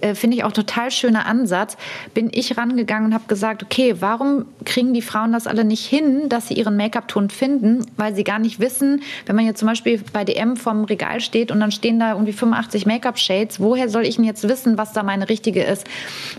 äh, 0.00 0.14
finde 0.14 0.36
ich 0.36 0.44
auch 0.44 0.52
total 0.52 0.90
schöner 0.90 1.26
Ansatz, 1.26 1.76
bin 2.14 2.30
ich 2.32 2.56
rangegangen 2.56 3.06
und 3.06 3.14
habe 3.14 3.24
gesagt, 3.26 3.62
okay, 3.62 3.96
warum 4.00 4.46
kriegen 4.64 4.94
die 4.94 5.02
Frauen 5.02 5.32
das 5.32 5.46
alle 5.46 5.64
nicht 5.64 5.86
hin, 5.86 6.28
dass 6.28 6.48
sie 6.48 6.54
ihren 6.54 6.76
Make-up-Ton 6.76 7.30
finden? 7.30 7.86
Weil 7.96 8.14
sie 8.18 8.24
gar 8.24 8.38
nicht 8.38 8.60
wissen, 8.60 9.02
wenn 9.26 9.36
man 9.36 9.46
jetzt 9.46 9.60
zum 9.60 9.68
Beispiel 9.68 10.02
bei 10.12 10.24
DM 10.24 10.56
vom 10.56 10.84
Regal 10.84 11.20
steht 11.20 11.50
und 11.50 11.60
dann 11.60 11.72
stehen 11.72 11.98
da 11.98 12.12
irgendwie 12.12 12.32
85 12.32 12.84
Make-up-Shades, 12.84 13.60
woher 13.60 13.88
soll 13.88 14.04
ich 14.04 14.16
denn 14.16 14.24
jetzt 14.24 14.46
wissen, 14.46 14.76
was 14.76 14.92
da 14.92 15.02
meine 15.02 15.28
richtige 15.28 15.62
ist? 15.62 15.86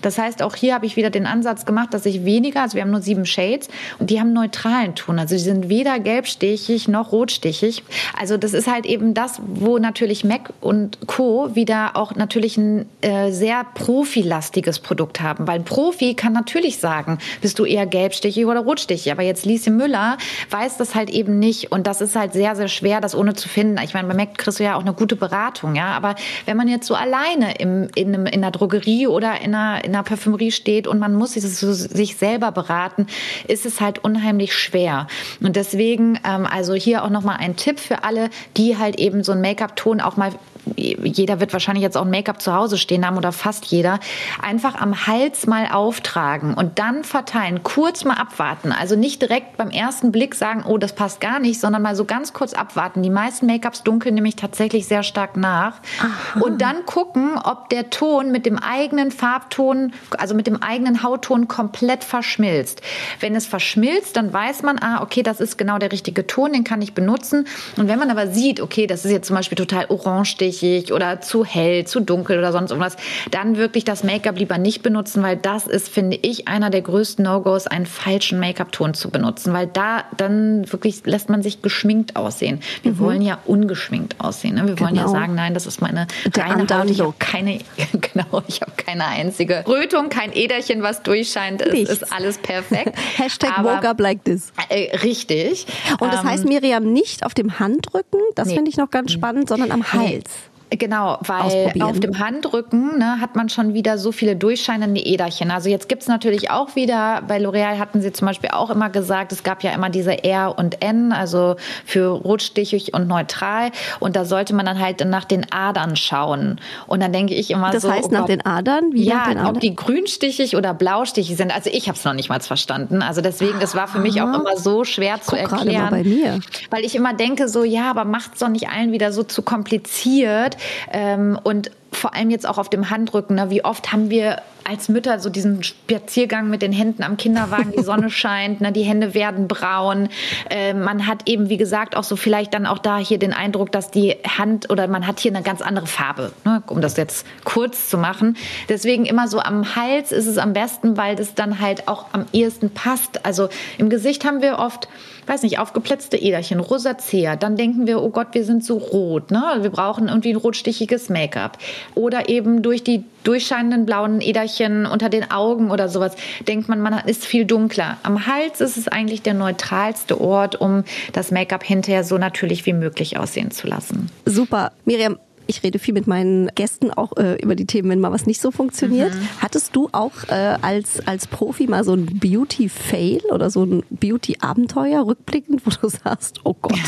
Das 0.02 0.18
heißt, 0.18 0.44
auch 0.44 0.56
hier 0.56 0.76
habe 0.76 0.86
ich 0.86 0.96
wieder 0.96 1.10
den 1.10 1.26
Ansatz 1.26 1.66
gemacht, 1.66 1.94
dass 1.94 2.06
ich 2.06 2.26
weniger, 2.26 2.62
also 2.62 2.76
wir 2.76 2.84
haben 2.84 2.92
nur 2.92 3.02
sieben 3.02 3.26
Shades 3.26 3.70
und 3.98 4.10
die 4.10 4.20
haben 4.20 4.34
neutralen 4.34 4.94
Ton. 4.96 5.18
Also 5.18 5.36
die 5.36 5.42
sind 5.42 5.70
weder 5.70 6.00
gelbstichig 6.00 6.88
noch 6.88 7.12
rotstichig. 7.12 7.84
Also 8.18 8.38
das 8.38 8.54
ist 8.54 8.68
halt 8.68 8.86
eben 8.86 9.14
das, 9.14 9.42
wo 9.48 9.78
natürlich 9.80 10.24
MAC 10.24 10.54
und 10.62 10.98
Co. 11.08 11.56
wieder 11.56 11.96
auch 11.96 12.16
natürlich 12.16 12.58
ein 12.58 12.86
äh, 13.02 13.32
sehr 13.32 13.66
profilastiges 13.74 14.80
Produkt 14.80 15.22
haben. 15.22 15.48
Weil 15.48 15.60
ein 15.60 15.66
Profi 15.66 16.14
kann 16.14 16.34
natürlich 16.34 16.78
sagen, 16.78 17.20
bist 17.42 17.58
du 17.60 17.66
eher 17.66 17.86
gelbstichig 17.86 18.46
oder 18.46 18.60
rotstichig. 18.60 19.12
Aber 19.12 19.24
jetzt 19.24 19.46
Lise 19.46 19.72
Müller 19.72 20.18
weiß 20.50 20.78
das 20.78 20.96
halt 20.96 21.10
eben 21.10 21.40
nicht. 21.40 21.69
Und 21.70 21.88
das 21.88 22.02
ist 22.02 22.16
halt 22.16 22.34
sehr, 22.34 22.56
sehr 22.56 22.68
schwer, 22.68 23.02
das 23.02 23.16
ohne 23.16 23.34
zu 23.34 23.48
finden. 23.48 23.80
Ich 23.84 23.94
meine, 23.94 24.08
bei 24.08 24.14
MAC 24.14 24.38
kriegst 24.38 24.60
du 24.60 24.64
ja 24.64 24.76
auch 24.76 24.82
eine 24.82 24.94
gute 24.94 25.16
Beratung. 25.16 25.76
ja. 25.76 25.88
Aber 25.88 26.16
wenn 26.46 26.58
man 26.58 26.68
jetzt 26.68 26.88
so 26.88 26.96
alleine 26.96 27.56
im, 27.56 27.90
in, 27.96 28.14
einem, 28.14 28.26
in 28.26 28.44
einer 28.44 28.52
Drogerie 28.52 29.08
oder 29.08 29.42
in 29.42 29.54
einer, 29.54 29.84
in 29.84 29.94
einer 29.94 30.04
Parfümerie 30.04 30.52
steht 30.52 30.88
und 30.88 31.00
man 31.00 31.14
muss 31.14 31.34
sich 31.34 32.18
selber 32.18 32.52
beraten, 32.52 33.08
ist 33.48 33.66
es 33.66 33.82
halt 33.82 34.00
unheimlich 34.00 34.56
schwer. 34.56 35.08
Und 35.42 35.56
deswegen, 35.56 36.20
ähm, 36.26 36.48
also 36.50 36.74
hier 36.74 37.04
auch 37.04 37.10
nochmal 37.10 37.38
ein 37.40 37.56
Tipp 37.56 37.80
für 37.80 38.04
alle, 38.04 38.30
die 38.58 38.78
halt 38.78 39.00
eben 39.00 39.24
so 39.24 39.32
einen 39.32 39.42
Make-up-Ton 39.42 40.02
auch 40.02 40.18
mal 40.18 40.32
jeder 40.76 41.40
wird 41.40 41.54
wahrscheinlich 41.54 41.84
jetzt 41.84 41.98
auch 41.98 42.06
ein 42.06 42.12
Make-up 42.12 42.42
zu 42.42 42.54
Hause 42.54 42.78
stehen 42.78 43.06
haben 43.06 43.18
oder 43.18 43.32
fast 43.32 43.66
jeder, 43.66 44.00
einfach 44.42 44.76
am 44.76 45.08
Hals 45.08 45.48
mal 45.48 45.68
auftragen 45.72 46.54
und 46.54 46.80
dann 46.80 47.04
verteilen, 47.04 47.64
kurz 47.64 48.06
mal 48.06 48.16
abwarten. 48.16 48.72
Also 48.72 48.96
nicht 48.96 49.22
direkt 49.22 49.58
beim 49.58 49.70
ersten 49.70 50.12
Blick 50.12 50.36
sagen, 50.36 50.64
oh, 50.68 50.78
das 50.78 50.94
passt 50.94 51.22
gar 51.22 51.40
nicht, 51.40 51.60
sondern 51.60 51.82
mal 51.82 51.96
so 51.96 52.06
ganz 52.06 52.34
kurz 52.34 52.54
abwarten. 52.54 53.04
Die 53.04 53.10
meisten 53.10 53.46
Make-ups 53.46 53.84
dunkeln 53.84 54.16
nämlich 54.16 54.36
tatsächlich 54.36 54.88
sehr 54.88 55.04
stark 55.04 55.38
nach. 55.38 55.80
Aha. 56.00 56.40
Und 56.40 56.62
dann 56.62 56.86
gucken, 56.86 57.38
ob 57.38 57.70
der 57.70 57.90
Ton 57.90 58.32
mit 58.32 58.46
dem 58.46 58.58
eigenen 58.58 59.12
Farbton, 59.12 59.94
also 60.18 60.36
mit 60.36 60.48
dem 60.48 60.62
eigenen 60.62 61.04
Hautton 61.04 61.48
komplett 61.48 62.04
verschmilzt. 62.04 62.82
Wenn 63.20 63.36
es 63.36 63.46
verschmilzt, 63.46 64.16
dann 64.16 64.32
weiß 64.32 64.64
man, 64.64 64.80
ah, 64.80 65.02
okay, 65.02 65.24
das 65.24 65.40
ist 65.40 65.58
genau 65.58 65.78
der 65.78 65.92
richtige 65.92 66.28
Ton, 66.28 66.54
den 66.54 66.64
kann 66.64 66.82
ich 66.82 66.94
benutzen. 66.94 67.48
Und 67.78 67.88
wenn 67.88 68.00
man 68.00 68.12
aber 68.12 68.28
sieht, 68.28 68.62
okay, 68.62 68.88
das 68.88 69.06
ist 69.06 69.12
jetzt 69.12 69.28
zum 69.28 69.36
Beispiel 69.36 69.58
total 69.58 69.86
orangestich, 69.90 70.49
durchsichtig 70.50 70.94
oder 70.94 71.22
zu 71.22 71.46
hell, 71.46 71.86
zu 71.86 72.00
dunkel 72.00 72.38
oder 72.38 72.52
sonst 72.52 72.72
irgendwas, 72.72 72.96
dann 73.32 73.58
wirklich 73.58 73.84
das 73.84 74.04
Make-up 74.04 74.38
lieber 74.38 74.58
nicht 74.58 74.82
benutzen, 74.82 75.24
weil 75.24 75.38
das 75.38 75.68
ist, 75.68 75.90
finde 75.90 76.18
ich, 76.22 76.48
einer 76.48 76.70
der 76.70 76.82
größten 76.82 77.24
No-Gos, 77.24 77.68
einen 77.68 77.86
falschen 77.86 78.40
Make-up-Ton 78.40 78.94
zu 78.94 79.10
benutzen, 79.10 79.54
weil 79.54 79.68
da 79.68 80.04
dann 80.18 80.72
wirklich 80.72 81.06
lässt 81.06 81.30
man 81.30 81.42
sich 81.42 81.62
geschminkt 81.62 82.16
aussehen. 82.16 82.60
Wir 82.84 82.94
mhm. 82.94 83.00
wollen 83.00 83.22
ja 83.22 83.40
ungeschminkt 83.46 84.16
aussehen. 84.20 84.56
Ne? 84.56 84.68
Wir 84.68 84.76
genau. 84.76 84.88
wollen 84.88 84.96
ja 84.96 85.04
genau. 85.04 85.14
sagen, 85.14 85.36
nein, 85.36 85.54
das 85.54 85.66
ist 85.66 85.82
meine 85.82 86.08
der 86.26 86.44
reine 86.44 86.68
Haut. 86.70 86.90
Ich 86.90 87.00
habe 87.02 87.14
keine, 87.20 87.60
genau, 87.94 88.44
ich 88.48 88.62
habe 88.62 88.72
keine 88.78 89.06
einzige 89.06 89.64
Rötung, 89.68 90.10
kein 90.10 90.34
Äderchen, 90.34 90.82
was 90.82 91.04
durchscheint. 91.04 91.62
Es 91.62 91.90
ist 91.90 92.14
alles 92.14 92.38
perfekt. 92.38 92.98
Hashtag 93.18 93.58
Aber, 93.58 93.76
woke 93.76 93.90
up 93.90 94.00
like 94.00 94.24
this. 94.24 94.52
Äh, 94.70 94.96
richtig. 94.98 95.66
Und 96.00 96.14
das 96.14 96.22
ähm, 96.22 96.30
heißt, 96.30 96.46
Miriam, 96.46 96.92
nicht 96.92 97.26
auf 97.26 97.34
dem 97.34 97.60
Handrücken, 97.60 98.20
das 98.36 98.48
nee. 98.48 98.56
finde 98.56 98.70
ich 98.70 98.78
noch 98.78 98.90
ganz 98.90 99.12
spannend, 99.12 99.50
sondern 99.50 99.72
am 99.72 99.94
Hals. 99.94 100.30
Genau, 100.72 101.18
weil 101.22 101.74
auf 101.82 102.00
dem 102.00 102.20
Handrücken 102.20 103.00
ne, 103.00 103.20
hat 103.20 103.36
man 103.36 103.50
schon 103.50 103.74
wieder 103.74 103.98
so 103.98 104.12
viele 104.12 104.36
durchscheinende 104.36 105.02
Äderchen. 105.02 105.50
Also 105.50 105.68
jetzt 105.68 105.90
gibt 105.90 106.04
es 106.04 106.08
natürlich 106.08 106.52
auch 106.52 106.76
wieder, 106.76 107.24
bei 107.28 107.40
L'Oreal 107.40 107.80
hatten 107.80 108.02
sie 108.02 108.14
zum 108.14 108.28
Beispiel 108.28 108.52
auch 108.52 108.70
immer 108.70 108.92
gesagt, 108.92 109.32
es 109.32 109.42
gab 109.42 109.64
ja 109.64 109.72
immer 109.72 109.90
diese 109.90 110.24
R 110.24 110.60
und 110.60 110.84
N, 110.84 111.12
also 111.12 111.56
für 111.86 112.10
rotstichig 112.10 112.94
und 112.94 113.08
neutral. 113.08 113.72
Und 114.00 114.16
da 114.16 114.26
sollte 114.26 114.54
man 114.54 114.66
dann 114.66 114.80
halt 114.80 115.04
nach 115.06 115.26
den 115.26 115.52
Adern 115.52 115.96
schauen. 115.96 116.62
Und 116.86 117.02
dann 117.02 117.14
denke 117.14 117.34
ich 117.34 117.50
immer 117.50 117.72
das 117.72 117.82
so. 117.82 117.88
Das 117.88 117.98
heißt 117.98 118.10
oh 118.12 118.14
nach 118.14 118.26
den 118.26 118.46
Adern? 118.46 118.94
Wie 118.94 119.06
ja, 119.06 119.26
den 119.26 119.40
Adern? 119.40 119.56
ob 119.56 119.62
die 119.62 119.76
grünstichig 119.76 120.56
oder 120.56 120.76
blaustichig 120.76 121.36
sind. 121.36 121.54
Also 121.54 121.72
ich 121.74 121.88
habe 121.88 121.98
es 121.98 122.06
noch 122.06 122.14
nicht 122.14 122.30
mal 122.30 122.40
verstanden. 122.42 123.02
Also 123.02 123.22
deswegen, 123.22 123.60
das 123.60 123.74
war 123.74 123.88
für 123.88 124.00
mich 124.00 124.22
auch 124.22 124.34
immer 124.34 124.56
so 124.56 124.84
schwer 124.84 125.20
zu 125.20 125.36
erklären. 125.36 125.90
Mal 125.90 125.90
bei 125.90 126.04
mir. 126.04 126.40
Weil 126.70 126.86
ich 126.86 126.96
immer 126.96 127.16
denke 127.16 127.50
so, 127.50 127.64
ja, 127.64 127.90
aber 127.90 128.06
macht 128.06 128.34
es 128.34 128.40
doch 128.40 128.50
nicht 128.50 128.70
allen 128.70 128.92
wieder 128.92 129.12
so 129.12 129.24
zu 129.24 129.42
kompliziert. 129.42 130.58
Ähm, 130.92 131.38
und 131.44 131.72
vor 131.92 132.16
allem 132.16 132.30
jetzt 132.30 132.48
auch 132.48 132.58
auf 132.58 132.70
dem 132.70 132.90
Handrücken. 132.90 133.36
Ne? 133.36 133.50
Wie 133.50 133.64
oft 133.64 133.92
haben 133.92 134.10
wir 134.10 134.42
als 134.64 134.90
Mütter 134.90 135.20
so 135.20 135.30
diesen 135.30 135.64
Spaziergang 135.64 136.50
mit 136.50 136.62
den 136.62 136.72
Händen 136.72 137.02
am 137.02 137.18
Kinderwagen, 137.18 137.74
die 137.76 137.84
Sonne 137.84 138.10
scheint, 138.10 138.62
ne? 138.62 138.72
die 138.72 138.84
Hände 138.84 139.14
werden 139.14 139.48
braun. 139.48 140.10
Äh, 140.50 140.74
man 140.74 141.08
hat 141.08 141.28
eben, 141.28 141.50
wie 141.50 141.58
gesagt, 141.58 141.96
auch 141.96 142.04
so 142.04 142.16
vielleicht 142.16 142.54
dann 142.54 142.66
auch 142.66 142.78
da 142.78 142.98
hier 142.98 143.18
den 143.18 143.34
Eindruck, 143.34 143.72
dass 143.72 143.90
die 143.90 144.16
Hand 144.38 144.70
oder 144.70 144.88
man 144.88 145.08
hat 145.08 145.20
hier 145.20 145.34
eine 145.34 145.44
ganz 145.44 145.62
andere 145.62 145.88
Farbe, 145.88 146.32
ne? 146.46 146.62
um 146.68 146.82
das 146.82 146.98
jetzt 146.98 147.26
kurz 147.44 147.90
zu 147.90 147.98
machen. 147.98 148.38
Deswegen 148.68 149.06
immer 149.06 149.28
so 149.28 149.40
am 149.40 149.76
Hals 149.76 150.12
ist 150.12 150.28
es 150.28 150.38
am 150.38 150.54
besten, 150.54 150.98
weil 150.98 151.16
das 151.16 151.34
dann 151.34 151.60
halt 151.60 151.88
auch 151.88 152.08
am 152.12 152.26
ehesten 152.32 152.70
passt. 152.70 153.26
Also 153.26 153.50
im 153.78 153.90
Gesicht 153.90 154.26
haben 154.26 154.42
wir 154.42 154.60
oft 154.60 154.88
weiß 155.30 155.44
nicht, 155.44 155.60
aufgeplätzte 155.60 156.18
Äderchen, 156.18 156.60
Rosacea, 156.60 157.36
dann 157.36 157.56
denken 157.56 157.86
wir, 157.86 158.02
oh 158.02 158.10
Gott, 158.10 158.30
wir 158.32 158.44
sind 158.44 158.66
so 158.66 158.78
rot, 158.78 159.30
ne? 159.30 159.60
Wir 159.62 159.70
brauchen 159.70 160.08
irgendwie 160.08 160.32
ein 160.32 160.38
rotstichiges 160.38 161.10
Make-up. 161.10 161.60
Oder 161.96 162.30
eben 162.30 162.62
durch 162.62 162.84
die 162.84 163.04
durchscheinenden 163.24 163.86
blauen 163.86 164.22
Äderchen 164.22 164.86
unter 164.86 165.10
den 165.10 165.30
Augen 165.30 165.72
oder 165.72 165.90
sowas 165.90 166.16
denkt 166.48 166.70
man, 166.70 166.82
man 166.82 167.00
ist 167.06 167.26
viel 167.26 167.46
dunkler. 167.46 167.98
Am 168.04 168.28
Hals 168.28 168.62
ist 168.62 168.78
es 168.78 168.88
eigentlich 168.88 169.22
der 169.22 169.34
neutralste 169.34 170.20
Ort, 170.20 170.60
um 170.60 170.84
das 171.14 171.32
Make-up 171.32 171.64
hinterher 171.64 172.04
so 172.04 172.18
natürlich 172.18 172.66
wie 172.66 172.74
möglich 172.74 173.18
aussehen 173.18 173.52
zu 173.52 173.68
lassen. 173.68 174.10
Super. 174.26 174.72
Miriam, 174.86 175.18
ich 175.50 175.64
rede 175.64 175.80
viel 175.80 175.96
mit 175.96 176.06
meinen 176.06 176.48
Gästen 176.54 176.92
auch 176.92 177.18
äh, 177.18 177.42
über 177.42 177.56
die 177.56 177.66
Themen, 177.66 177.90
wenn 177.90 178.00
mal 178.00 178.12
was 178.12 178.28
nicht 178.28 178.40
so 178.40 178.52
funktioniert. 178.52 179.14
Mhm. 179.16 179.28
Hattest 179.42 179.76
du 179.76 179.90
auch 179.92 180.12
äh, 180.28 180.58
als, 180.62 181.06
als 181.08 181.26
Profi 181.26 181.66
mal 181.66 181.84
so 181.84 181.94
ein 181.94 182.06
Beauty-Fail 182.06 183.22
oder 183.32 183.50
so 183.50 183.64
ein 183.64 183.84
Beauty-Abenteuer 183.90 185.08
rückblickend, 185.08 185.66
wo 185.66 185.72
du 185.72 185.90
sagst, 186.04 186.42
oh 186.44 186.56
Gott, 186.62 186.80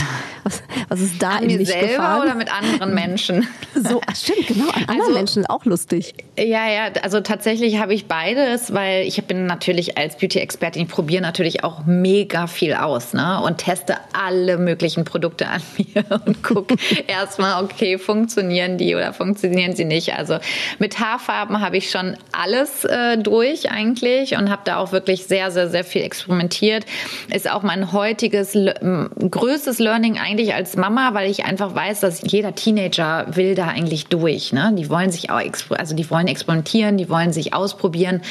was, 0.43 0.62
was 0.89 1.02
ist 1.02 1.21
da 1.21 1.38
an 1.38 1.43
in 1.43 1.47
mir 1.47 1.58
mich 1.58 1.69
selber 1.69 1.88
gefahren? 1.88 2.21
oder 2.21 2.36
mit 2.36 2.54
anderen 2.54 2.93
Menschen? 2.93 3.47
So, 3.74 4.02
ach, 4.06 4.15
stimmt, 4.15 4.47
genau, 4.47 4.67
an 4.69 4.82
anderen 4.82 5.02
also, 5.02 5.13
Menschen 5.13 5.45
auch 5.45 5.63
lustig. 5.65 6.13
Ja, 6.38 6.69
ja, 6.69 6.91
also 7.04 7.21
tatsächlich 7.21 7.80
habe 7.80 7.93
ich 7.93 8.06
beides, 8.06 8.74
weil 8.74 9.08
ich 9.08 9.24
bin 9.24 9.45
natürlich 9.45 9.97
als 9.97 10.17
Beauty-Expertin, 10.17 10.84
ich 10.84 10.88
probiere 10.89 11.21
natürlich 11.21 11.63
auch 11.63 11.86
mega 11.86 12.47
viel 12.47 12.74
aus 12.74 13.13
ne? 13.13 13.41
und 13.41 13.60
teste 13.60 13.95
alle 14.13 14.58
möglichen 14.58 15.06
Produkte 15.06 15.47
an 15.47 15.62
mir 15.78 16.04
und 16.26 16.43
gucke 16.43 16.76
erstmal, 17.08 17.63
okay, 17.63 17.97
funktioniert 17.97 18.50
funktionieren 18.51 18.77
die 18.77 18.95
oder 18.95 19.13
funktionieren 19.13 19.75
sie 19.75 19.85
nicht. 19.85 20.13
Also 20.13 20.37
mit 20.79 20.99
Haarfarben 20.99 21.61
habe 21.61 21.77
ich 21.77 21.89
schon 21.89 22.17
alles 22.31 22.83
äh, 22.83 23.17
durch 23.17 23.71
eigentlich 23.71 24.35
und 24.35 24.49
habe 24.49 24.63
da 24.65 24.77
auch 24.77 24.91
wirklich 24.91 25.25
sehr, 25.25 25.51
sehr, 25.51 25.69
sehr 25.69 25.83
viel 25.83 26.01
experimentiert. 26.01 26.85
Ist 27.33 27.49
auch 27.49 27.63
mein 27.63 27.93
heutiges 27.93 28.53
größtes 28.53 29.79
Learning 29.79 30.17
eigentlich 30.17 30.53
als 30.53 30.75
Mama, 30.75 31.13
weil 31.13 31.29
ich 31.29 31.45
einfach 31.45 31.73
weiß, 31.73 32.01
dass 32.01 32.21
jeder 32.23 32.53
Teenager 32.55 33.27
will 33.35 33.55
da 33.55 33.67
eigentlich 33.67 34.07
durch. 34.07 34.51
Ne? 34.51 34.73
Die 34.77 34.89
wollen 34.89 35.11
sich 35.11 35.29
auch, 35.29 35.41
also 35.69 35.95
die 35.95 36.09
wollen 36.09 36.27
experimentieren, 36.27 36.97
die 36.97 37.09
wollen 37.09 37.31
sich 37.31 37.53
ausprobieren. 37.53 38.21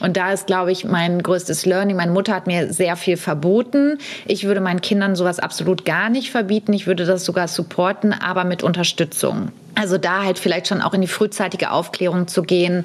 Und 0.00 0.16
da 0.16 0.32
ist, 0.32 0.46
glaube 0.46 0.70
ich, 0.70 0.84
mein 0.84 1.22
größtes 1.22 1.66
Learning. 1.66 1.96
Meine 1.96 2.12
Mutter 2.12 2.34
hat 2.34 2.46
mir 2.46 2.72
sehr 2.72 2.96
viel 2.96 3.16
verboten. 3.16 3.98
Ich 4.26 4.44
würde 4.44 4.60
meinen 4.60 4.80
Kindern 4.80 5.16
sowas 5.16 5.40
absolut 5.40 5.84
gar 5.84 6.10
nicht 6.10 6.30
verbieten. 6.30 6.72
Ich 6.72 6.86
würde 6.86 7.04
das 7.04 7.24
sogar 7.24 7.48
supporten, 7.48 8.12
aber 8.12 8.44
mit 8.44 8.62
Unterstützung. 8.62 9.50
Also 9.74 9.98
da 9.98 10.22
halt 10.22 10.38
vielleicht 10.38 10.68
schon 10.68 10.80
auch 10.80 10.94
in 10.94 11.00
die 11.00 11.08
frühzeitige 11.08 11.70
Aufklärung 11.70 12.28
zu 12.28 12.42
gehen. 12.42 12.84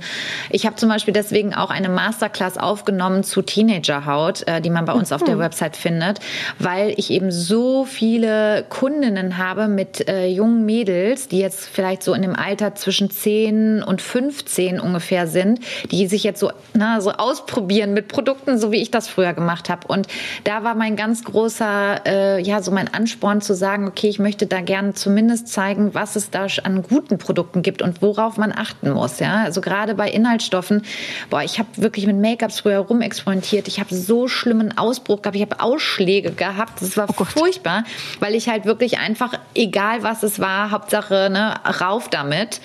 Ich 0.50 0.66
habe 0.66 0.76
zum 0.76 0.90
Beispiel 0.90 1.14
deswegen 1.14 1.54
auch 1.54 1.70
eine 1.70 1.90
Masterclass 1.90 2.58
aufgenommen 2.58 3.24
zu 3.24 3.42
Teenagerhaut, 3.42 4.48
äh, 4.48 4.62
die 4.62 4.70
man 4.70 4.86
bei 4.86 4.94
uns 4.94 5.12
auf 5.12 5.24
der 5.24 5.36
mhm. 5.36 5.42
Website 5.42 5.78
findet, 5.78 6.20
weil 6.58 6.94
ich 6.98 7.12
eben 7.12 7.32
so 7.32 7.86
viele 7.86 8.66
Kundinnen 8.70 9.38
habe 9.38 9.68
mit 9.68 10.08
äh, 10.08 10.28
jungen 10.28 10.66
Mädels, 10.66 11.28
die 11.28 11.40
jetzt 11.40 11.70
vielleicht 11.70 12.02
so 12.04 12.14
in 12.14 12.22
dem 12.22 12.36
Alter 12.36 12.76
zwischen 12.76 13.12
10 13.12 13.84
und 13.84 14.02
15 14.02 14.80
ungefähr 14.80 15.28
sind, 15.28 15.60
die 15.92 16.08
sich 16.08 16.24
jetzt 16.24 16.40
so, 16.40 16.52
na, 16.74 17.02
so 17.02 17.12
ausprobieren 17.12 17.94
mit 17.94 18.08
Produkten, 18.08 18.58
so 18.58 18.72
wie 18.72 18.82
ich 18.82 18.90
das 18.90 19.08
früher 19.08 19.34
gemacht 19.34 19.70
habe. 19.70 19.88
Und 19.88 20.08
da 20.44 20.64
war 20.64 20.76
mein 20.76 20.96
ganz 20.96 21.24
großer, 21.24 22.06
äh, 22.06 22.42
ja, 22.42 22.62
so 22.62 22.72
mein 22.72 22.92
Ansporn 22.92 23.42
zu 23.42 23.54
sagen, 23.54 23.88
okay, 23.88 24.10
ich 24.10 24.20
möchte 24.20 24.48
da 24.48 24.62
gerne 24.62 24.94
zumindest 24.94 25.50
zeigen, 25.50 25.94
was 25.94 26.16
es 26.16 26.32
da 26.32 26.48
an 26.64 26.79
an 26.80 26.84
guten 26.88 27.18
Produkten 27.18 27.62
gibt 27.62 27.82
und 27.82 28.02
worauf 28.02 28.38
man 28.38 28.52
achten 28.56 28.92
muss. 28.92 29.20
Ja, 29.20 29.44
also 29.44 29.62
gerade 29.62 29.96
bei 29.96 30.10
Inhaltsstoffen. 30.10 30.84
Boah, 31.30 31.44
ich 31.44 31.60
habe 31.60 31.70
wirklich 31.76 32.06
mit 32.06 32.18
Make-ups 32.18 32.62
früher 32.62 32.80
rumexperimentiert. 32.80 33.68
Ich 33.68 33.80
habe 33.80 33.94
so 33.94 34.28
schlimmen 34.28 34.78
Ausbruch 34.78 35.22
gehabt. 35.22 35.36
Ich 35.36 35.42
habe 35.42 35.60
Ausschläge 35.60 36.32
gehabt. 36.32 36.82
Das 36.82 36.98
war 36.98 37.08
oh 37.10 37.24
furchtbar, 37.24 37.84
weil 38.20 38.36
ich 38.36 38.50
halt 38.50 38.66
wirklich 38.66 39.00
einfach, 39.00 39.34
egal 39.54 40.04
was 40.04 40.24
es 40.24 40.40
war, 40.40 40.72
Hauptsache 40.72 41.30
ne, 41.32 41.56
rauf 41.82 42.10
damit. 42.10 42.62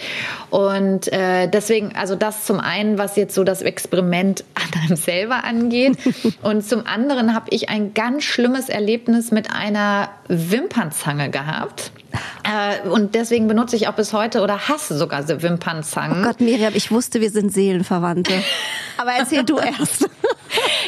Und 0.51 1.13
äh, 1.13 1.49
deswegen, 1.49 1.95
also 1.97 2.15
das 2.15 2.45
zum 2.45 2.61
einen, 2.61 2.99
was 2.99 3.17
jetzt 3.17 3.35
so 3.35 3.45
das 3.45 3.63
Experiment 3.63 4.45
an 4.55 4.83
einem 4.83 4.97
selber 4.97 5.45
angeht. 5.45 5.99
und 6.43 6.63
zum 6.63 6.87
anderen 6.87 7.35
habe 7.35 7.47
ich 7.51 7.69
ein 7.69 7.95
ganz 7.95 8.25
schlimmes 8.25 8.69
Erlebnis 8.69 9.31
mit 9.31 9.51
einer 9.51 10.11
Wimpernzange 10.29 11.31
gehabt. 11.31 11.93
Äh, 12.45 12.89
und 12.89 13.15
deswegen 13.15 13.49
benutze 13.49 13.77
ich 13.77 13.89
auch 13.89 13.95
bis 13.95 14.13
heute 14.13 14.43
oder 14.43 14.69
hasse 14.69 14.97
sogar 14.97 15.27
Wimpernzangen. 15.29 16.23
Oh 16.23 16.27
Gott, 16.27 16.41
Miriam, 16.41 16.73
ich 16.75 16.91
wusste, 16.91 17.21
wir 17.21 17.31
sind 17.31 17.53
Seelenverwandte. 17.53 18.33
Aber 18.97 19.13
erzähl 19.13 19.45
du 19.45 19.59
erst. 19.59 20.09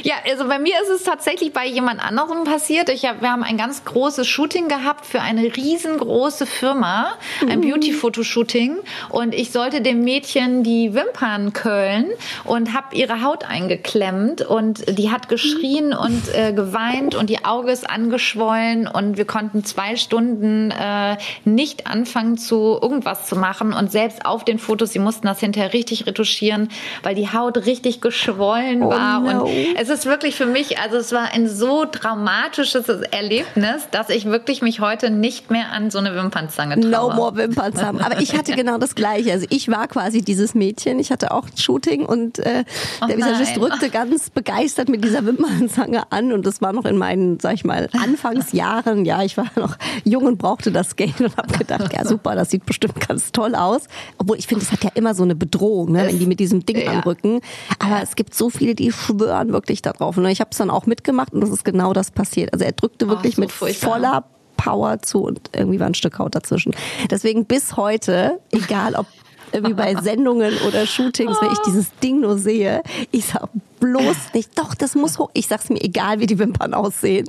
Ja, 0.03 0.15
also 0.29 0.47
bei 0.47 0.59
mir 0.59 0.75
ist 0.83 0.91
es 0.91 1.03
tatsächlich 1.03 1.53
bei 1.53 1.67
jemand 1.67 2.01
anderem 2.01 2.45
passiert. 2.45 2.89
Ich 2.91 3.05
hab, 3.05 3.23
wir 3.23 3.31
haben 3.31 3.43
ein 3.43 3.57
ganz 3.57 3.85
großes 3.85 4.27
Shooting 4.27 4.69
gehabt 4.69 5.07
für 5.07 5.21
eine 5.21 5.43
riesengroße 5.57 6.47
Firma, 6.47 7.15
ein 7.49 7.61
mhm. 7.61 7.71
Beauty-Fotoshooting. 7.71 8.77
Und 9.09 9.35
ich 9.35 9.51
sollte 9.51 9.81
dem 9.81 10.03
Mädchen 10.03 10.63
die 10.63 10.95
Wimpern 10.95 11.53
köhlen 11.53 12.07
und 12.45 12.75
habe 12.75 12.95
ihre 12.95 13.23
Haut 13.23 13.45
eingeklemmt. 13.45 14.43
Und 14.43 14.99
die 14.99 15.11
hat 15.11 15.29
geschrien 15.29 15.93
und 15.93 16.23
äh, 16.35 16.53
geweint 16.53 17.15
und 17.15 17.31
die 17.31 17.45
Auge 17.45 17.73
ist 17.73 17.89
angeschwollen. 17.89 18.87
Und 18.87 19.17
wir 19.17 19.25
konnten 19.25 19.65
zwei 19.65 19.97
Stunden 19.97 20.71
äh, 20.71 21.17
nicht 21.45 21.87
anfangen, 21.87 22.39
zu 22.39 22.79
irgendwas 22.81 23.27
zu 23.27 23.37
machen. 23.37 23.73
Und 23.73 23.91
selbst 23.91 24.25
auf 24.25 24.45
den 24.45 24.59
Fotos, 24.59 24.93
sie 24.93 24.99
mussten 24.99 25.27
das 25.27 25.41
hinterher 25.41 25.73
richtig 25.73 26.07
retuschieren, 26.07 26.69
weil 27.03 27.15
die 27.15 27.33
Haut 27.33 27.67
richtig 27.67 28.01
geschwollen 28.01 28.83
oh 28.83 28.91
war. 28.91 29.21
No. 29.21 29.45
Und 29.45 29.56
es 29.77 29.89
ist 29.89 30.07
wirklich 30.07 30.37
für 30.37 30.47
mich, 30.47 30.79
also 30.79 30.97
es 30.97 31.13
war 31.13 31.33
ein 31.33 31.49
so 31.49 31.85
traumatisches 31.85 32.89
Erlebnis, 32.89 33.89
dass 33.91 34.09
ich 34.09 34.27
wirklich 34.27 34.63
mich 34.63 34.81
heute 34.81 35.11
nicht 35.11 35.51
mehr 35.51 35.73
an 35.73 35.91
so 35.91 35.99
eine 35.99 36.15
Wimpernzange 36.15 36.81
traue. 36.81 37.11
No 37.11 37.15
more 37.15 37.37
Wimpernzange. 37.37 38.05
Aber 38.05 38.21
ich 38.21 38.37
hatte 38.37 38.53
genau 38.53 38.79
das 38.79 38.95
Gleiche. 38.95 39.33
Also 39.33 39.47
ich 39.51 39.69
war 39.69 39.89
quasi 39.89 40.23
dieses 40.23 40.55
Mädchen. 40.55 40.99
Ich 40.99 41.11
hatte 41.11 41.31
auch 41.31 41.47
ein 41.47 41.57
Shooting 41.57 42.07
und 42.07 42.39
äh, 42.39 42.65
oh 43.03 43.07
der 43.07 43.17
Visagist 43.17 43.57
drückte 43.57 43.91
ganz 43.91 44.31
begeistert 44.31 44.89
mit 44.89 45.05
dieser 45.05 45.25
Wimpernzange 45.25 46.11
an 46.11 46.33
und 46.33 46.47
das 46.47 46.61
war 46.61 46.73
noch 46.73 46.85
in 46.85 46.97
meinen, 46.97 47.41
sag 47.41 47.55
ich 47.55 47.65
mal, 47.65 47.89
Anfangsjahren. 47.93 49.05
Ja, 49.05 49.23
ich 49.23 49.37
war 49.37 49.47
noch 49.57 49.77
jung 50.05 50.25
und 50.25 50.39
brauchte 50.39 50.73
das 50.73 50.97
Geld 50.97 51.21
und 51.21 51.37
habe 51.37 51.57
gedacht, 51.59 51.93
ja 51.93 52.05
super, 52.05 52.35
das 52.35 52.51
sieht 52.51 52.67
bestimmt 52.67 53.07
ganz 53.07 53.33
toll 53.33 53.55
aus. 53.55 53.83
Obwohl 54.19 54.39
ich 54.39 54.47
finde, 54.47 54.65
es 54.65 54.73
hat 54.73 54.85
ja 54.85 54.91
immer 54.95 55.15
so 55.15 55.23
eine 55.23 55.35
Bedrohung, 55.35 55.93
ne, 55.93 56.07
wenn 56.07 56.19
die 56.19 56.27
mit 56.27 56.41
diesem 56.41 56.65
Ding 56.65 56.81
ja. 56.81 56.93
anrücken. 56.93 57.41
Aber 57.79 58.03
es 58.03 58.17
gibt 58.17 58.35
so 58.35 58.51
viele, 58.51 58.75
die 58.75 58.93
schwören 58.93 59.46
wirklich 59.53 59.83
darauf. 59.83 60.17
Und 60.17 60.27
ich 60.27 60.41
habe 60.41 60.51
es 60.53 60.59
dann 60.59 60.71
auch 60.71 60.87
mitgemacht 60.87 61.33
und 61.33 61.41
das 61.41 61.51
ist 61.51 61.65
genau 61.65 61.93
das 61.93 62.11
passiert. 62.11 62.53
Also 62.53 62.65
er 62.65 62.73
drückte 62.73 63.09
wirklich 63.09 63.35
oh, 63.35 63.37
so 63.37 63.41
mit 63.43 63.53
furchtbar. 63.53 63.91
voller 63.91 64.25
Power 64.57 65.01
zu 65.03 65.23
und 65.23 65.51
irgendwie 65.53 65.81
war 65.81 65.87
ein 65.87 65.95
Stück 65.95 66.19
Haut 66.19 66.35
dazwischen. 66.35 66.75
Deswegen 67.11 67.45
bis 67.45 67.77
heute, 67.77 68.41
egal 68.53 68.95
ob 68.95 69.07
irgendwie 69.53 69.75
bei 69.75 69.95
Sendungen 70.03 70.55
oder 70.67 70.87
Shootings, 70.87 71.37
wenn 71.41 71.53
ich 71.53 71.59
dieses 71.61 71.91
Ding 72.03 72.21
nur 72.21 72.39
sehe, 72.39 72.83
ich 73.11 73.27
sag 73.27 73.49
bloß 73.81 74.35
nicht, 74.35 74.59
doch, 74.59 74.75
das 74.75 74.95
muss 74.95 75.19
hoch. 75.19 75.31
Ich 75.35 75.47
sag's 75.47 75.69
mir, 75.69 75.81
egal 75.81 76.21
wie 76.21 76.27
die 76.27 76.39
Wimpern 76.39 76.75
aussehen. 76.75 77.29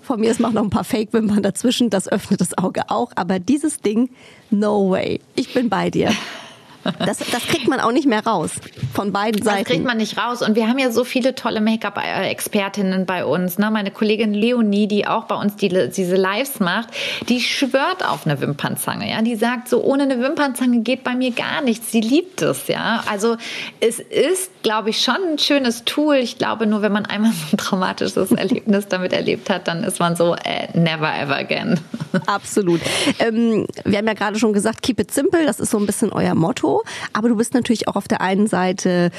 Von 0.00 0.20
mir 0.20 0.30
ist 0.30 0.40
noch 0.40 0.54
ein 0.54 0.70
paar 0.70 0.84
Fake-Wimpern 0.84 1.42
dazwischen, 1.42 1.90
das 1.90 2.08
öffnet 2.08 2.40
das 2.40 2.56
Auge 2.56 2.88
auch. 2.88 3.12
Aber 3.16 3.38
dieses 3.38 3.80
Ding, 3.80 4.10
no 4.50 4.90
way. 4.90 5.20
Ich 5.34 5.52
bin 5.52 5.68
bei 5.68 5.90
dir. 5.90 6.12
Das, 6.98 7.18
das 7.18 7.42
kriegt 7.46 7.68
man 7.68 7.80
auch 7.80 7.92
nicht 7.92 8.06
mehr 8.06 8.24
raus. 8.24 8.52
Von 8.94 9.12
beiden 9.12 9.42
Seiten. 9.42 9.64
Das 9.64 9.68
kriegt 9.68 9.84
man 9.84 9.98
nicht 9.98 10.16
raus. 10.18 10.42
Und 10.42 10.56
wir 10.56 10.68
haben 10.68 10.78
ja 10.78 10.90
so 10.90 11.04
viele 11.04 11.34
tolle 11.34 11.60
Make-up-Expertinnen 11.60 13.06
bei 13.06 13.24
uns. 13.24 13.58
Ne? 13.58 13.70
Meine 13.70 13.90
Kollegin 13.90 14.32
Leonie, 14.34 14.88
die 14.88 15.06
auch 15.06 15.24
bei 15.24 15.34
uns 15.34 15.56
die, 15.56 15.68
diese 15.68 16.16
Lives 16.16 16.60
macht, 16.60 16.88
die 17.28 17.40
schwört 17.40 18.04
auf 18.06 18.26
eine 18.26 18.40
Wimpernzange. 18.40 19.10
Ja? 19.10 19.22
Die 19.22 19.36
sagt 19.36 19.68
so, 19.68 19.82
ohne 19.82 20.04
eine 20.04 20.20
Wimpernzange 20.20 20.80
geht 20.80 21.04
bei 21.04 21.14
mir 21.14 21.32
gar 21.32 21.62
nichts. 21.62 21.92
Sie 21.92 22.00
liebt 22.00 22.42
es. 22.42 22.68
Ja? 22.68 23.02
Also 23.10 23.36
es 23.80 23.98
ist, 23.98 24.50
glaube 24.62 24.90
ich, 24.90 25.02
schon 25.02 25.18
ein 25.32 25.38
schönes 25.38 25.84
Tool. 25.84 26.16
Ich 26.16 26.38
glaube, 26.38 26.66
nur 26.66 26.82
wenn 26.82 26.92
man 26.92 27.06
einmal 27.06 27.32
so 27.32 27.54
ein 27.54 27.58
traumatisches 27.58 28.32
Erlebnis 28.32 28.88
damit 28.88 29.12
erlebt 29.12 29.50
hat, 29.50 29.68
dann 29.68 29.84
ist 29.84 30.00
man 30.00 30.16
so, 30.16 30.34
äh, 30.34 30.68
never 30.74 31.12
ever 31.14 31.36
again. 31.36 31.80
Absolut. 32.26 32.80
Ähm, 33.18 33.66
wir 33.84 33.98
haben 33.98 34.06
ja 34.06 34.14
gerade 34.14 34.38
schon 34.38 34.52
gesagt, 34.52 34.82
keep 34.82 35.00
it 35.00 35.12
simple. 35.12 35.44
Das 35.44 35.60
ist 35.60 35.70
so 35.70 35.78
ein 35.78 35.86
bisschen 35.86 36.12
euer 36.12 36.34
Motto. 36.34 36.69
Aber 37.12 37.28
du 37.28 37.36
bist 37.36 37.54
natürlich 37.54 37.88
auch 37.88 37.96
auf 37.96 38.08
der 38.08 38.20
einen 38.20 38.46
Seite 38.46 39.10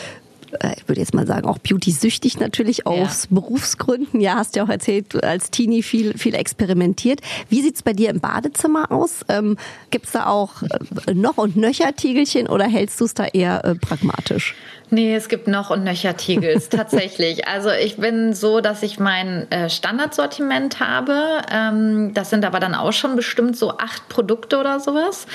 äh, 0.59 0.73
ich 0.77 0.87
würde 0.87 1.01
jetzt 1.01 1.13
mal 1.13 1.25
sagen, 1.25 1.47
auch 1.47 1.57
beauty-süchtig 1.59 2.39
natürlich 2.39 2.85
aus 2.85 3.23
ja. 3.23 3.35
Berufsgründen. 3.35 4.19
Ja, 4.19 4.35
hast 4.35 4.55
ja 4.55 4.63
auch 4.63 4.69
erzählt, 4.69 5.23
als 5.23 5.51
Teenie 5.51 5.83
viel, 5.83 6.17
viel 6.17 6.35
experimentiert. 6.35 7.21
Wie 7.49 7.61
sieht's 7.61 7.83
bei 7.83 7.93
dir 7.93 8.09
im 8.09 8.19
Badezimmer 8.19 8.91
aus? 8.91 9.21
Ähm, 9.29 9.57
gibt's 9.89 10.11
da 10.11 10.27
auch 10.27 10.63
äh, 10.63 11.13
noch 11.13 11.37
und 11.37 11.55
nöcher 11.55 11.95
Tiegelchen 11.95 12.47
oder 12.47 12.65
hältst 12.65 12.99
du 12.99 13.05
es 13.05 13.13
da 13.13 13.25
eher 13.25 13.63
äh, 13.63 13.75
pragmatisch? 13.75 14.55
Nee, 14.93 15.15
es 15.15 15.29
gibt 15.29 15.47
noch 15.47 15.69
und 15.69 15.85
nöcher 15.85 16.17
Tiegels, 16.17 16.67
tatsächlich. 16.69 17.47
Also 17.47 17.69
ich 17.69 17.95
bin 17.95 18.33
so, 18.33 18.59
dass 18.59 18.83
ich 18.83 18.99
mein 18.99 19.49
äh, 19.49 19.69
Standardsortiment 19.69 20.81
habe. 20.81 21.15
Ähm, 21.49 22.13
das 22.13 22.29
sind 22.29 22.43
aber 22.43 22.59
dann 22.59 22.75
auch 22.75 22.91
schon 22.91 23.15
bestimmt 23.15 23.55
so 23.55 23.77
acht 23.77 24.09
Produkte 24.09 24.59
oder 24.59 24.81
sowas. 24.81 25.27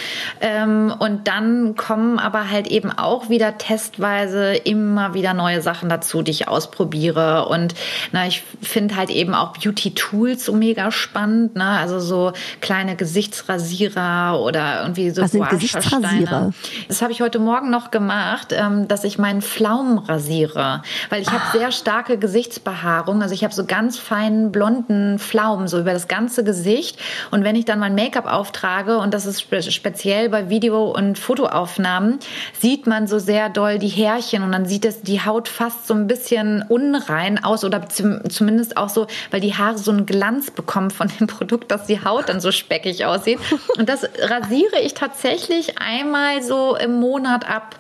Ähm, 0.43 0.95
und 0.99 1.27
dann 1.27 1.75
kommen 1.75 2.19
aber 2.19 2.51
halt 2.51 2.67
eben 2.67 2.93
auch 2.93 3.31
wieder 3.31 3.57
testweise 3.57 4.55
immer 4.57 5.15
wieder 5.15 5.33
neue 5.33 5.63
Sachen 5.63 5.89
dazu, 5.89 6.21
die 6.21 6.33
ich 6.33 6.49
ausprobiere. 6.49 7.49
Und 7.49 7.75
na, 8.13 8.27
ich 8.27 8.43
finde 8.61 8.97
halt 8.97 9.09
eben 9.09 9.35
auch 9.35 9.57
Beauty-Tools 9.57 10.45
so 10.45 10.53
mega 10.53 10.91
spannend. 10.91 11.57
Ne? 11.57 11.65
Also 11.65 11.99
so 11.99 12.35
kleine 12.61 12.95
Gesichtsrasierer 12.95 14.39
oder 14.39 14.83
irgendwie 14.83 15.09
so 15.09 15.23
Was 15.23 15.31
sind 15.31 15.49
Gesichtsrasierer? 15.49 16.53
Das 16.89 17.01
habe 17.01 17.13
ich 17.13 17.23
heute 17.23 17.39
Morgen 17.39 17.71
noch 17.71 17.91
gemacht, 17.91 18.49
ähm, 18.53 18.87
dass 18.87 19.03
ich 19.05 19.17
meinen 19.17 19.46
Pflaumen 19.47 19.99
rasiere, 19.99 20.83
weil 21.11 21.23
ich 21.23 21.29
ah. 21.29 21.33
habe 21.33 21.59
sehr 21.59 21.73
starke 21.73 22.19
Gesichtsbehaarung. 22.19 23.23
Also 23.23 23.35
ich 23.35 23.45
habe 23.45 23.55
so 23.55 23.65
ganz 23.65 23.99
feinen 23.99 24.53
blonden 24.53 25.19
Pflaumen 25.19 25.69
so 25.69 25.79
über 25.79 25.93
das 25.93 26.09
ganze 26.09 26.45
Gesicht. 26.45 26.99
Und 27.31 27.45
wenn 27.45 27.57
ich 27.57 27.65
dann 27.65 27.79
mein 27.79 27.95
Make-up 27.95 28.27
auftrage 28.27 28.99
und 28.99 29.15
das 29.15 29.27
ist 29.27 29.41
spe 29.41 29.63
speziell 29.63 30.29
bei 30.29 30.51
Video- 30.51 30.91
und 30.91 31.19
Fotoaufnahmen, 31.19 32.19
sieht 32.59 32.87
man 32.87 33.07
so 33.07 33.19
sehr 33.19 33.49
doll 33.49 33.79
die 33.79 33.89
Härchen 33.89 34.43
und 34.43 34.53
dann 34.53 34.67
sieht 34.67 34.85
es 34.85 35.03
die 35.03 35.25
Haut 35.25 35.49
fast 35.49 35.87
so 35.87 35.95
ein 35.95 36.07
bisschen 36.07 36.63
unrein 36.69 37.43
aus 37.43 37.65
oder 37.65 37.89
zum, 37.89 38.29
zumindest 38.29 38.77
auch 38.77 38.89
so, 38.89 39.07
weil 39.31 39.41
die 39.41 39.55
Haare 39.55 39.79
so 39.79 39.91
einen 39.91 40.07
Glanz 40.07 40.51
bekommen 40.51 40.91
von 40.91 41.09
dem 41.19 41.27
Produkt, 41.27 41.71
dass 41.71 41.87
die 41.87 42.05
Haut 42.05 42.29
dann 42.29 42.41
so 42.41 42.53
speckig 42.53 43.05
aussieht. 43.05 43.39
Und 43.79 43.89
das 43.89 44.05
rasiere 44.21 44.81
ich 44.83 44.95
tatsächlich 44.95 45.79
einmal 45.79 46.43
so 46.43 46.77
im 46.77 47.01
Monat 47.01 47.49
ab. 47.49 47.77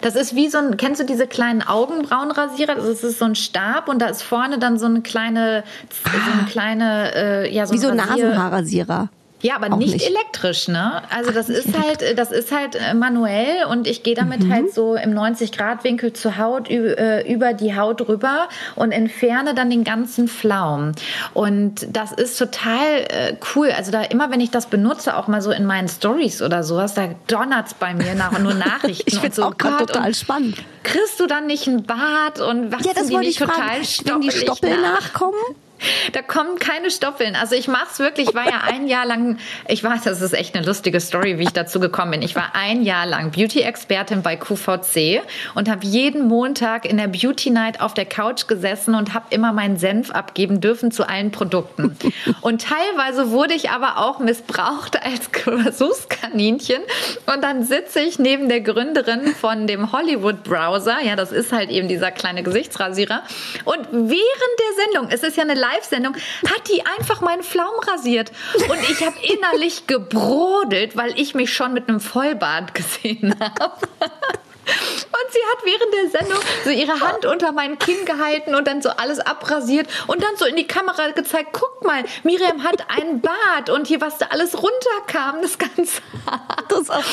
Das 0.00 0.16
ist 0.16 0.34
wie 0.34 0.48
so 0.48 0.58
ein, 0.58 0.76
kennst 0.76 1.00
du 1.00 1.04
diese 1.10 1.26
kleinen 1.26 1.62
Augenbrauenrasierer. 1.62 2.76
Das 2.76 3.02
ist 3.02 3.18
so 3.18 3.24
ein 3.24 3.34
Stab 3.34 3.88
und 3.88 4.00
da 4.00 4.06
ist 4.06 4.22
vorne 4.22 4.58
dann 4.58 4.78
so 4.78 4.86
eine 4.86 5.02
kleine, 5.02 5.64
so 5.90 6.32
eine 6.32 6.48
kleine, 6.48 7.14
äh, 7.14 7.54
ja, 7.54 7.66
so 7.66 7.74
Wie 7.74 7.78
so 7.78 7.88
ein 7.88 7.96
Nasenhaarrasierer. 7.96 9.10
Ja, 9.42 9.56
aber 9.56 9.74
nicht, 9.76 9.94
nicht, 9.94 10.06
elektrisch, 10.06 10.68
ne? 10.68 11.02
Also 11.10 11.30
das 11.30 11.48
ist 11.48 11.76
halt, 11.76 12.18
das 12.18 12.30
ist 12.30 12.52
halt 12.52 12.74
äh, 12.74 12.94
manuell 12.94 13.64
und 13.70 13.86
ich 13.86 14.02
gehe 14.02 14.14
damit 14.14 14.44
mhm. 14.44 14.52
halt 14.52 14.74
so 14.74 14.96
im 14.96 15.14
90 15.14 15.52
Grad 15.52 15.82
Winkel 15.82 16.12
zur 16.12 16.36
Haut 16.36 16.68
äh, 16.68 17.22
über 17.32 17.54
die 17.54 17.74
Haut 17.74 18.06
rüber 18.06 18.48
und 18.76 18.92
entferne 18.92 19.54
dann 19.54 19.70
den 19.70 19.84
ganzen 19.84 20.28
Flaum. 20.28 20.92
Und 21.32 21.86
das 21.90 22.12
ist 22.12 22.38
total 22.38 23.06
äh, 23.08 23.36
cool. 23.54 23.70
Also 23.70 23.90
da 23.90 24.02
immer, 24.02 24.30
wenn 24.30 24.40
ich 24.40 24.50
das 24.50 24.66
benutze, 24.66 25.16
auch 25.16 25.26
mal 25.26 25.40
so 25.40 25.50
in 25.50 25.64
meinen 25.64 25.88
Stories 25.88 26.42
oder 26.42 26.62
sowas, 26.62 26.94
da 26.94 27.08
donnert's 27.26 27.74
bei 27.74 27.94
mir 27.94 28.14
nach 28.14 28.38
nur 28.38 28.54
Nachrichten. 28.54 29.04
ich 29.06 29.18
finde 29.18 29.36
so, 29.36 29.44
auch 29.44 29.56
gerade 29.56 29.86
total 29.86 30.14
spannend. 30.14 30.56
Kriegst 30.82 31.18
du 31.18 31.26
dann 31.26 31.46
nicht 31.46 31.66
ein 31.66 31.84
Bad 31.84 32.40
und 32.40 32.72
was 32.72 32.84
ja, 32.84 32.92
das 32.94 33.06
die 33.06 33.16
nicht 33.16 33.38
total 33.38 33.56
fragen, 33.56 33.84
wenn 34.04 34.20
die 34.20 34.30
Stoppel 34.30 34.80
nach? 34.80 35.00
nachkommen? 35.00 35.38
Da 36.12 36.22
kommen 36.22 36.58
keine 36.58 36.90
Stoppeln. 36.90 37.36
Also 37.36 37.54
ich 37.54 37.68
mache 37.68 37.86
es 37.90 37.98
wirklich. 37.98 38.28
Ich 38.28 38.34
war 38.34 38.46
ja 38.46 38.62
ein 38.64 38.86
Jahr 38.86 39.06
lang, 39.06 39.38
ich 39.68 39.82
weiß, 39.82 40.02
das 40.02 40.20
ist 40.20 40.32
echt 40.32 40.54
eine 40.54 40.66
lustige 40.66 41.00
Story, 41.00 41.38
wie 41.38 41.44
ich 41.44 41.52
dazu 41.52 41.80
gekommen 41.80 42.12
bin. 42.12 42.22
Ich 42.22 42.34
war 42.34 42.54
ein 42.54 42.82
Jahr 42.82 43.06
lang 43.06 43.30
Beauty-Expertin 43.30 44.22
bei 44.22 44.36
QVC 44.36 45.22
und 45.54 45.68
habe 45.70 45.86
jeden 45.86 46.26
Montag 46.26 46.84
in 46.84 46.96
der 46.96 47.08
Beauty 47.08 47.50
Night 47.50 47.80
auf 47.80 47.94
der 47.94 48.06
Couch 48.06 48.46
gesessen 48.48 48.94
und 48.94 49.14
habe 49.14 49.26
immer 49.30 49.52
meinen 49.52 49.76
Senf 49.76 50.10
abgeben 50.10 50.60
dürfen 50.60 50.90
zu 50.90 51.08
allen 51.08 51.30
Produkten. 51.30 51.96
Und 52.40 52.62
teilweise 52.62 53.30
wurde 53.30 53.54
ich 53.54 53.70
aber 53.70 53.98
auch 53.98 54.18
missbraucht 54.18 55.02
als 55.02 55.28
Versuchskaninchen. 55.32 56.82
Und 57.32 57.42
dann 57.42 57.64
sitze 57.64 58.00
ich 58.00 58.18
neben 58.18 58.48
der 58.48 58.60
Gründerin 58.60 59.34
von 59.34 59.66
dem 59.66 59.92
Hollywood 59.92 60.42
Browser. 60.42 60.98
Ja, 61.04 61.16
das 61.16 61.32
ist 61.32 61.52
halt 61.52 61.70
eben 61.70 61.88
dieser 61.88 62.10
kleine 62.10 62.42
Gesichtsrasierer. 62.42 63.22
Und 63.64 63.86
während 63.92 64.18
der 64.18 64.84
Sendung, 64.84 65.10
es 65.10 65.22
ist 65.22 65.36
ja 65.36 65.42
eine 65.42 65.54
Live-Sendung, 65.74 66.16
hat 66.46 66.68
die 66.68 66.84
einfach 66.86 67.20
meinen 67.20 67.42
Pflaumen 67.42 67.80
rasiert. 67.88 68.32
Und 68.68 68.78
ich 68.90 69.04
habe 69.04 69.16
innerlich 69.22 69.86
gebrodelt, 69.86 70.96
weil 70.96 71.18
ich 71.18 71.34
mich 71.34 71.52
schon 71.52 71.72
mit 71.72 71.88
einem 71.88 72.00
Vollbart 72.00 72.74
gesehen 72.74 73.34
habe. 73.38 73.88
Und 75.20 75.32
sie 75.32 75.38
hat 75.52 75.64
während 75.64 75.94
der 75.94 76.20
Sendung 76.20 76.42
so 76.64 76.70
ihre 76.70 77.00
Hand 77.00 77.26
unter 77.26 77.52
mein 77.52 77.78
Kinn 77.78 78.04
gehalten 78.04 78.54
und 78.54 78.66
dann 78.66 78.80
so 78.80 78.90
alles 78.90 79.20
abrasiert 79.20 79.88
und 80.06 80.22
dann 80.22 80.36
so 80.36 80.44
in 80.44 80.56
die 80.56 80.66
Kamera 80.66 81.08
gezeigt, 81.10 81.48
guck 81.52 81.84
mal, 81.84 82.04
Miriam 82.22 82.64
hat 82.64 82.84
einen 82.88 83.20
Bart 83.20 83.70
und 83.70 83.86
hier, 83.86 84.00
was 84.00 84.18
da 84.18 84.26
alles 84.26 84.54
runterkam, 84.54 85.42
das 85.42 85.58
ganze 85.58 86.00
das 86.68 86.90
auch, 86.90 87.04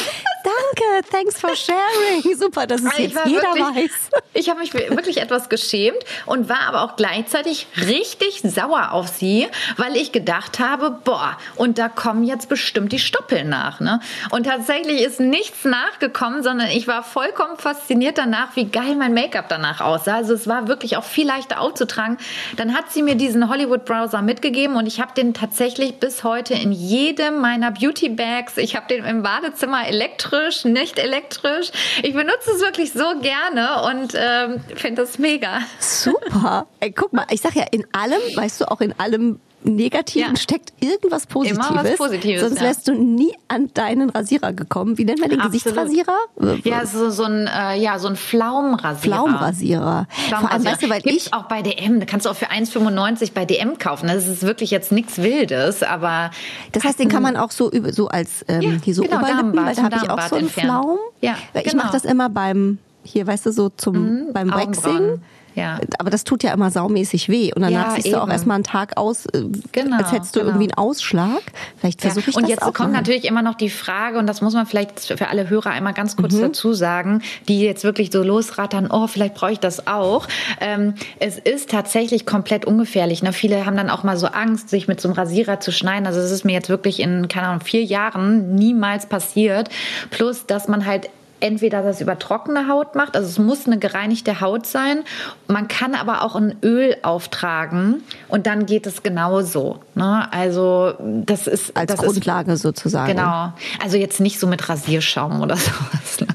Danke, 0.47 1.09
thanks 1.11 1.41
for 1.41 1.53
sharing. 1.55 2.37
Super, 2.37 2.67
dass 2.67 2.81
es 2.81 2.97
jetzt 2.97 3.17
jeder 3.25 3.53
wirklich, 3.53 3.75
weiß. 3.75 4.21
Ich 4.33 4.49
habe 4.49 4.59
mich 4.59 4.73
wirklich 4.73 5.17
etwas 5.17 5.49
geschämt 5.49 5.97
und 6.25 6.47
war 6.47 6.61
aber 6.61 6.83
auch 6.83 6.95
gleichzeitig 6.95 7.67
richtig 7.85 8.41
sauer 8.43 8.91
auf 8.93 9.09
sie, 9.09 9.47
weil 9.75 9.97
ich 9.97 10.13
gedacht 10.13 10.59
habe, 10.59 10.91
boah, 11.03 11.37
und 11.55 11.77
da 11.77 11.89
kommen 11.89 12.23
jetzt 12.23 12.47
bestimmt 12.47 12.93
die 12.93 12.99
Stoppeln 12.99 13.49
nach. 13.49 13.81
Ne? 13.81 13.99
Und 14.29 14.45
tatsächlich 14.45 15.01
ist 15.01 15.19
nichts 15.19 15.65
nachgekommen, 15.65 16.43
sondern 16.43 16.67
ich 16.67 16.87
war 16.87 17.03
vollkommen 17.03 17.57
fasziniert 17.57 17.96
danach, 18.17 18.55
wie 18.55 18.65
geil 18.65 18.95
mein 18.95 19.13
Make-up 19.13 19.49
danach 19.49 19.81
aussah. 19.81 20.15
Also 20.15 20.33
es 20.33 20.47
war 20.47 20.67
wirklich 20.67 20.97
auch 20.97 21.03
viel 21.03 21.27
leichter 21.27 21.62
aufzutragen. 21.62 22.17
Dann 22.55 22.73
hat 22.73 22.91
sie 22.91 23.03
mir 23.03 23.15
diesen 23.15 23.49
Hollywood-Browser 23.49 24.21
mitgegeben 24.21 24.75
und 24.75 24.88
ich 24.88 25.01
habe 25.01 25.13
den 25.15 25.33
tatsächlich 25.33 25.99
bis 25.99 26.23
heute 26.23 26.53
in 26.53 26.71
jedem 26.71 27.39
meiner 27.41 27.71
Beauty-Bags. 27.71 28.57
Ich 28.57 28.75
habe 28.75 28.88
den 28.88 29.05
im 29.05 29.23
Badezimmer 29.23 29.88
elektrisch, 29.88 30.65
nicht 30.65 30.99
elektrisch. 30.99 31.71
Ich 32.03 32.13
benutze 32.13 32.51
es 32.55 32.62
wirklich 32.62 32.93
so 32.93 33.19
gerne 33.21 33.83
und 33.83 34.13
ähm, 34.15 34.62
finde 34.75 35.01
das 35.01 35.19
mega. 35.19 35.60
Super. 35.79 36.67
Ey, 36.79 36.91
guck 36.91 37.13
mal, 37.13 37.25
ich 37.29 37.41
sag 37.41 37.55
ja, 37.55 37.65
in 37.71 37.86
allem, 37.91 38.21
weißt 38.36 38.62
du, 38.62 38.71
auch 38.71 38.81
in 38.81 38.97
allem 38.99 39.39
Negativen 39.63 40.35
ja. 40.35 40.35
steckt 40.35 40.71
irgendwas 40.79 41.25
Positives. 41.25 41.69
Immer 41.69 41.83
was 41.83 41.97
Positives 41.97 42.41
sonst 42.41 42.61
wärst 42.61 42.87
ja. 42.87 42.93
du 42.93 43.03
nie 43.03 43.33
an 43.47 43.69
deinen 43.73 44.10
Rasierer 44.10 44.53
gekommen. 44.53 44.97
Wie 44.97 45.05
nennt 45.05 45.19
man 45.19 45.29
den 45.29 45.41
Absolut. 45.41 45.63
Gesichtsrasierer? 45.63 46.17
Ja, 46.63 46.85
so, 46.85 47.10
so 47.10 47.23
ein 47.23 47.47
äh, 47.47 47.77
ja, 47.77 47.99
so 47.99 48.08
ein 48.08 48.15
Pflaumenrasierer. 48.15 49.15
Pflaumenrasierer. 49.15 50.08
Vor 50.29 50.51
allem, 50.51 50.65
weißt 50.65 50.83
du, 50.83 50.89
weil 50.89 51.01
Gibt's 51.01 51.27
ich 51.27 51.33
auch 51.33 51.43
bei 51.43 51.62
DM, 51.62 51.99
da 51.99 52.05
kannst 52.05 52.25
du 52.25 52.29
auch 52.29 52.35
für 52.35 52.49
1,95 52.51 53.33
bei 53.33 53.45
DM 53.45 53.77
kaufen. 53.77 54.08
Das 54.08 54.27
ist 54.27 54.43
wirklich 54.43 54.71
jetzt 54.71 54.91
nichts 54.91 55.17
Wildes, 55.17 55.83
aber 55.83 56.31
das 56.71 56.83
heißt, 56.83 56.99
den 56.99 57.10
kann 57.10 57.23
man 57.23 57.35
auch 57.35 57.51
so 57.51 57.71
über 57.71 57.91
so 57.93 58.08
als 58.08 58.45
ähm, 58.47 58.62
ja, 58.62 58.71
hier 58.83 58.93
so 58.93 59.03
genau, 59.03 59.17
Oberlippen, 59.17 59.55
weil 59.55 59.75
da 59.75 59.83
habe 59.83 59.95
ich 60.03 60.10
auch 60.10 60.21
so 60.21 60.35
einen 60.35 60.49
Pflaum. 60.49 60.97
Ja, 61.21 61.35
ich 61.53 61.63
genau. 61.63 61.83
mache 61.83 61.93
das 61.93 62.05
immer 62.05 62.29
beim 62.29 62.79
hier, 63.03 63.25
weißt 63.25 63.47
du, 63.47 63.51
so 63.51 63.69
zum 63.69 63.95
mhm, 63.95 64.33
beim 64.33 64.51
Waxing. 64.51 65.21
Ja. 65.58 65.79
Aber 65.97 66.12
das 66.12 66.23
tut 66.23 66.43
ja 66.43 66.53
immer 66.53 66.69
saumäßig 66.69 67.29
weh. 67.29 67.51
Und 67.51 67.63
danach 67.63 67.87
ja, 67.87 67.95
siehst 67.95 68.05
eben. 68.05 68.15
du 68.15 68.21
auch 68.21 68.29
erstmal 68.29 68.55
einen 68.55 68.63
Tag 68.63 68.95
aus, 68.95 69.25
äh, 69.25 69.43
genau, 69.71 69.97
als 69.97 70.12
hättest 70.12 70.35
du 70.35 70.41
genau. 70.41 70.51
irgendwie 70.51 70.71
einen 70.71 70.77
Ausschlag. 70.77 71.41
Vielleicht 71.77 72.01
versuche 72.01 72.25
ja. 72.25 72.29
ich 72.29 72.35
und 72.35 72.43
das 72.43 72.49
jetzt 72.51 72.62
auch 72.62 72.73
kommt 72.73 72.91
mal. 72.91 72.99
natürlich 72.99 73.25
immer 73.25 73.41
noch 73.41 73.55
die 73.55 73.71
Frage, 73.71 74.19
und 74.19 74.27
das 74.27 74.41
muss 74.41 74.53
man 74.53 74.67
vielleicht 74.67 74.99
für 74.99 75.29
alle 75.29 75.49
Hörer 75.49 75.71
einmal 75.71 75.93
ganz 75.93 76.15
kurz 76.15 76.35
mhm. 76.35 76.41
dazu 76.41 76.73
sagen, 76.73 77.23
die 77.47 77.62
jetzt 77.62 77.83
wirklich 77.83 78.12
so 78.12 78.21
losrattern, 78.21 78.89
oh, 78.91 79.08
vielleicht 79.08 79.33
brauche 79.33 79.51
ich 79.51 79.60
das 79.60 79.87
auch. 79.87 80.27
Ähm, 80.62 80.93
es 81.19 81.39
ist 81.39 81.71
tatsächlich 81.71 82.27
komplett 82.27 82.65
ungefährlich. 82.65 83.23
Ne? 83.23 83.33
Viele 83.33 83.65
haben 83.65 83.77
dann 83.77 83.89
auch 83.89 84.03
mal 84.03 84.15
so 84.15 84.27
Angst, 84.27 84.69
sich 84.69 84.87
mit 84.87 85.01
so 85.01 85.08
einem 85.08 85.17
Rasierer 85.17 85.60
zu 85.60 85.71
schneiden. 85.71 86.05
Also 86.05 86.19
es 86.19 86.29
ist 86.29 86.45
mir 86.45 86.53
jetzt 86.53 86.69
wirklich 86.69 86.99
in, 86.99 87.27
keine 87.29 87.47
Ahnung, 87.47 87.62
vier 87.62 87.83
Jahren 87.83 88.53
niemals 88.53 89.08
passiert. 89.08 89.69
Plus, 90.12 90.45
dass 90.45 90.67
man 90.67 90.85
halt 90.85 91.10
entweder 91.40 91.81
das 91.81 92.02
über 92.02 92.17
trockene 92.17 92.67
Haut 92.67 92.96
macht, 92.96 93.15
also 93.15 93.27
es 93.27 93.40
muss 93.40 93.67
eine 93.67 93.77
gereinigte 93.77 94.42
Haut 94.42 94.65
sein. 94.65 95.04
Man 95.48 95.67
kann 95.67 95.96
aber 95.96 96.23
auch 96.23 96.35
ein 96.35 96.56
Öl 96.63 96.96
auftragen 97.04 98.02
und 98.27 98.48
dann 98.48 98.65
geht 98.65 98.88
es 98.88 99.04
genauso. 99.04 99.79
Ne? 99.96 100.31
Also 100.31 100.94
das 101.00 101.48
ist 101.48 101.75
als 101.75 101.94
das 101.94 102.02
Grundlage 102.02 102.54
ist, 102.54 102.62
sozusagen. 102.62 103.15
Genau. 103.15 103.54
Also 103.83 103.98
jetzt 103.98 104.19
nicht 104.19 104.40
so 104.40 104.48
mit 104.48 104.67
Rasierschaum 104.67 105.42
oder 105.42 105.56
sowas. 105.58 106.27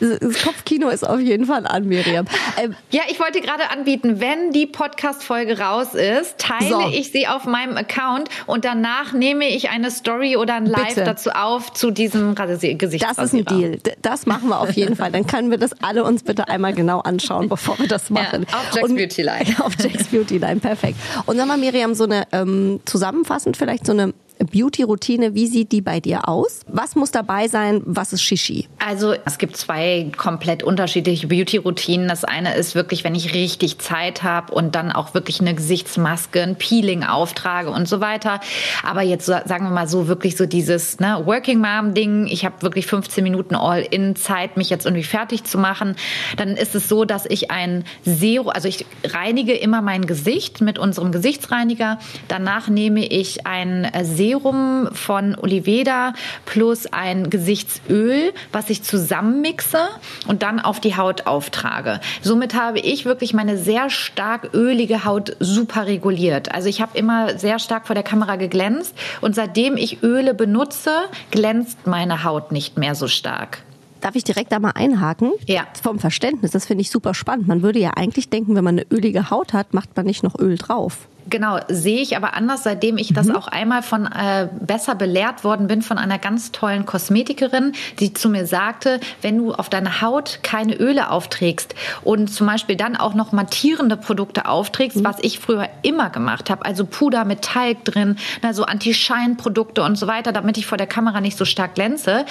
Das 0.00 0.42
Kopfkino 0.42 0.88
ist 0.88 1.06
auf 1.06 1.20
jeden 1.20 1.46
Fall 1.46 1.66
an, 1.66 1.86
Miriam. 1.86 2.26
Ähm, 2.62 2.74
ja, 2.90 3.02
ich 3.08 3.20
wollte 3.20 3.40
gerade 3.40 3.70
anbieten, 3.70 4.20
wenn 4.20 4.52
die 4.52 4.66
Podcast-Folge 4.66 5.58
raus 5.58 5.94
ist, 5.94 6.38
teile 6.38 6.68
so. 6.68 6.88
ich 6.92 7.10
sie 7.10 7.26
auf 7.26 7.44
meinem 7.44 7.76
Account 7.76 8.28
und 8.46 8.64
danach 8.64 9.12
nehme 9.12 9.48
ich 9.48 9.70
eine 9.70 9.90
Story 9.90 10.36
oder 10.36 10.54
ein 10.54 10.66
Live 10.66 10.88
Bitte. 10.88 11.04
dazu 11.04 11.30
auf 11.30 11.72
zu 11.72 11.90
diesem 11.90 12.34
Gesicht. 12.34 13.04
Das 13.04 13.18
ist 13.18 13.34
ein 13.34 13.44
Deal. 13.44 13.78
Das 14.02 14.26
machen 14.26 14.48
wir 14.48 14.60
auf 14.60 14.72
jeden 14.72 14.96
Fall. 14.96 15.12
Dann 15.12 15.26
können 15.26 15.50
wir 15.50 15.58
das 15.58 15.72
alle 15.82 16.04
uns 16.04 16.22
bitte 16.22 16.48
einmal 16.48 16.74
genau 16.74 17.00
anschauen, 17.00 17.48
bevor 17.48 17.78
wir 17.78 17.88
das 17.88 18.10
machen. 18.10 18.46
Ja, 18.50 18.58
auf 18.58 18.74
Jack's 18.74 18.90
und, 18.90 18.96
Beauty 18.96 19.22
Line. 19.22 19.44
Auf 19.64 19.72
Jack's 19.78 20.06
Beauty 20.08 20.38
Line, 20.38 20.60
perfekt. 20.60 20.98
Und 21.26 21.38
dann 21.38 21.48
mal, 21.48 21.56
Miriam, 21.56 21.94
so 21.94 22.04
eine 22.04 22.24
ähm, 22.32 22.80
zusammenfassend 22.84 23.56
vielleicht 23.56 23.86
so 23.86 23.92
eine 23.92 24.12
Beauty-Routine, 24.38 25.34
wie 25.34 25.46
sieht 25.46 25.70
die 25.70 25.80
bei 25.80 26.00
dir 26.00 26.28
aus? 26.28 26.60
Was 26.66 26.96
muss 26.96 27.12
dabei 27.12 27.46
sein? 27.46 27.82
Was 27.84 28.12
ist 28.12 28.22
Shishi? 28.22 28.68
Also 28.84 29.14
es 29.24 29.38
gibt 29.38 29.56
zwei 29.56 30.10
komplett 30.16 30.62
unterschiedliche 30.62 31.28
Beauty-Routinen. 31.28 32.08
Das 32.08 32.24
eine 32.24 32.54
ist 32.54 32.74
wirklich, 32.74 33.04
wenn 33.04 33.14
ich 33.14 33.32
richtig 33.32 33.78
Zeit 33.78 34.22
habe 34.22 34.52
und 34.52 34.74
dann 34.74 34.90
auch 34.90 35.14
wirklich 35.14 35.40
eine 35.40 35.54
Gesichtsmaske, 35.54 36.42
ein 36.42 36.56
Peeling 36.56 37.04
auftrage 37.04 37.70
und 37.70 37.88
so 37.88 38.00
weiter. 38.00 38.40
Aber 38.82 39.02
jetzt 39.02 39.26
sagen 39.26 39.64
wir 39.64 39.70
mal 39.70 39.86
so 39.86 40.08
wirklich 40.08 40.36
so 40.36 40.46
dieses 40.46 40.98
ne, 40.98 41.22
Working 41.24 41.60
Mom-Ding. 41.60 42.26
Ich 42.26 42.44
habe 42.44 42.62
wirklich 42.62 42.86
15 42.86 43.22
Minuten 43.22 43.54
All-in-Zeit, 43.54 44.56
mich 44.56 44.68
jetzt 44.68 44.84
irgendwie 44.84 45.04
fertig 45.04 45.44
zu 45.44 45.58
machen. 45.58 45.94
Dann 46.36 46.56
ist 46.56 46.74
es 46.74 46.88
so, 46.88 47.04
dass 47.04 47.24
ich 47.26 47.52
ein 47.52 47.84
Zero, 48.04 48.48
also 48.48 48.66
ich 48.66 48.84
reinige 49.04 49.54
immer 49.54 49.80
mein 49.80 50.06
Gesicht 50.06 50.60
mit 50.60 50.78
unserem 50.78 51.12
Gesichtsreiniger. 51.12 51.98
Danach 52.26 52.68
nehme 52.68 53.06
ich 53.06 53.46
ein 53.46 53.90
Zero 54.02 54.23
Serum 54.24 54.88
von 54.92 55.36
Oliveda 55.36 56.14
plus 56.46 56.86
ein 56.86 57.28
Gesichtsöl, 57.28 58.32
was 58.52 58.70
ich 58.70 58.82
zusammenmixe 58.82 59.80
und 60.26 60.42
dann 60.42 60.60
auf 60.60 60.80
die 60.80 60.96
Haut 60.96 61.26
auftrage. 61.26 62.00
Somit 62.22 62.54
habe 62.54 62.78
ich 62.78 63.04
wirklich 63.04 63.34
meine 63.34 63.58
sehr 63.58 63.90
stark 63.90 64.54
ölige 64.54 65.04
Haut 65.04 65.36
super 65.40 65.86
reguliert. 65.86 66.54
Also 66.54 66.70
ich 66.70 66.80
habe 66.80 66.96
immer 66.96 67.38
sehr 67.38 67.58
stark 67.58 67.86
vor 67.86 67.94
der 67.94 68.02
Kamera 68.02 68.36
geglänzt 68.36 68.94
und 69.20 69.34
seitdem 69.34 69.76
ich 69.76 70.02
Öle 70.02 70.32
benutze, 70.32 70.90
glänzt 71.30 71.86
meine 71.86 72.24
Haut 72.24 72.50
nicht 72.50 72.78
mehr 72.78 72.94
so 72.94 73.08
stark. 73.08 73.62
Darf 74.00 74.16
ich 74.16 74.24
direkt 74.24 74.52
da 74.52 74.58
mal 74.58 74.72
einhaken? 74.74 75.32
Ja. 75.46 75.66
Vom 75.82 75.98
Verständnis, 75.98 76.50
das 76.50 76.64
finde 76.64 76.80
ich 76.80 76.90
super 76.90 77.12
spannend. 77.12 77.46
Man 77.46 77.62
würde 77.62 77.78
ja 77.78 77.90
eigentlich 77.94 78.30
denken, 78.30 78.54
wenn 78.54 78.64
man 78.64 78.78
eine 78.78 78.86
ölige 78.90 79.28
Haut 79.28 79.52
hat, 79.52 79.74
macht 79.74 79.94
man 79.96 80.06
nicht 80.06 80.22
noch 80.22 80.38
Öl 80.38 80.56
drauf. 80.56 81.08
Genau, 81.30 81.58
sehe 81.68 82.00
ich 82.00 82.16
aber 82.16 82.34
anders, 82.34 82.64
seitdem 82.64 82.98
ich 82.98 83.14
das 83.14 83.28
mhm. 83.28 83.36
auch 83.36 83.48
einmal 83.48 83.82
von 83.82 84.06
äh, 84.06 84.48
besser 84.60 84.94
belehrt 84.94 85.42
worden 85.42 85.68
bin 85.68 85.80
von 85.80 85.96
einer 85.96 86.18
ganz 86.18 86.52
tollen 86.52 86.84
Kosmetikerin, 86.84 87.72
die 87.98 88.12
zu 88.12 88.28
mir 88.28 88.46
sagte, 88.46 89.00
wenn 89.22 89.38
du 89.38 89.52
auf 89.54 89.70
deine 89.70 90.02
Haut 90.02 90.40
keine 90.42 90.74
Öle 90.74 91.10
aufträgst 91.10 91.74
und 92.02 92.28
zum 92.28 92.46
Beispiel 92.46 92.76
dann 92.76 92.96
auch 92.96 93.14
noch 93.14 93.32
mattierende 93.32 93.96
Produkte 93.96 94.46
aufträgst, 94.46 94.98
mhm. 94.98 95.04
was 95.04 95.16
ich 95.22 95.38
früher 95.38 95.68
immer 95.82 96.10
gemacht 96.10 96.50
habe, 96.50 96.64
also 96.66 96.84
Puder 96.84 97.24
mit 97.24 97.42
Talg 97.42 97.84
drin, 97.84 98.16
also 98.42 98.64
Anti-Shine-Produkte 98.64 99.82
und 99.82 99.96
so 99.96 100.06
weiter, 100.06 100.32
damit 100.32 100.58
ich 100.58 100.66
vor 100.66 100.76
der 100.76 100.86
Kamera 100.86 101.20
nicht 101.22 101.38
so 101.38 101.46
stark 101.46 101.74
glänze, 101.74 102.26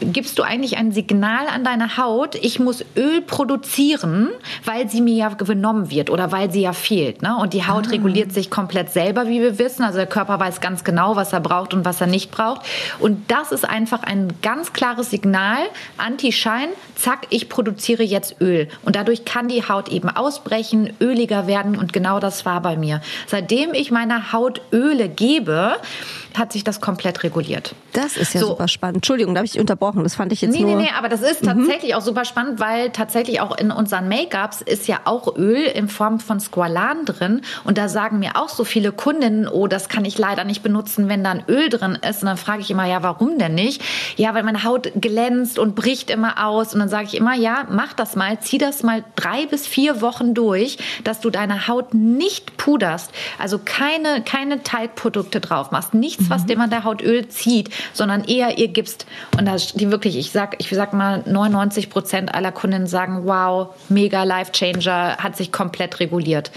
gibst 0.00 0.38
du 0.38 0.42
eigentlich 0.42 0.76
ein 0.76 0.92
Signal 0.92 1.46
an 1.48 1.64
deine 1.64 1.96
Haut, 1.96 2.34
ich 2.34 2.58
muss 2.60 2.84
Öl 2.96 3.22
produzieren, 3.22 4.28
weil 4.64 4.90
sie 4.90 5.00
mir 5.00 5.14
ja 5.14 5.28
genommen 5.28 5.90
wird 5.90 6.10
oder 6.10 6.30
weil 6.30 6.50
sie 6.50 6.60
ja 6.60 6.72
fehlt. 6.72 7.22
Ne? 7.22 7.36
Und 7.36 7.54
die 7.54 7.66
Haut 7.66 7.86
ah. 7.86 7.90
reguliert 7.90 8.33
sich 8.34 8.50
komplett 8.50 8.90
selber, 8.90 9.26
wie 9.28 9.40
wir 9.40 9.58
wissen. 9.58 9.82
Also 9.82 9.98
der 9.98 10.06
Körper 10.06 10.38
weiß 10.38 10.60
ganz 10.60 10.84
genau, 10.84 11.16
was 11.16 11.32
er 11.32 11.40
braucht 11.40 11.74
und 11.74 11.84
was 11.84 12.00
er 12.00 12.06
nicht 12.06 12.30
braucht. 12.30 12.62
Und 12.98 13.30
das 13.30 13.52
ist 13.52 13.68
einfach 13.68 14.02
ein 14.02 14.32
ganz 14.42 14.72
klares 14.72 15.10
Signal, 15.10 15.58
Anti-Schein, 15.96 16.68
zack, 16.94 17.26
ich 17.30 17.48
produziere 17.48 18.02
jetzt 18.02 18.40
Öl. 18.40 18.68
Und 18.82 18.96
dadurch 18.96 19.24
kann 19.24 19.48
die 19.48 19.66
Haut 19.68 19.88
eben 19.88 20.08
ausbrechen, 20.08 20.92
öliger 21.00 21.46
werden 21.46 21.76
und 21.76 21.92
genau 21.92 22.20
das 22.20 22.44
war 22.44 22.60
bei 22.60 22.76
mir. 22.76 23.00
Seitdem 23.26 23.74
ich 23.74 23.90
meiner 23.90 24.32
Haut 24.32 24.60
Öle 24.72 25.08
gebe, 25.08 25.76
hat 26.36 26.52
sich 26.52 26.64
das 26.64 26.80
komplett 26.80 27.22
reguliert. 27.22 27.74
Das 27.92 28.16
ist 28.16 28.34
ja 28.34 28.40
so. 28.40 28.48
super 28.48 28.66
spannend. 28.66 28.96
Entschuldigung, 28.96 29.34
da 29.34 29.38
habe 29.38 29.46
ich 29.46 29.58
unterbrochen. 29.58 30.02
Das 30.02 30.16
fand 30.16 30.32
ich 30.32 30.40
jetzt 30.42 30.52
nee, 30.52 30.62
nur... 30.62 30.76
Nee, 30.76 30.84
nee, 30.84 30.90
aber 30.96 31.08
das 31.08 31.22
ist 31.22 31.42
mhm. 31.42 31.46
tatsächlich 31.46 31.92
mhm. 31.92 31.98
auch 31.98 32.02
super 32.02 32.24
spannend, 32.24 32.58
weil 32.58 32.90
tatsächlich 32.90 33.40
auch 33.40 33.56
in 33.56 33.70
unseren 33.70 34.08
Make-ups 34.08 34.60
ist 34.60 34.88
ja 34.88 35.00
auch 35.04 35.36
Öl 35.36 35.62
in 35.62 35.88
Form 35.88 36.18
von 36.18 36.40
Squalan 36.40 37.04
drin. 37.04 37.42
Und 37.62 37.78
da 37.78 37.88
sagen 37.88 38.18
mir 38.24 38.36
auch 38.36 38.48
so 38.48 38.64
viele 38.64 38.90
Kundinnen, 38.90 39.46
oh, 39.46 39.66
das 39.66 39.88
kann 39.88 40.06
ich 40.06 40.16
leider 40.16 40.44
nicht 40.44 40.62
benutzen, 40.62 41.08
wenn 41.08 41.22
da 41.22 41.32
ein 41.32 41.44
Öl 41.46 41.68
drin 41.68 41.98
ist. 42.08 42.22
Und 42.22 42.28
dann 42.28 42.36
frage 42.38 42.62
ich 42.62 42.70
immer, 42.70 42.86
ja, 42.86 43.02
warum 43.02 43.38
denn 43.38 43.54
nicht? 43.54 43.82
Ja, 44.16 44.34
weil 44.34 44.42
meine 44.42 44.64
Haut 44.64 44.90
glänzt 44.94 45.58
und 45.58 45.74
bricht 45.74 46.08
immer 46.08 46.46
aus. 46.46 46.72
Und 46.72 46.80
dann 46.80 46.88
sage 46.88 47.08
ich 47.08 47.16
immer, 47.16 47.34
ja, 47.34 47.66
mach 47.70 47.92
das 47.92 48.16
mal, 48.16 48.40
zieh 48.40 48.56
das 48.56 48.82
mal 48.82 49.04
drei 49.14 49.44
bis 49.44 49.66
vier 49.66 50.00
Wochen 50.00 50.32
durch, 50.32 50.78
dass 51.04 51.20
du 51.20 51.28
deine 51.28 51.68
Haut 51.68 51.92
nicht 51.92 52.56
puderst. 52.56 53.10
Also 53.38 53.60
keine, 53.62 54.22
keine 54.22 54.62
Teigprodukte 54.62 55.40
drauf 55.40 55.70
machst. 55.70 55.92
Nichts, 55.92 56.30
was 56.30 56.44
mhm. 56.44 56.46
dem 56.46 56.60
an 56.62 56.70
der 56.70 56.84
Haut 56.84 57.02
Öl 57.02 57.28
zieht, 57.28 57.68
sondern 57.92 58.24
eher 58.24 58.56
ihr 58.56 58.68
gibst. 58.68 59.04
Und 59.38 59.46
das, 59.46 59.74
die 59.74 59.90
wirklich, 59.90 60.16
ich 60.16 60.30
sag, 60.30 60.56
ich 60.60 60.70
sag 60.70 60.94
mal, 60.94 61.22
99 61.26 61.90
Prozent 61.90 62.34
aller 62.34 62.52
Kundinnen 62.52 62.86
sagen, 62.86 63.26
wow, 63.26 63.74
mega 63.90 64.24
Life 64.24 64.52
Changer, 64.52 65.18
hat 65.18 65.36
sich 65.36 65.52
komplett 65.52 66.00
reguliert. 66.00 66.50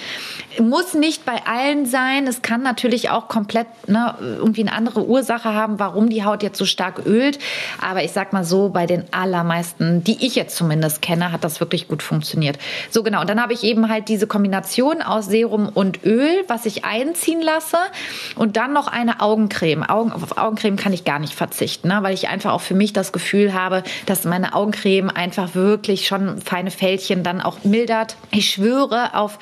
Muss 0.59 0.93
nicht 0.93 1.25
bei 1.25 1.45
allen 1.45 1.85
sein. 1.85 2.27
Es 2.27 2.41
kann 2.41 2.61
natürlich 2.61 3.09
auch 3.09 3.27
komplett 3.27 3.67
ne, 3.87 4.15
irgendwie 4.19 4.61
eine 4.61 4.73
andere 4.73 5.05
Ursache 5.05 5.53
haben, 5.53 5.79
warum 5.79 6.09
die 6.09 6.23
Haut 6.23 6.43
jetzt 6.43 6.57
so 6.57 6.65
stark 6.65 7.05
ölt. 7.05 7.39
Aber 7.81 8.03
ich 8.03 8.11
sag 8.11 8.33
mal 8.33 8.43
so, 8.43 8.69
bei 8.69 8.85
den 8.85 9.05
allermeisten, 9.11 10.03
die 10.03 10.25
ich 10.25 10.35
jetzt 10.35 10.55
zumindest 10.55 11.01
kenne, 11.01 11.31
hat 11.31 11.43
das 11.43 11.59
wirklich 11.59 11.87
gut 11.87 12.01
funktioniert. 12.03 12.57
So 12.89 13.03
genau. 13.03 13.21
Und 13.21 13.29
dann 13.29 13.41
habe 13.41 13.53
ich 13.53 13.63
eben 13.63 13.89
halt 13.89 14.09
diese 14.09 14.27
Kombination 14.27 15.01
aus 15.01 15.27
Serum 15.27 15.69
und 15.69 16.05
Öl, 16.05 16.43
was 16.47 16.65
ich 16.65 16.85
einziehen 16.85 17.41
lasse. 17.41 17.77
Und 18.35 18.57
dann 18.57 18.73
noch 18.73 18.87
eine 18.87 19.21
Augencreme. 19.21 19.83
Augen, 19.83 20.11
auf 20.11 20.37
Augencreme 20.37 20.75
kann 20.75 20.93
ich 20.93 21.03
gar 21.03 21.19
nicht 21.19 21.33
verzichten, 21.33 21.87
ne, 21.87 21.99
weil 22.01 22.13
ich 22.13 22.29
einfach 22.29 22.53
auch 22.53 22.61
für 22.61 22.75
mich 22.75 22.93
das 22.93 23.11
Gefühl 23.11 23.53
habe, 23.53 23.83
dass 24.05 24.23
meine 24.25 24.53
Augencreme 24.53 25.09
einfach 25.09 25.55
wirklich 25.55 26.07
schon 26.07 26.41
feine 26.41 26.71
Fältchen 26.71 27.23
dann 27.23 27.41
auch 27.41 27.63
mildert. 27.63 28.15
Ich 28.31 28.49
schwöre 28.49 29.15
auf 29.15 29.39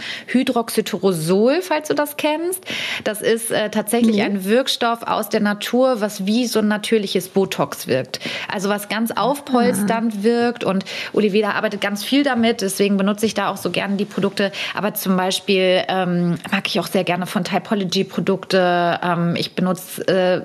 Hydroxytyrosol, 1.06 1.62
falls 1.62 1.88
du 1.88 1.94
das 1.94 2.18
kennst. 2.18 2.64
Das 3.04 3.22
ist 3.22 3.52
äh, 3.52 3.70
tatsächlich 3.70 4.18
mhm. 4.18 4.24
ein 4.24 4.46
Wirkstoff 4.46 5.04
aus 5.04 5.30
der 5.30 5.40
Natur, 5.40 6.02
was 6.02 6.26
wie 6.26 6.46
so 6.48 6.60
ein 6.60 6.68
natürliches 6.68 7.30
Botox 7.30 7.88
wirkt. 7.88 8.20
Also 8.52 8.70
was 8.70 8.90
ganz 8.90 9.12
aufpolsternd 9.12 10.14
ah. 10.20 10.24
wirkt 10.24 10.64
und 10.64 10.86
Olivia 11.14 11.52
arbeitet 11.52 11.82
ganz 11.82 12.04
viel 12.04 12.24
damit, 12.24 12.62
deswegen 12.62 12.98
benutze 12.98 13.26
ich 13.26 13.34
da 13.34 13.50
auch 13.50 13.58
so 13.58 13.70
gerne 13.70 13.96
die 13.96 14.06
Produkte. 14.06 14.52
Aber 14.74 14.94
zum 14.94 15.18
Beispiel 15.18 15.84
ähm, 15.88 16.38
mag 16.52 16.68
ich 16.68 16.80
auch 16.80 16.88
sehr 16.88 17.04
gerne 17.04 17.26
von 17.26 17.44
Typology 17.44 18.04
Produkte. 18.04 19.00
Ähm, 19.04 19.36
ich 19.36 19.56
benutze 19.56 20.08
äh, 20.08 20.42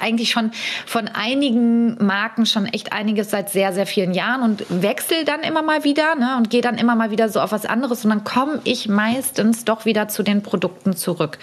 eigentlich 0.00 0.30
schon 0.30 0.52
von 0.86 1.08
einigen 1.08 2.04
Marken 2.04 2.46
schon 2.46 2.66
echt 2.66 2.92
einiges 2.92 3.30
seit 3.30 3.50
sehr, 3.50 3.72
sehr 3.72 3.86
vielen 3.86 4.14
Jahren 4.14 4.42
und 4.42 4.64
wechsle 4.68 5.24
dann 5.24 5.40
immer 5.40 5.62
mal 5.62 5.84
wieder 5.84 6.14
ne, 6.14 6.36
und 6.36 6.50
gehe 6.50 6.60
dann 6.60 6.76
immer 6.76 6.94
mal 6.94 7.10
wieder 7.10 7.28
so 7.28 7.40
auf 7.40 7.52
was 7.52 7.66
anderes 7.66 8.04
und 8.04 8.10
dann 8.10 8.24
komme 8.24 8.60
ich 8.64 8.88
meistens 8.88 9.64
doch 9.64 9.84
wieder 9.84 9.97
zu 10.06 10.22
den 10.22 10.42
Produkten 10.42 10.94
zurück. 10.94 11.38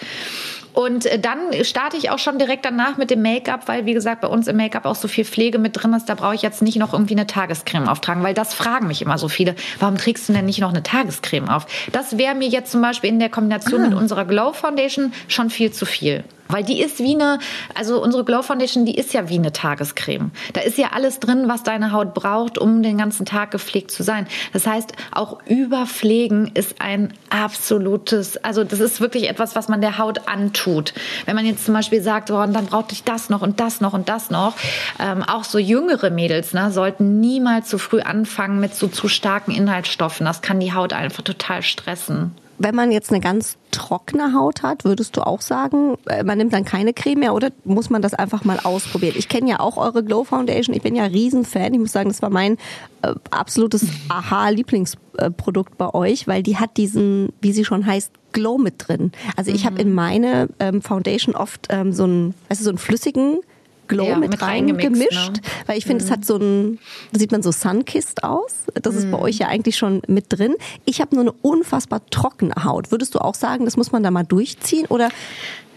Und 0.76 1.06
äh, 1.06 1.18
dann 1.18 1.38
starte 1.64 1.96
ich 1.96 2.10
auch 2.10 2.18
schon 2.18 2.38
direkt 2.38 2.66
danach 2.66 2.98
mit 2.98 3.10
dem 3.10 3.22
Make-up, 3.22 3.66
weil 3.66 3.86
wie 3.86 3.94
gesagt 3.94 4.20
bei 4.20 4.28
uns 4.28 4.46
im 4.46 4.58
Make-up 4.58 4.84
auch 4.84 4.94
so 4.94 5.08
viel 5.08 5.24
Pflege 5.24 5.58
mit 5.58 5.72
drin 5.74 5.94
ist. 5.94 6.06
Da 6.06 6.14
brauche 6.14 6.34
ich 6.34 6.42
jetzt 6.42 6.60
nicht 6.60 6.76
noch 6.76 6.92
irgendwie 6.92 7.14
eine 7.14 7.26
Tagescreme 7.26 7.88
auftragen, 7.88 8.22
weil 8.22 8.34
das 8.34 8.52
fragen 8.52 8.86
mich 8.86 9.00
immer 9.00 9.16
so 9.16 9.28
viele. 9.28 9.54
Warum 9.80 9.96
trägst 9.96 10.28
du 10.28 10.34
denn 10.34 10.44
nicht 10.44 10.60
noch 10.60 10.68
eine 10.68 10.82
Tagescreme 10.82 11.48
auf? 11.48 11.66
Das 11.92 12.18
wäre 12.18 12.34
mir 12.34 12.48
jetzt 12.48 12.72
zum 12.72 12.82
Beispiel 12.82 13.08
in 13.08 13.18
der 13.18 13.30
Kombination 13.30 13.80
ah. 13.80 13.88
mit 13.88 13.94
unserer 13.94 14.26
Glow 14.26 14.52
Foundation 14.52 15.14
schon 15.28 15.48
viel 15.48 15.72
zu 15.72 15.86
viel. 15.86 16.24
Weil 16.48 16.64
die 16.64 16.80
ist 16.80 16.98
wie 16.98 17.14
eine, 17.14 17.38
also 17.74 18.02
unsere 18.02 18.24
Glow 18.24 18.42
Foundation, 18.42 18.84
die 18.84 18.96
ist 18.96 19.12
ja 19.12 19.28
wie 19.28 19.34
eine 19.34 19.52
Tagescreme. 19.52 20.30
Da 20.52 20.60
ist 20.60 20.78
ja 20.78 20.88
alles 20.92 21.20
drin, 21.20 21.44
was 21.48 21.62
deine 21.62 21.92
Haut 21.92 22.14
braucht, 22.14 22.58
um 22.58 22.82
den 22.82 22.98
ganzen 22.98 23.26
Tag 23.26 23.50
gepflegt 23.50 23.90
zu 23.90 24.02
sein. 24.02 24.26
Das 24.52 24.66
heißt, 24.66 24.92
auch 25.12 25.38
überpflegen 25.46 26.50
ist 26.54 26.80
ein 26.80 27.12
absolutes, 27.30 28.36
also 28.44 28.64
das 28.64 28.80
ist 28.80 29.00
wirklich 29.00 29.28
etwas, 29.28 29.56
was 29.56 29.68
man 29.68 29.80
der 29.80 29.98
Haut 29.98 30.28
antut. 30.28 30.94
Wenn 31.24 31.36
man 31.36 31.46
jetzt 31.46 31.64
zum 31.64 31.74
Beispiel 31.74 32.02
sagt, 32.02 32.30
oh, 32.30 32.46
dann 32.46 32.66
braucht 32.66 32.92
ich 32.92 33.04
das 33.04 33.28
noch 33.30 33.42
und 33.42 33.60
das 33.60 33.80
noch 33.80 33.92
und 33.92 34.08
das 34.08 34.30
noch. 34.30 34.54
Ähm, 34.98 35.22
auch 35.22 35.44
so 35.44 35.58
jüngere 35.58 36.10
Mädels 36.10 36.52
ne, 36.52 36.70
sollten 36.70 37.20
niemals 37.20 37.68
zu 37.68 37.78
früh 37.78 38.00
anfangen 38.00 38.60
mit 38.60 38.74
so 38.74 38.88
zu 38.88 39.08
starken 39.08 39.50
Inhaltsstoffen. 39.50 40.26
Das 40.26 40.42
kann 40.42 40.60
die 40.60 40.72
Haut 40.72 40.92
einfach 40.92 41.22
total 41.22 41.62
stressen. 41.62 42.32
Wenn 42.58 42.74
man 42.74 42.90
jetzt 42.90 43.10
eine 43.10 43.20
ganz 43.20 43.56
trockene 43.70 44.32
Haut 44.32 44.62
hat, 44.62 44.84
würdest 44.84 45.16
du 45.16 45.26
auch 45.26 45.40
sagen, 45.40 45.96
äh, 46.06 46.24
man 46.24 46.38
nimmt 46.38 46.52
dann 46.52 46.64
keine 46.64 46.94
Creme 46.94 47.20
mehr 47.20 47.34
oder 47.34 47.50
muss 47.64 47.90
man 47.90 48.02
das 48.02 48.14
einfach 48.14 48.44
mal 48.44 48.58
ausprobieren? 48.62 49.14
Ich 49.18 49.28
kenne 49.28 49.50
ja 49.50 49.60
auch 49.60 49.76
eure 49.76 50.02
Glow 50.02 50.24
Foundation. 50.24 50.74
Ich 50.74 50.82
bin 50.82 50.96
ja 50.96 51.04
Riesenfan. 51.04 51.74
Ich 51.74 51.80
muss 51.80 51.92
sagen, 51.92 52.08
das 52.08 52.22
war 52.22 52.30
mein 52.30 52.56
äh, 53.02 53.14
absolutes 53.30 53.86
Aha-Lieblingsprodukt 54.08 55.76
bei 55.76 55.92
euch, 55.94 56.26
weil 56.26 56.42
die 56.42 56.56
hat 56.56 56.76
diesen, 56.76 57.30
wie 57.40 57.52
sie 57.52 57.64
schon 57.64 57.84
heißt, 57.84 58.12
Glow 58.32 58.58
mit 58.58 58.74
drin. 58.86 59.12
Also 59.36 59.50
ich 59.50 59.64
mhm. 59.64 59.66
habe 59.66 59.82
in 59.82 59.94
meine 59.94 60.48
ähm, 60.58 60.82
Foundation 60.82 61.34
oft 61.34 61.68
ähm, 61.70 61.92
so 61.92 62.04
einen, 62.04 62.34
weißt 62.48 62.60
du, 62.60 62.64
so 62.64 62.70
einen 62.70 62.78
flüssigen 62.78 63.40
Glow 63.88 64.08
ja, 64.08 64.16
mit, 64.16 64.30
mit 64.30 64.42
reingemischt, 64.42 65.32
ne? 65.32 65.40
weil 65.66 65.78
ich 65.78 65.84
finde, 65.84 66.04
mhm. 66.04 66.08
es 66.08 66.12
hat 66.12 66.24
so 66.24 66.36
ein, 66.36 66.78
sieht 67.12 67.32
man 67.32 67.42
so 67.42 67.52
sunkissed 67.52 68.24
aus. 68.24 68.52
Das 68.74 68.94
mhm. 68.94 68.98
ist 68.98 69.10
bei 69.10 69.16
mhm. 69.16 69.22
euch 69.22 69.38
ja 69.38 69.48
eigentlich 69.48 69.76
schon 69.76 70.02
mit 70.06 70.26
drin. 70.28 70.54
Ich 70.84 71.00
habe 71.00 71.14
nur 71.14 71.24
eine 71.24 71.32
unfassbar 71.42 72.00
trockene 72.10 72.64
Haut. 72.64 72.90
Würdest 72.90 73.14
du 73.14 73.18
auch 73.18 73.34
sagen, 73.34 73.64
das 73.64 73.76
muss 73.76 73.92
man 73.92 74.02
da 74.02 74.10
mal 74.10 74.24
durchziehen 74.24 74.86
oder 74.86 75.08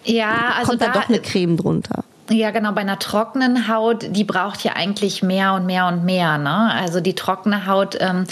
ja, 0.06 0.54
also 0.58 0.70
kommt 0.70 0.82
da, 0.82 0.88
da 0.88 0.94
doch 0.94 1.10
eine 1.10 1.20
Creme 1.20 1.58
drunter? 1.58 2.04
Ja, 2.32 2.52
genau. 2.52 2.74
Bei 2.74 2.82
einer 2.82 3.00
trockenen 3.00 3.68
Haut, 3.68 4.06
die 4.16 4.24
braucht 4.24 4.64
ja 4.64 4.74
eigentlich 4.76 5.24
mehr 5.24 5.54
und 5.54 5.66
mehr 5.66 5.88
und 5.88 6.06
mehr. 6.06 6.38
Ne? 6.38 6.72
Also 6.72 7.02
die 7.02 7.16
trockene 7.16 7.66
Haut, 7.66 7.98
ähm, 8.00 8.26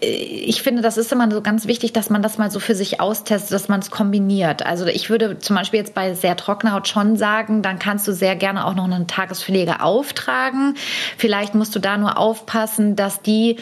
ich 0.00 0.62
finde, 0.62 0.82
das 0.82 0.98
ist 0.98 1.12
immer 1.12 1.30
so 1.30 1.40
ganz 1.40 1.66
wichtig, 1.66 1.94
dass 1.94 2.10
man 2.10 2.20
das 2.20 2.36
mal 2.36 2.50
so 2.50 2.60
für 2.60 2.74
sich 2.74 3.00
austestet, 3.00 3.52
dass 3.52 3.68
man 3.68 3.80
es 3.80 3.90
kombiniert. 3.90 4.66
Also 4.66 4.86
ich 4.86 5.08
würde 5.08 5.38
zum 5.38 5.56
Beispiel 5.56 5.80
jetzt 5.80 5.94
bei 5.94 6.12
sehr 6.12 6.36
trockener 6.36 6.74
Haut 6.74 6.88
schon 6.88 7.16
sagen, 7.16 7.62
dann 7.62 7.78
kannst 7.78 8.06
du 8.06 8.12
sehr 8.12 8.36
gerne 8.36 8.66
auch 8.66 8.74
noch 8.74 8.84
eine 8.84 9.06
Tagespflege 9.06 9.80
auftragen. 9.80 10.74
Vielleicht 11.16 11.54
musst 11.54 11.74
du 11.74 11.78
da 11.78 11.96
nur 11.96 12.18
aufpassen, 12.18 12.96
dass 12.96 13.22
die 13.22 13.56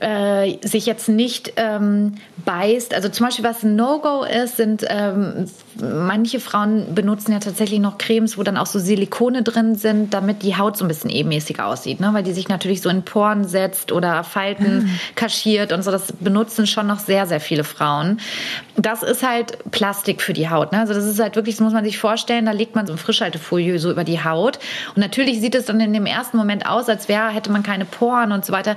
äh, 0.00 0.58
sich 0.66 0.84
jetzt 0.84 1.08
nicht 1.08 1.54
ähm, 1.56 2.16
beißt. 2.44 2.92
Also 2.92 3.08
zum 3.08 3.26
Beispiel, 3.26 3.44
was 3.44 3.62
ein 3.62 3.74
No-Go 3.74 4.24
ist, 4.24 4.58
sind 4.58 4.84
ähm, 4.88 5.46
manche 5.76 6.40
Frauen 6.40 6.94
benutzen 6.94 7.32
ja 7.32 7.38
tatsächlich 7.38 7.80
noch 7.80 7.98
Cremes, 7.98 8.36
wo 8.36 8.42
dann 8.42 8.56
auch 8.56 8.66
so 8.66 8.78
Silikone 8.78 9.42
drin 9.42 9.74
sind, 9.74 10.12
damit 10.12 10.42
die 10.42 10.56
Haut 10.56 10.76
so 10.76 10.84
ein 10.84 10.88
bisschen 10.88 11.10
ebenmäßiger 11.10 11.66
aussieht, 11.66 12.00
ne? 12.00 12.10
weil 12.12 12.22
die 12.22 12.32
sich 12.32 12.48
natürlich 12.48 12.82
so 12.82 12.88
in 12.88 13.02
Poren 13.02 13.44
setzt 13.46 13.92
oder 13.92 14.24
Falten 14.24 14.84
mhm. 14.84 14.90
kaschiert 15.14 15.72
und 15.72 15.82
so. 15.82 15.90
Das 15.90 16.12
benutzen 16.12 16.66
schon 16.66 16.86
noch 16.86 16.98
sehr, 16.98 17.26
sehr 17.26 17.40
viele 17.40 17.64
Frauen. 17.64 18.20
Das 18.76 19.02
ist 19.02 19.26
halt 19.26 19.58
Plastik 19.70 20.22
für 20.22 20.32
die 20.32 20.50
Haut. 20.50 20.72
Ne? 20.72 20.80
Also 20.80 20.94
das 20.94 21.04
ist 21.04 21.20
halt 21.20 21.36
wirklich, 21.36 21.56
das 21.56 21.62
muss 21.62 21.72
man 21.72 21.84
sich 21.84 21.98
vorstellen, 21.98 22.46
da 22.46 22.52
legt 22.52 22.74
man 22.74 22.86
so 22.86 22.92
eine 22.92 22.98
Frischhaltefolie 22.98 23.78
so 23.78 23.90
über 23.90 24.04
die 24.04 24.24
Haut. 24.24 24.58
Und 24.94 24.98
natürlich 24.98 25.40
sieht 25.40 25.54
es 25.54 25.66
dann 25.66 25.80
in 25.80 25.92
dem 25.92 26.06
ersten 26.06 26.36
Moment 26.36 26.66
aus, 26.66 26.88
als 26.88 27.08
wäre, 27.08 27.28
hätte 27.28 27.52
man 27.52 27.62
keine 27.62 27.84
Poren 27.84 28.32
und 28.32 28.44
so 28.44 28.52
weiter. 28.52 28.76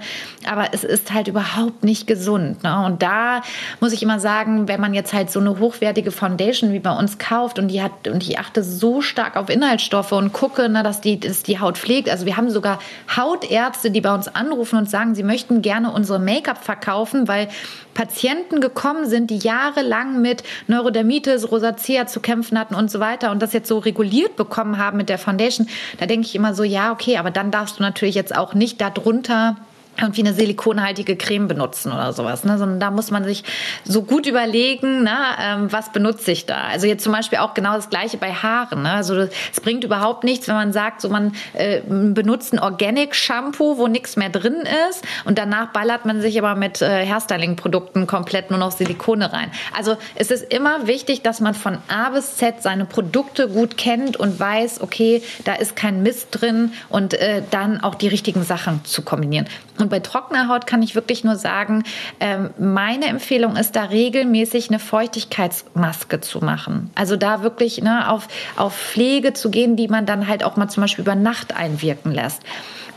Aber 0.50 0.68
es 0.74 0.84
ist 0.84 1.14
halt 1.14 1.28
überhaupt 1.28 1.84
nicht 1.84 2.06
gesund. 2.06 2.64
Ne? 2.64 2.86
Und 2.86 3.02
da 3.02 3.42
muss 3.80 3.94
ich 3.94 4.04
immer 4.04 4.20
sagen, 4.20 4.68
wenn 4.68 4.80
man 4.80 4.94
jetzt 4.94 5.14
halt 5.14 5.32
so 5.32 5.40
eine 5.40 5.60
hochwertige 5.60 6.12
Foundation 6.12 6.72
wie 6.72 6.83
bei 6.84 6.96
uns 6.96 7.18
kauft 7.18 7.58
und 7.58 7.70
die 7.70 7.82
hat 7.82 8.08
und 8.08 8.22
ich 8.22 8.38
achte 8.38 8.64
so 8.64 9.02
stark 9.02 9.36
auf 9.36 9.50
Inhaltsstoffe 9.50 10.12
und 10.12 10.34
gucke, 10.34 10.68
na, 10.70 10.84
dass 10.84 11.02
die, 11.02 11.20
dass 11.20 11.44
die 11.44 11.60
Haut 11.60 11.78
pflegt. 11.78 12.10
Also 12.10 12.26
wir 12.26 12.38
haben 12.38 12.50
sogar 12.50 12.80
Hautärzte, 13.16 13.90
die 13.90 14.02
bei 14.02 14.14
uns 14.14 14.28
anrufen 14.28 14.78
und 14.78 14.90
sagen, 14.90 15.16
sie 15.16 15.24
möchten 15.24 15.62
gerne 15.62 15.92
unsere 15.92 16.20
Make-up 16.20 16.64
verkaufen, 16.64 17.28
weil 17.28 17.48
Patienten 17.94 18.62
gekommen 18.62 19.08
sind, 19.08 19.30
die 19.30 19.38
jahrelang 19.38 20.22
mit 20.22 20.44
Neurodermitis, 20.68 21.50
Rosacea 21.52 22.06
zu 22.06 22.20
kämpfen 22.20 22.60
hatten 22.60 22.76
und 22.76 22.92
so 22.92 23.00
weiter 23.00 23.32
und 23.32 23.42
das 23.42 23.54
jetzt 23.54 23.68
so 23.68 23.80
reguliert 23.80 24.36
bekommen 24.36 24.78
haben 24.78 24.98
mit 24.98 25.10
der 25.10 25.18
Foundation. 25.18 25.68
Da 26.00 26.06
denke 26.06 26.28
ich 26.28 26.36
immer 26.36 26.54
so, 26.54 26.64
ja, 26.64 26.92
okay, 26.92 27.18
aber 27.18 27.32
dann 27.32 27.50
darfst 27.50 27.80
du 27.80 27.84
natürlich 27.84 28.16
jetzt 28.16 28.36
auch 28.36 28.54
nicht 28.54 28.82
darunter 28.82 29.56
irgendwie 30.00 30.22
eine 30.22 30.34
silikonhaltige 30.34 31.16
Creme 31.16 31.48
benutzen 31.48 31.92
oder 31.92 32.14
sowas, 32.14 32.44
ne? 32.44 32.58
sondern 32.58 32.80
da 32.80 32.92
muss 32.92 33.12
man 33.12 33.24
sich 33.24 33.44
so 33.84 34.02
gut 34.04 34.26
überlegen, 34.26 35.04
ne? 35.04 35.18
ähm, 35.40 35.72
was 35.72 35.92
benutze 35.92 36.32
ich 36.32 36.46
da. 36.46 36.64
Also 36.72 36.88
jetzt 36.88 37.04
zum 37.04 37.14
Beispiel 37.14 37.40
auch 37.40 37.54
genau 37.54 37.76
das 37.76 37.90
Gleiche 37.90 38.18
bei 38.18 38.34
Haaren. 38.34 38.84
Ne? 38.84 38.92
Also 38.92 39.16
es 39.16 39.62
bringt 39.62 39.84
überhaupt 39.84 40.24
nichts, 40.24 40.48
wenn 40.48 40.56
man 40.56 40.74
sagt, 40.74 41.02
so 41.02 41.10
man 41.10 41.34
äh, 41.54 41.82
benutzt 41.88 42.54
ein 42.54 42.60
Organic 42.60 43.16
Shampoo, 43.16 43.78
wo 43.78 43.88
nichts 43.88 44.16
mehr 44.16 44.30
drin 44.30 44.64
ist 44.90 45.04
und 45.26 45.38
danach 45.38 45.72
ballert 45.72 46.06
man 46.06 46.22
sich 46.22 46.40
aber 46.40 46.56
mit 46.56 46.82
äh, 46.82 47.06
Hairstyling-Produkten 47.06 48.08
komplett 48.08 48.50
nur 48.50 48.60
noch 48.60 48.72
Silikone 48.72 49.32
rein. 49.32 49.52
Also 49.78 49.98
es 50.16 50.32
ist 50.32 50.52
immer 50.52 50.88
wichtig, 50.88 51.22
dass 51.22 51.40
man 51.40 51.54
von 51.54 51.78
A 51.88 52.10
bis 52.10 52.38
Z 52.38 52.62
seine 52.62 52.86
Produkte 52.86 53.48
gut 53.48 53.78
kennt 53.78 54.18
und 54.18 54.40
weiß, 54.40 54.82
okay, 54.82 55.22
da 55.46 55.54
ist 55.54 55.76
kein 55.76 56.02
Mist 56.02 56.30
drin 56.32 56.74
und 56.90 57.14
äh, 57.14 57.44
dann 57.52 57.82
auch 57.82 57.96
die 57.96 58.08
richtigen 58.08 58.44
Sachen 58.44 58.84
zu 58.86 59.04
kombinieren. 59.04 59.48
Bei 59.90 60.00
trockener 60.00 60.48
Haut 60.48 60.68
kann 60.68 60.82
ich 60.82 60.96
wirklich 60.96 61.24
nur 61.24 61.36
sagen, 61.36 61.84
ähm, 62.20 62.52
meine 62.58 63.06
Empfehlung 63.06 63.56
ist 63.56 63.76
da 63.76 63.84
regelmäßig 63.86 64.70
eine 64.70 64.80
Feuchtigkeitsmaske 64.80 66.22
zu 66.22 66.40
machen. 66.40 66.92
Also 66.96 67.16
da 67.16 67.44
wirklich 67.44 67.82
ne, 67.82 68.10
auf, 68.10 68.28
auf 68.56 68.76
Pflege 68.76 69.34
zu 69.34 69.50
gehen, 69.50 69.76
die 69.76 69.88
man 69.88 70.06
dann 70.06 70.28
halt 70.28 70.44
auch 70.44 70.58
mal 70.58 70.70
zum 70.70 70.82
Beispiel 70.82 71.04
über 71.04 71.16
Nacht 71.16 71.56
einwirken 71.56 72.12
lässt. 72.12 72.42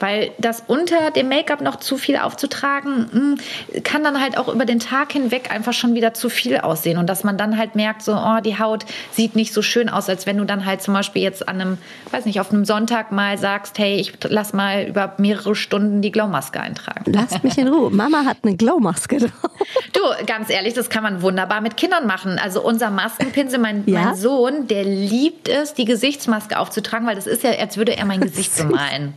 Weil 0.00 0.32
das 0.38 0.62
unter 0.66 1.10
dem 1.10 1.28
Make-up 1.28 1.60
noch 1.60 1.76
zu 1.76 1.96
viel 1.96 2.16
aufzutragen, 2.16 3.08
hm, 3.10 3.82
kann 3.82 4.04
dann 4.04 4.20
halt 4.20 4.38
auch 4.38 4.48
über 4.48 4.64
den 4.64 4.80
Tag 4.80 5.12
hinweg 5.12 5.50
einfach 5.50 5.72
schon 5.72 5.94
wieder 5.94 6.14
zu 6.14 6.28
viel 6.28 6.58
aussehen. 6.58 6.98
Und 6.98 7.08
dass 7.08 7.24
man 7.24 7.38
dann 7.38 7.56
halt 7.56 7.74
merkt, 7.74 8.02
so, 8.02 8.14
oh, 8.14 8.40
die 8.44 8.58
Haut 8.58 8.84
sieht 9.12 9.36
nicht 9.36 9.52
so 9.52 9.62
schön 9.62 9.88
aus, 9.88 10.08
als 10.08 10.26
wenn 10.26 10.38
du 10.38 10.44
dann 10.44 10.64
halt 10.64 10.82
zum 10.82 10.94
Beispiel 10.94 11.22
jetzt 11.22 11.48
an 11.48 11.60
einem, 11.60 11.78
weiß 12.10 12.24
nicht, 12.24 12.40
auf 12.40 12.52
einem 12.52 12.64
Sonntag 12.64 13.12
mal 13.12 13.38
sagst, 13.38 13.78
hey, 13.78 13.96
ich 13.96 14.12
lass 14.24 14.52
mal 14.52 14.84
über 14.84 15.14
mehrere 15.18 15.54
Stunden 15.54 16.02
die 16.02 16.12
Glow-Maske 16.12 16.60
eintragen. 16.60 17.12
Lasst 17.12 17.42
mich 17.42 17.58
in 17.58 17.68
Ruhe. 17.68 17.90
Mama 17.90 18.24
hat 18.24 18.38
eine 18.42 18.56
Glow-Maske 18.56 19.18
drauf. 19.18 19.50
Du, 19.92 20.00
ganz 20.26 20.50
ehrlich, 20.50 20.74
das 20.74 20.90
kann 20.90 21.02
man 21.02 21.22
wunderbar 21.22 21.60
mit 21.60 21.76
Kindern 21.76 22.06
machen. 22.06 22.38
Also 22.38 22.62
unser 22.62 22.90
Maskenpinsel, 22.90 23.58
mein, 23.58 23.84
ja? 23.86 24.04
mein 24.04 24.16
Sohn, 24.16 24.66
der 24.68 24.84
liebt 24.84 25.48
es, 25.48 25.74
die 25.74 25.84
Gesichtsmaske 25.84 26.58
aufzutragen, 26.58 27.06
weil 27.06 27.14
das 27.14 27.26
ist 27.26 27.42
ja, 27.42 27.50
als 27.52 27.76
würde 27.76 27.96
er 27.96 28.04
mein 28.04 28.20
Gesicht 28.26 28.56
bemalen. 28.56 29.14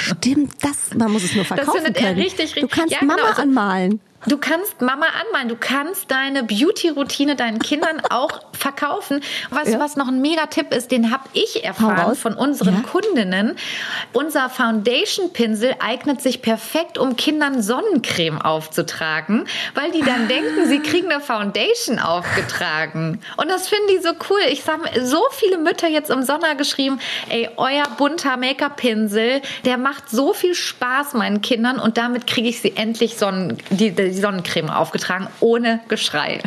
Stimmt, 0.00 0.54
das, 0.62 0.94
man 0.96 1.12
muss 1.12 1.24
es 1.24 1.34
nur 1.34 1.44
verkaufen 1.44 1.72
Das 1.74 1.82
findet 1.82 1.96
können. 2.02 2.18
er 2.18 2.24
richtig, 2.24 2.56
richtig. 2.56 2.62
Du 2.62 2.68
kannst 2.68 2.92
ja, 2.94 2.98
Mama 3.02 3.16
genau, 3.16 3.28
also, 3.28 3.42
anmalen. 3.42 4.00
Du 4.26 4.36
kannst 4.36 4.82
Mama 4.82 5.06
anmalen, 5.06 5.48
du 5.48 5.56
kannst 5.56 6.10
deine 6.10 6.42
Beauty-Routine 6.42 7.36
deinen 7.36 7.58
Kindern 7.58 8.02
auch 8.10 8.40
verkaufen. 8.52 9.22
Was, 9.48 9.70
ja. 9.70 9.80
was 9.80 9.96
noch 9.96 10.08
ein 10.08 10.20
Mega-Tipp 10.20 10.74
ist, 10.74 10.90
den 10.90 11.10
habe 11.10 11.24
ich 11.32 11.64
erfahren 11.64 12.14
von 12.14 12.34
unseren 12.34 12.74
ja. 12.74 12.80
Kundinnen. 12.82 13.56
Unser 14.12 14.50
Foundation-Pinsel 14.50 15.76
eignet 15.80 16.20
sich 16.20 16.42
perfekt, 16.42 16.98
um 16.98 17.16
Kindern 17.16 17.62
Sonnencreme 17.62 18.42
aufzutragen, 18.42 19.46
weil 19.74 19.90
die 19.92 20.02
dann 20.02 20.28
denken, 20.28 20.66
sie 20.66 20.80
kriegen 20.80 21.10
eine 21.10 21.22
Foundation 21.22 21.98
aufgetragen. 21.98 23.20
Und 23.38 23.48
das 23.48 23.68
finden 23.68 23.88
die 23.88 24.02
so 24.02 24.10
cool. 24.28 24.40
Ich 24.50 24.66
habe 24.68 24.84
so 25.02 25.22
viele 25.30 25.56
Mütter 25.56 25.88
jetzt 25.88 26.10
im 26.10 26.22
Sommer 26.22 26.54
geschrieben, 26.56 27.00
ey, 27.30 27.48
euer 27.56 27.84
bunter 27.96 28.36
Make-up-Pinsel, 28.36 29.40
der 29.64 29.78
macht 29.78 30.10
so 30.10 30.34
viel 30.34 30.54
Spaß 30.54 31.14
meinen 31.14 31.40
Kindern 31.40 31.78
und 31.78 31.96
damit 31.96 32.26
kriege 32.26 32.48
ich 32.48 32.60
sie 32.60 32.76
endlich 32.76 33.16
Sonnen, 33.16 33.56
die, 33.70 33.92
die 33.92 34.09
Sonnencreme 34.12 34.70
aufgetragen, 34.70 35.26
ohne 35.40 35.80
Geschrei 35.88 36.40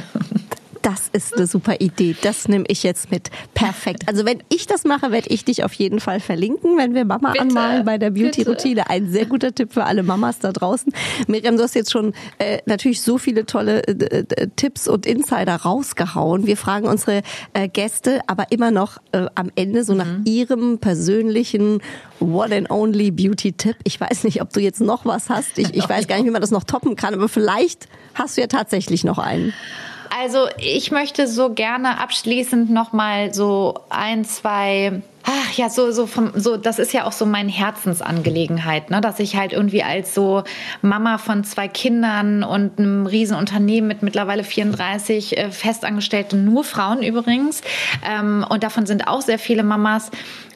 das 0.84 1.10
ist 1.14 1.36
eine 1.36 1.48
super 1.48 1.80
Idee. 1.80 2.16
Das 2.22 2.48
nehme 2.48 2.66
ich 2.68 2.84
jetzt 2.84 3.10
mit. 3.10 3.32
Perfekt. 3.54 4.04
Also 4.08 4.26
wenn 4.26 4.44
ich 4.50 4.68
das 4.68 4.84
mache, 4.84 5.12
werde 5.12 5.30
ich 5.30 5.46
dich 5.46 5.64
auf 5.64 5.74
jeden 5.74 6.00
Fall 6.00 6.20
verlinken, 6.20 6.78
wenn 6.78 6.94
wir 6.94 7.06
Mama 7.06 7.32
bitte, 7.32 7.42
anmalen 7.42 7.86
bei 7.86 7.98
der 7.98 8.12
Beauty-Routine. 8.12 8.90
Ein 8.90 9.10
sehr 9.10 9.26
guter 9.26 9.56
Tipp 9.56 9.74
für 9.74 9.86
alle 9.86 10.04
Mamas 10.04 10.40
da 10.40 10.52
draußen. 10.52 10.94
Miriam, 11.28 11.58
du 11.58 11.64
hast 11.64 11.74
jetzt 11.74 11.92
schon 11.92 12.14
äh, 12.38 12.60
natürlich 12.66 13.02
so 13.02 13.18
viele 13.18 13.46
tolle 13.46 13.82
äh, 13.88 14.26
äh, 14.36 14.48
Tipps 14.56 14.88
und 14.90 15.06
Insider 15.06 15.56
rausgehauen. 15.56 16.46
Wir 16.46 16.58
fragen 16.58 16.88
unsere 16.88 17.22
äh, 17.54 17.70
Gäste 17.70 18.22
aber 18.28 18.52
immer 18.52 18.72
noch 18.72 18.98
äh, 19.14 19.28
am 19.36 19.52
Ende 19.56 19.84
so 19.84 19.94
nach 19.94 20.06
mhm. 20.06 20.24
ihrem 20.26 20.78
persönlichen 20.80 21.82
One 22.20 22.56
and 22.56 22.70
Only 22.70 23.12
Beauty-Tipp. 23.12 23.78
Ich 23.86 24.00
weiß 24.00 24.26
nicht, 24.26 24.42
ob 24.42 24.52
du 24.52 24.60
jetzt 24.60 24.82
noch 24.82 25.06
was 25.06 25.30
hast. 25.30 25.58
Ich, 25.58 25.74
ich 25.74 25.88
weiß 25.90 26.08
gar 26.08 26.18
nicht, 26.18 26.26
wie 26.26 26.32
man 26.32 26.42
das 26.42 26.52
noch 26.52 26.66
toppen 26.66 26.98
kann, 26.98 27.14
aber 27.14 27.30
vielleicht 27.30 27.88
hast 28.16 28.36
du 28.36 28.42
ja 28.42 28.48
tatsächlich 28.48 29.06
noch 29.06 29.18
einen. 29.18 29.54
Also 30.22 30.47
ich 30.57 30.91
möchte 30.91 31.28
so 31.28 31.53
gerne 31.53 31.99
abschließend 31.99 32.70
noch 32.70 32.93
mal 32.93 33.34
so 33.34 33.80
ein, 33.89 34.26
zwei 34.26 35.01
Ach 35.26 35.53
ja, 35.53 35.70
so 35.70 35.91
so 35.91 36.05
vom 36.05 36.34
so 36.36 36.57
das 36.57 36.80
ist 36.80 36.91
ja 36.91 37.05
auch 37.05 37.14
so 37.14 37.26
meine 37.26 37.49
Herzensangelegenheit, 37.49 38.89
ne, 38.89 38.99
dass 38.99 39.20
ich 39.20 39.38
halt 39.38 39.53
irgendwie 39.53 39.82
als 39.82 40.14
so 40.14 40.43
Mama 40.82 41.18
von 41.18 41.45
zwei 41.45 41.70
Kindern 41.70 42.43
und 42.43 42.78
einem 42.78 43.05
riesen 43.05 43.38
Unternehmen 43.38 43.88
mit 43.88 44.03
mittlerweile 44.03 44.43
34 44.43 45.38
äh, 45.38 45.49
festangestellten 45.49 46.43
nur 46.43 46.66
Frauen 46.66 47.03
übrigens 47.03 47.61
ähm, 48.05 48.45
und 48.49 48.64
davon 48.64 48.86
sind 48.86 49.07
auch 49.07 49.22
sehr 49.22 49.39
viele 49.39 49.64
Mamas 49.64 50.11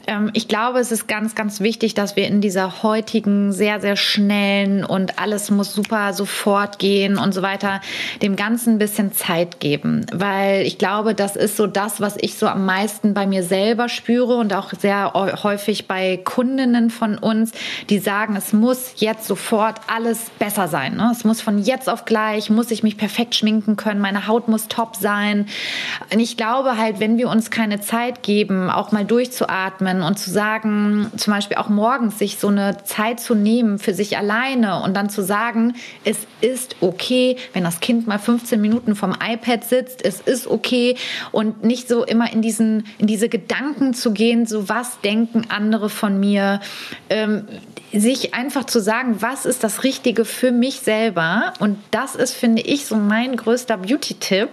ähm, 0.07 0.31
ich 0.33 0.47
glaube, 0.47 0.79
es 0.79 0.91
ist 0.91 1.07
ganz, 1.07 1.35
ganz 1.35 1.59
wichtig, 1.59 1.93
dass 1.93 2.15
wir 2.15 2.27
in 2.27 2.41
dieser 2.41 2.81
heutigen, 2.81 3.51
sehr, 3.51 3.79
sehr 3.81 3.97
schnellen 3.97 4.83
und 4.83 5.19
alles 5.19 5.51
muss 5.51 5.73
super 5.73 6.13
sofort 6.13 6.79
gehen 6.79 7.17
und 7.17 7.33
so 7.33 7.41
weiter, 7.41 7.81
dem 8.21 8.35
Ganzen 8.35 8.75
ein 8.75 8.77
bisschen 8.79 9.11
Zeit 9.11 9.59
geben. 9.59 10.05
Weil 10.13 10.65
ich 10.65 10.77
glaube, 10.77 11.13
das 11.13 11.35
ist 11.35 11.57
so 11.57 11.67
das, 11.67 11.99
was 11.99 12.15
ich 12.19 12.35
so 12.35 12.47
am 12.47 12.65
meisten 12.65 13.13
bei 13.13 13.27
mir 13.27 13.43
selber 13.43 13.89
spüre 13.89 14.37
und 14.37 14.53
auch 14.53 14.71
sehr 14.73 15.13
häufig 15.13 15.87
bei 15.87 16.17
Kundinnen 16.23 16.89
von 16.89 17.17
uns, 17.17 17.51
die 17.89 17.99
sagen, 17.99 18.35
es 18.37 18.53
muss 18.53 18.93
jetzt 18.97 19.27
sofort 19.27 19.81
alles 19.87 20.29
besser 20.39 20.67
sein. 20.69 20.95
Ne? 20.95 21.09
Es 21.11 21.25
muss 21.25 21.41
von 21.41 21.59
jetzt 21.59 21.89
auf 21.89 22.05
gleich, 22.05 22.49
muss 22.49 22.71
ich 22.71 22.81
mich 22.81 22.97
perfekt 22.97 23.35
schminken 23.35 23.75
können, 23.75 23.99
meine 23.99 24.27
Haut 24.27 24.47
muss 24.47 24.69
top 24.69 24.95
sein. 24.95 25.47
Und 26.13 26.19
ich 26.19 26.37
glaube 26.37 26.77
halt, 26.77 27.01
wenn 27.01 27.17
wir 27.17 27.29
uns 27.29 27.51
keine 27.51 27.81
Zeit 27.81 28.23
geben, 28.23 28.69
auch 28.69 28.93
mal 28.93 29.03
durchzuatmen, 29.03 29.96
können 29.97 30.07
und 30.07 30.17
zu 30.17 30.29
sagen, 30.29 31.11
zum 31.17 31.33
Beispiel 31.33 31.57
auch 31.57 31.69
morgens 31.69 32.19
sich 32.19 32.37
so 32.37 32.47
eine 32.47 32.83
Zeit 32.83 33.19
zu 33.19 33.35
nehmen 33.35 33.79
für 33.79 33.93
sich 33.93 34.17
alleine 34.17 34.81
und 34.83 34.95
dann 34.95 35.09
zu 35.09 35.23
sagen, 35.23 35.75
es 36.03 36.17
ist 36.41 36.75
okay, 36.81 37.37
wenn 37.53 37.63
das 37.63 37.79
Kind 37.79 38.07
mal 38.07 38.19
15 38.19 38.61
Minuten 38.61 38.95
vom 38.95 39.13
iPad 39.13 39.63
sitzt, 39.63 40.05
es 40.05 40.21
ist 40.21 40.47
okay. 40.47 40.95
Und 41.31 41.63
nicht 41.63 41.87
so 41.87 42.03
immer 42.03 42.31
in 42.31 42.41
diesen, 42.41 42.85
in 42.97 43.07
diese 43.07 43.29
Gedanken 43.29 43.93
zu 43.93 44.11
gehen, 44.11 44.45
so 44.45 44.69
was 44.69 45.01
denken 45.01 45.45
andere 45.49 45.89
von 45.89 46.19
mir, 46.19 46.59
ähm, 47.09 47.47
sich 47.93 48.33
einfach 48.33 48.65
zu 48.65 48.81
sagen, 48.81 49.21
was 49.21 49.45
ist 49.45 49.63
das 49.63 49.83
Richtige 49.83 50.25
für 50.25 50.51
mich 50.51 50.81
selber? 50.81 51.53
Und 51.59 51.77
das 51.91 52.15
ist, 52.15 52.33
finde 52.33 52.61
ich, 52.61 52.85
so 52.85 52.95
mein 52.95 53.37
größter 53.37 53.77
Beauty-Tipp, 53.77 54.49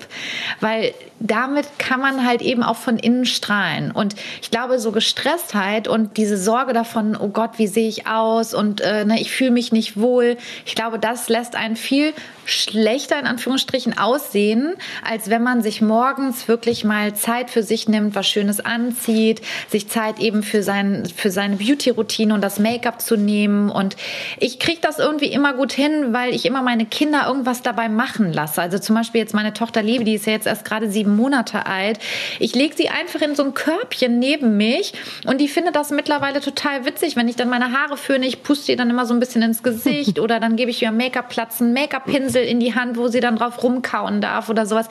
weil 0.61 0.95
damit 1.21 1.67
kann 1.79 2.01
man 2.01 2.27
halt 2.27 2.43
eben 2.43 2.63
auch 2.63 2.77
von 2.77 2.99
innen 2.99 3.25
strahlen. 3.25 3.91
Und 3.91 4.15
ich 4.43 4.51
glaube, 4.51 4.79
so 4.79 4.93
Gestresstheit 4.93 5.89
und 5.89 6.17
diese 6.17 6.37
Sorge 6.37 6.73
davon, 6.73 7.17
oh 7.17 7.29
Gott, 7.29 7.53
wie 7.59 7.67
sehe 7.67 7.89
ich 7.89 8.07
aus 8.07 8.55
und 8.55 8.81
äh, 8.81 9.05
ne, 9.05 9.21
ich 9.21 9.31
fühle 9.31 9.51
mich 9.51 9.73
nicht 9.73 9.99
wohl, 9.99 10.37
ich 10.67 10.75
glaube, 10.75 10.99
das 10.99 11.29
lässt 11.29 11.57
einen 11.57 11.77
viel 11.77 12.13
schlechter 12.47 13.19
in 13.19 13.27
Anführungsstrichen 13.27 13.97
aussehen, 13.97 14.75
als 15.09 15.31
wenn 15.31 15.43
man 15.43 15.63
sich 15.63 15.81
morgens 15.81 16.49
wirklich 16.49 16.85
mal 16.85 17.15
Zeit 17.15 17.51
für 17.51 17.63
sich 17.63 17.89
nimmt, 17.89 18.15
was 18.15 18.29
Schönes 18.29 18.61
anzieht, 18.61 19.41
sich 19.69 19.89
Zeit 19.89 20.19
eben 20.19 20.43
für, 20.43 20.63
sein, 20.63 21.05
für 21.17 21.31
seine 21.31 21.57
Beauty-Routine 21.57 22.35
und 22.35 22.43
das 22.43 22.59
Make-up 22.59 23.01
zu 23.01 23.17
nehmen. 23.17 23.71
Und 23.71 23.97
ich 24.39 24.59
kriege 24.59 24.81
das 24.81 24.99
irgendwie 24.99 25.33
immer 25.33 25.55
gut 25.55 25.73
hin, 25.73 26.13
weil 26.13 26.35
ich 26.35 26.45
immer 26.45 26.63
meine 26.63 26.87
Kinder 26.87 27.27
irgendwas 27.27 27.63
dabei 27.63 27.89
machen 27.89 28.33
lasse. 28.33 28.61
Also 28.61 28.79
zum 28.79 28.95
Beispiel 28.95 29.21
jetzt 29.21 29.35
meine 29.35 29.55
Tochter 29.55 29.83
Liebe, 29.83 30.05
die 30.05 30.15
ist 30.15 30.27
ja 30.27 30.33
jetzt 30.33 30.47
erst 30.47 30.65
gerade 30.65 30.91
sieben 30.91 31.14
Monate 31.17 31.67
alt. 31.67 31.99
Ich 32.39 32.55
lege 32.55 32.75
sie 32.75 32.89
einfach 32.89 33.21
in 33.23 33.35
so 33.35 33.45
ein 33.45 33.55
Körbchen 33.55 34.19
neben 34.19 34.57
mich 34.57 34.93
und 35.27 35.41
die 35.41 35.49
findet 35.49 35.77
das 35.77 35.91
mittlerweile 35.91 36.41
total 36.41 36.85
witzig, 36.85 37.17
wenn 37.17 37.29
ich 37.29 37.37
dann 37.37 37.49
meine 37.49 37.73
Haare 37.73 37.97
föhne. 37.97 38.27
Ich 38.27 38.43
puste 38.43 38.73
ihr 38.73 38.77
dann 38.77 38.91
immer 38.91 39.07
so 39.07 39.15
ein 39.15 39.21
bisschen 39.21 39.43
ins 39.43 39.63
Gesicht 39.63 40.19
oder 40.25 40.41
dann 40.41 40.57
gebe 40.57 40.71
ich 40.71 40.83
ihr 40.83 40.93
Make-up-Platzen, 40.93 41.73
Make-up-Pinsel 41.73 42.25
Pinsel 42.25 42.45
in 42.45 42.61
die 42.61 42.75
Hand, 42.75 42.97
wo 42.97 43.09
sie 43.09 43.21
dann 43.21 43.37
drauf 43.37 43.63
rumkauen 43.63 44.21
darf 44.21 44.49
oder 44.49 44.67
sowas. 44.67 44.89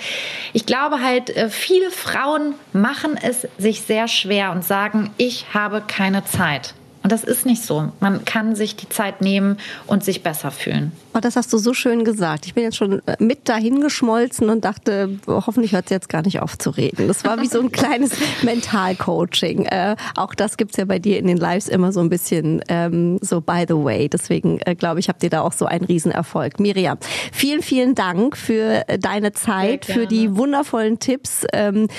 Ich 0.54 0.66
glaube 0.66 1.02
halt, 1.02 1.30
äh, 1.36 1.50
viele 1.50 1.90
Frauen 1.90 2.56
machen 2.72 3.18
es 3.22 3.48
sich 3.58 3.82
sehr 3.82 4.08
schwer 4.08 4.52
und 4.52 4.64
sagen, 4.64 5.12
ich 5.18 5.48
habe 5.54 5.82
keine 5.86 6.24
Zeit. 6.26 6.74
Und 7.04 7.12
das 7.12 7.26
ist 7.26 7.46
nicht 7.46 7.62
so. 7.62 7.92
Man 8.00 8.24
kann 8.24 8.56
sich 8.56 8.78
die 8.78 8.88
Zeit 8.88 9.22
nehmen 9.22 9.58
und 9.88 10.06
sich 10.06 10.24
besser 10.24 10.52
fühlen. 10.52 10.94
Oh, 11.14 11.20
das 11.20 11.36
hast 11.36 11.52
du 11.52 11.58
so 11.58 11.74
schön 11.74 12.06
gesagt. 12.06 12.46
Ich 12.46 12.54
bin 12.54 12.64
jetzt 12.64 12.78
schon 12.78 13.06
äh, 13.06 13.18
mit 13.20 13.50
dahin 13.50 13.82
geschmolzen 13.82 14.50
und 14.50 14.64
dachte, 14.64 15.20
hoffentlich 15.28 15.74
hört 15.74 15.90
sie 15.90 15.96
jetzt 15.96 16.08
gar 16.08 16.22
nicht 16.22 16.40
auf 16.40 16.58
zu 16.58 16.70
reden. 16.70 17.10
Das 17.10 17.26
war 17.26 17.42
wie 17.42 17.48
so 17.48 17.60
ein 17.60 17.72
kleines 17.74 18.14
Mentalcoaching. 18.42 19.66
Äh, 19.66 19.98
auch 20.16 20.34
das 20.34 20.56
gibt's 20.56 20.78
ja 20.78 20.86
bei 20.86 20.98
dir 20.98 21.20
in 21.20 21.28
den 21.28 21.38
Lives 21.38 21.68
immer 21.68 21.92
so 21.92 22.00
ein 22.00 22.10
bisschen 22.10 22.64
ähm, 22.70 23.20
so 23.22 23.42
by 23.42 23.66
the 23.68 23.76
way. 23.76 24.08
Deswegen 24.08 24.60
äh, 24.62 24.74
glaube 24.74 25.02
ich, 25.02 25.10
habt 25.10 25.24
ihr 25.24 25.30
da 25.30 25.42
auch 25.42 25.54
so 25.54 25.66
einen 25.66 25.84
Riesenerfolg. 25.84 26.60
Miriam, 26.62 26.98
vielen, 27.34 27.62
vielen 27.62 27.96
Dank 27.96 28.38
für 28.38 28.88
äh, 28.88 28.98
deine 28.98 29.34
Zeit, 29.34 29.86
für 29.86 30.08
die 30.08 30.38
wundervollen 30.38 31.00
Tipps. 31.00 31.46
Ähm, 31.52 31.90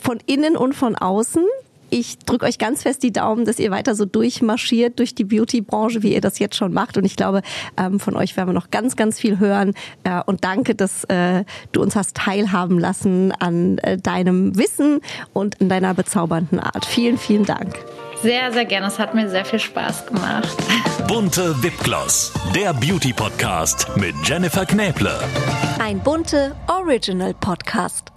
von 0.00 0.18
innen 0.26 0.56
und 0.56 0.74
von 0.74 0.96
außen. 0.96 1.44
Ich 1.90 2.18
drücke 2.18 2.46
euch 2.46 2.58
ganz 2.58 2.82
fest 2.82 3.02
die 3.02 3.12
Daumen, 3.12 3.44
dass 3.44 3.58
ihr 3.58 3.70
weiter 3.70 3.94
so 3.94 4.04
durchmarschiert 4.04 4.98
durch 5.00 5.14
die 5.14 5.24
Beauty-Branche, 5.24 6.02
wie 6.02 6.14
ihr 6.14 6.20
das 6.20 6.38
jetzt 6.38 6.56
schon 6.56 6.72
macht. 6.72 6.96
Und 6.96 7.04
ich 7.04 7.16
glaube, 7.16 7.42
ähm, 7.76 7.98
von 7.98 8.16
euch 8.16 8.36
werden 8.36 8.50
wir 8.50 8.52
noch 8.52 8.70
ganz, 8.70 8.94
ganz 8.94 9.18
viel 9.18 9.40
hören. 9.40 9.74
Äh, 10.04 10.22
und 10.26 10.44
danke, 10.44 10.74
dass 10.76 11.04
äh, 11.04 11.44
du 11.72 11.82
uns 11.82 11.96
hast 11.96 12.16
teilhaben 12.16 12.78
lassen 12.78 13.32
an 13.32 13.78
äh, 13.78 13.98
deinem 13.98 14.56
Wissen 14.56 15.00
und 15.32 15.56
in 15.56 15.68
deiner 15.68 15.94
bezaubernden 15.94 16.60
Art. 16.60 16.84
Vielen, 16.86 17.18
vielen 17.18 17.44
Dank. 17.44 17.74
Sehr, 18.22 18.52
sehr 18.52 18.66
gerne. 18.66 18.86
Es 18.86 18.98
hat 18.98 19.14
mir 19.14 19.28
sehr 19.28 19.44
viel 19.44 19.58
Spaß 19.58 20.06
gemacht. 20.06 20.56
Bunte 21.08 21.60
Wipgloss, 21.62 22.32
der 22.54 22.74
Beauty-Podcast 22.74 23.96
mit 23.96 24.14
Jennifer 24.22 24.66
Knäble. 24.66 25.18
Ein 25.80 25.98
bunte 26.00 26.54
Original-Podcast. 26.68 28.12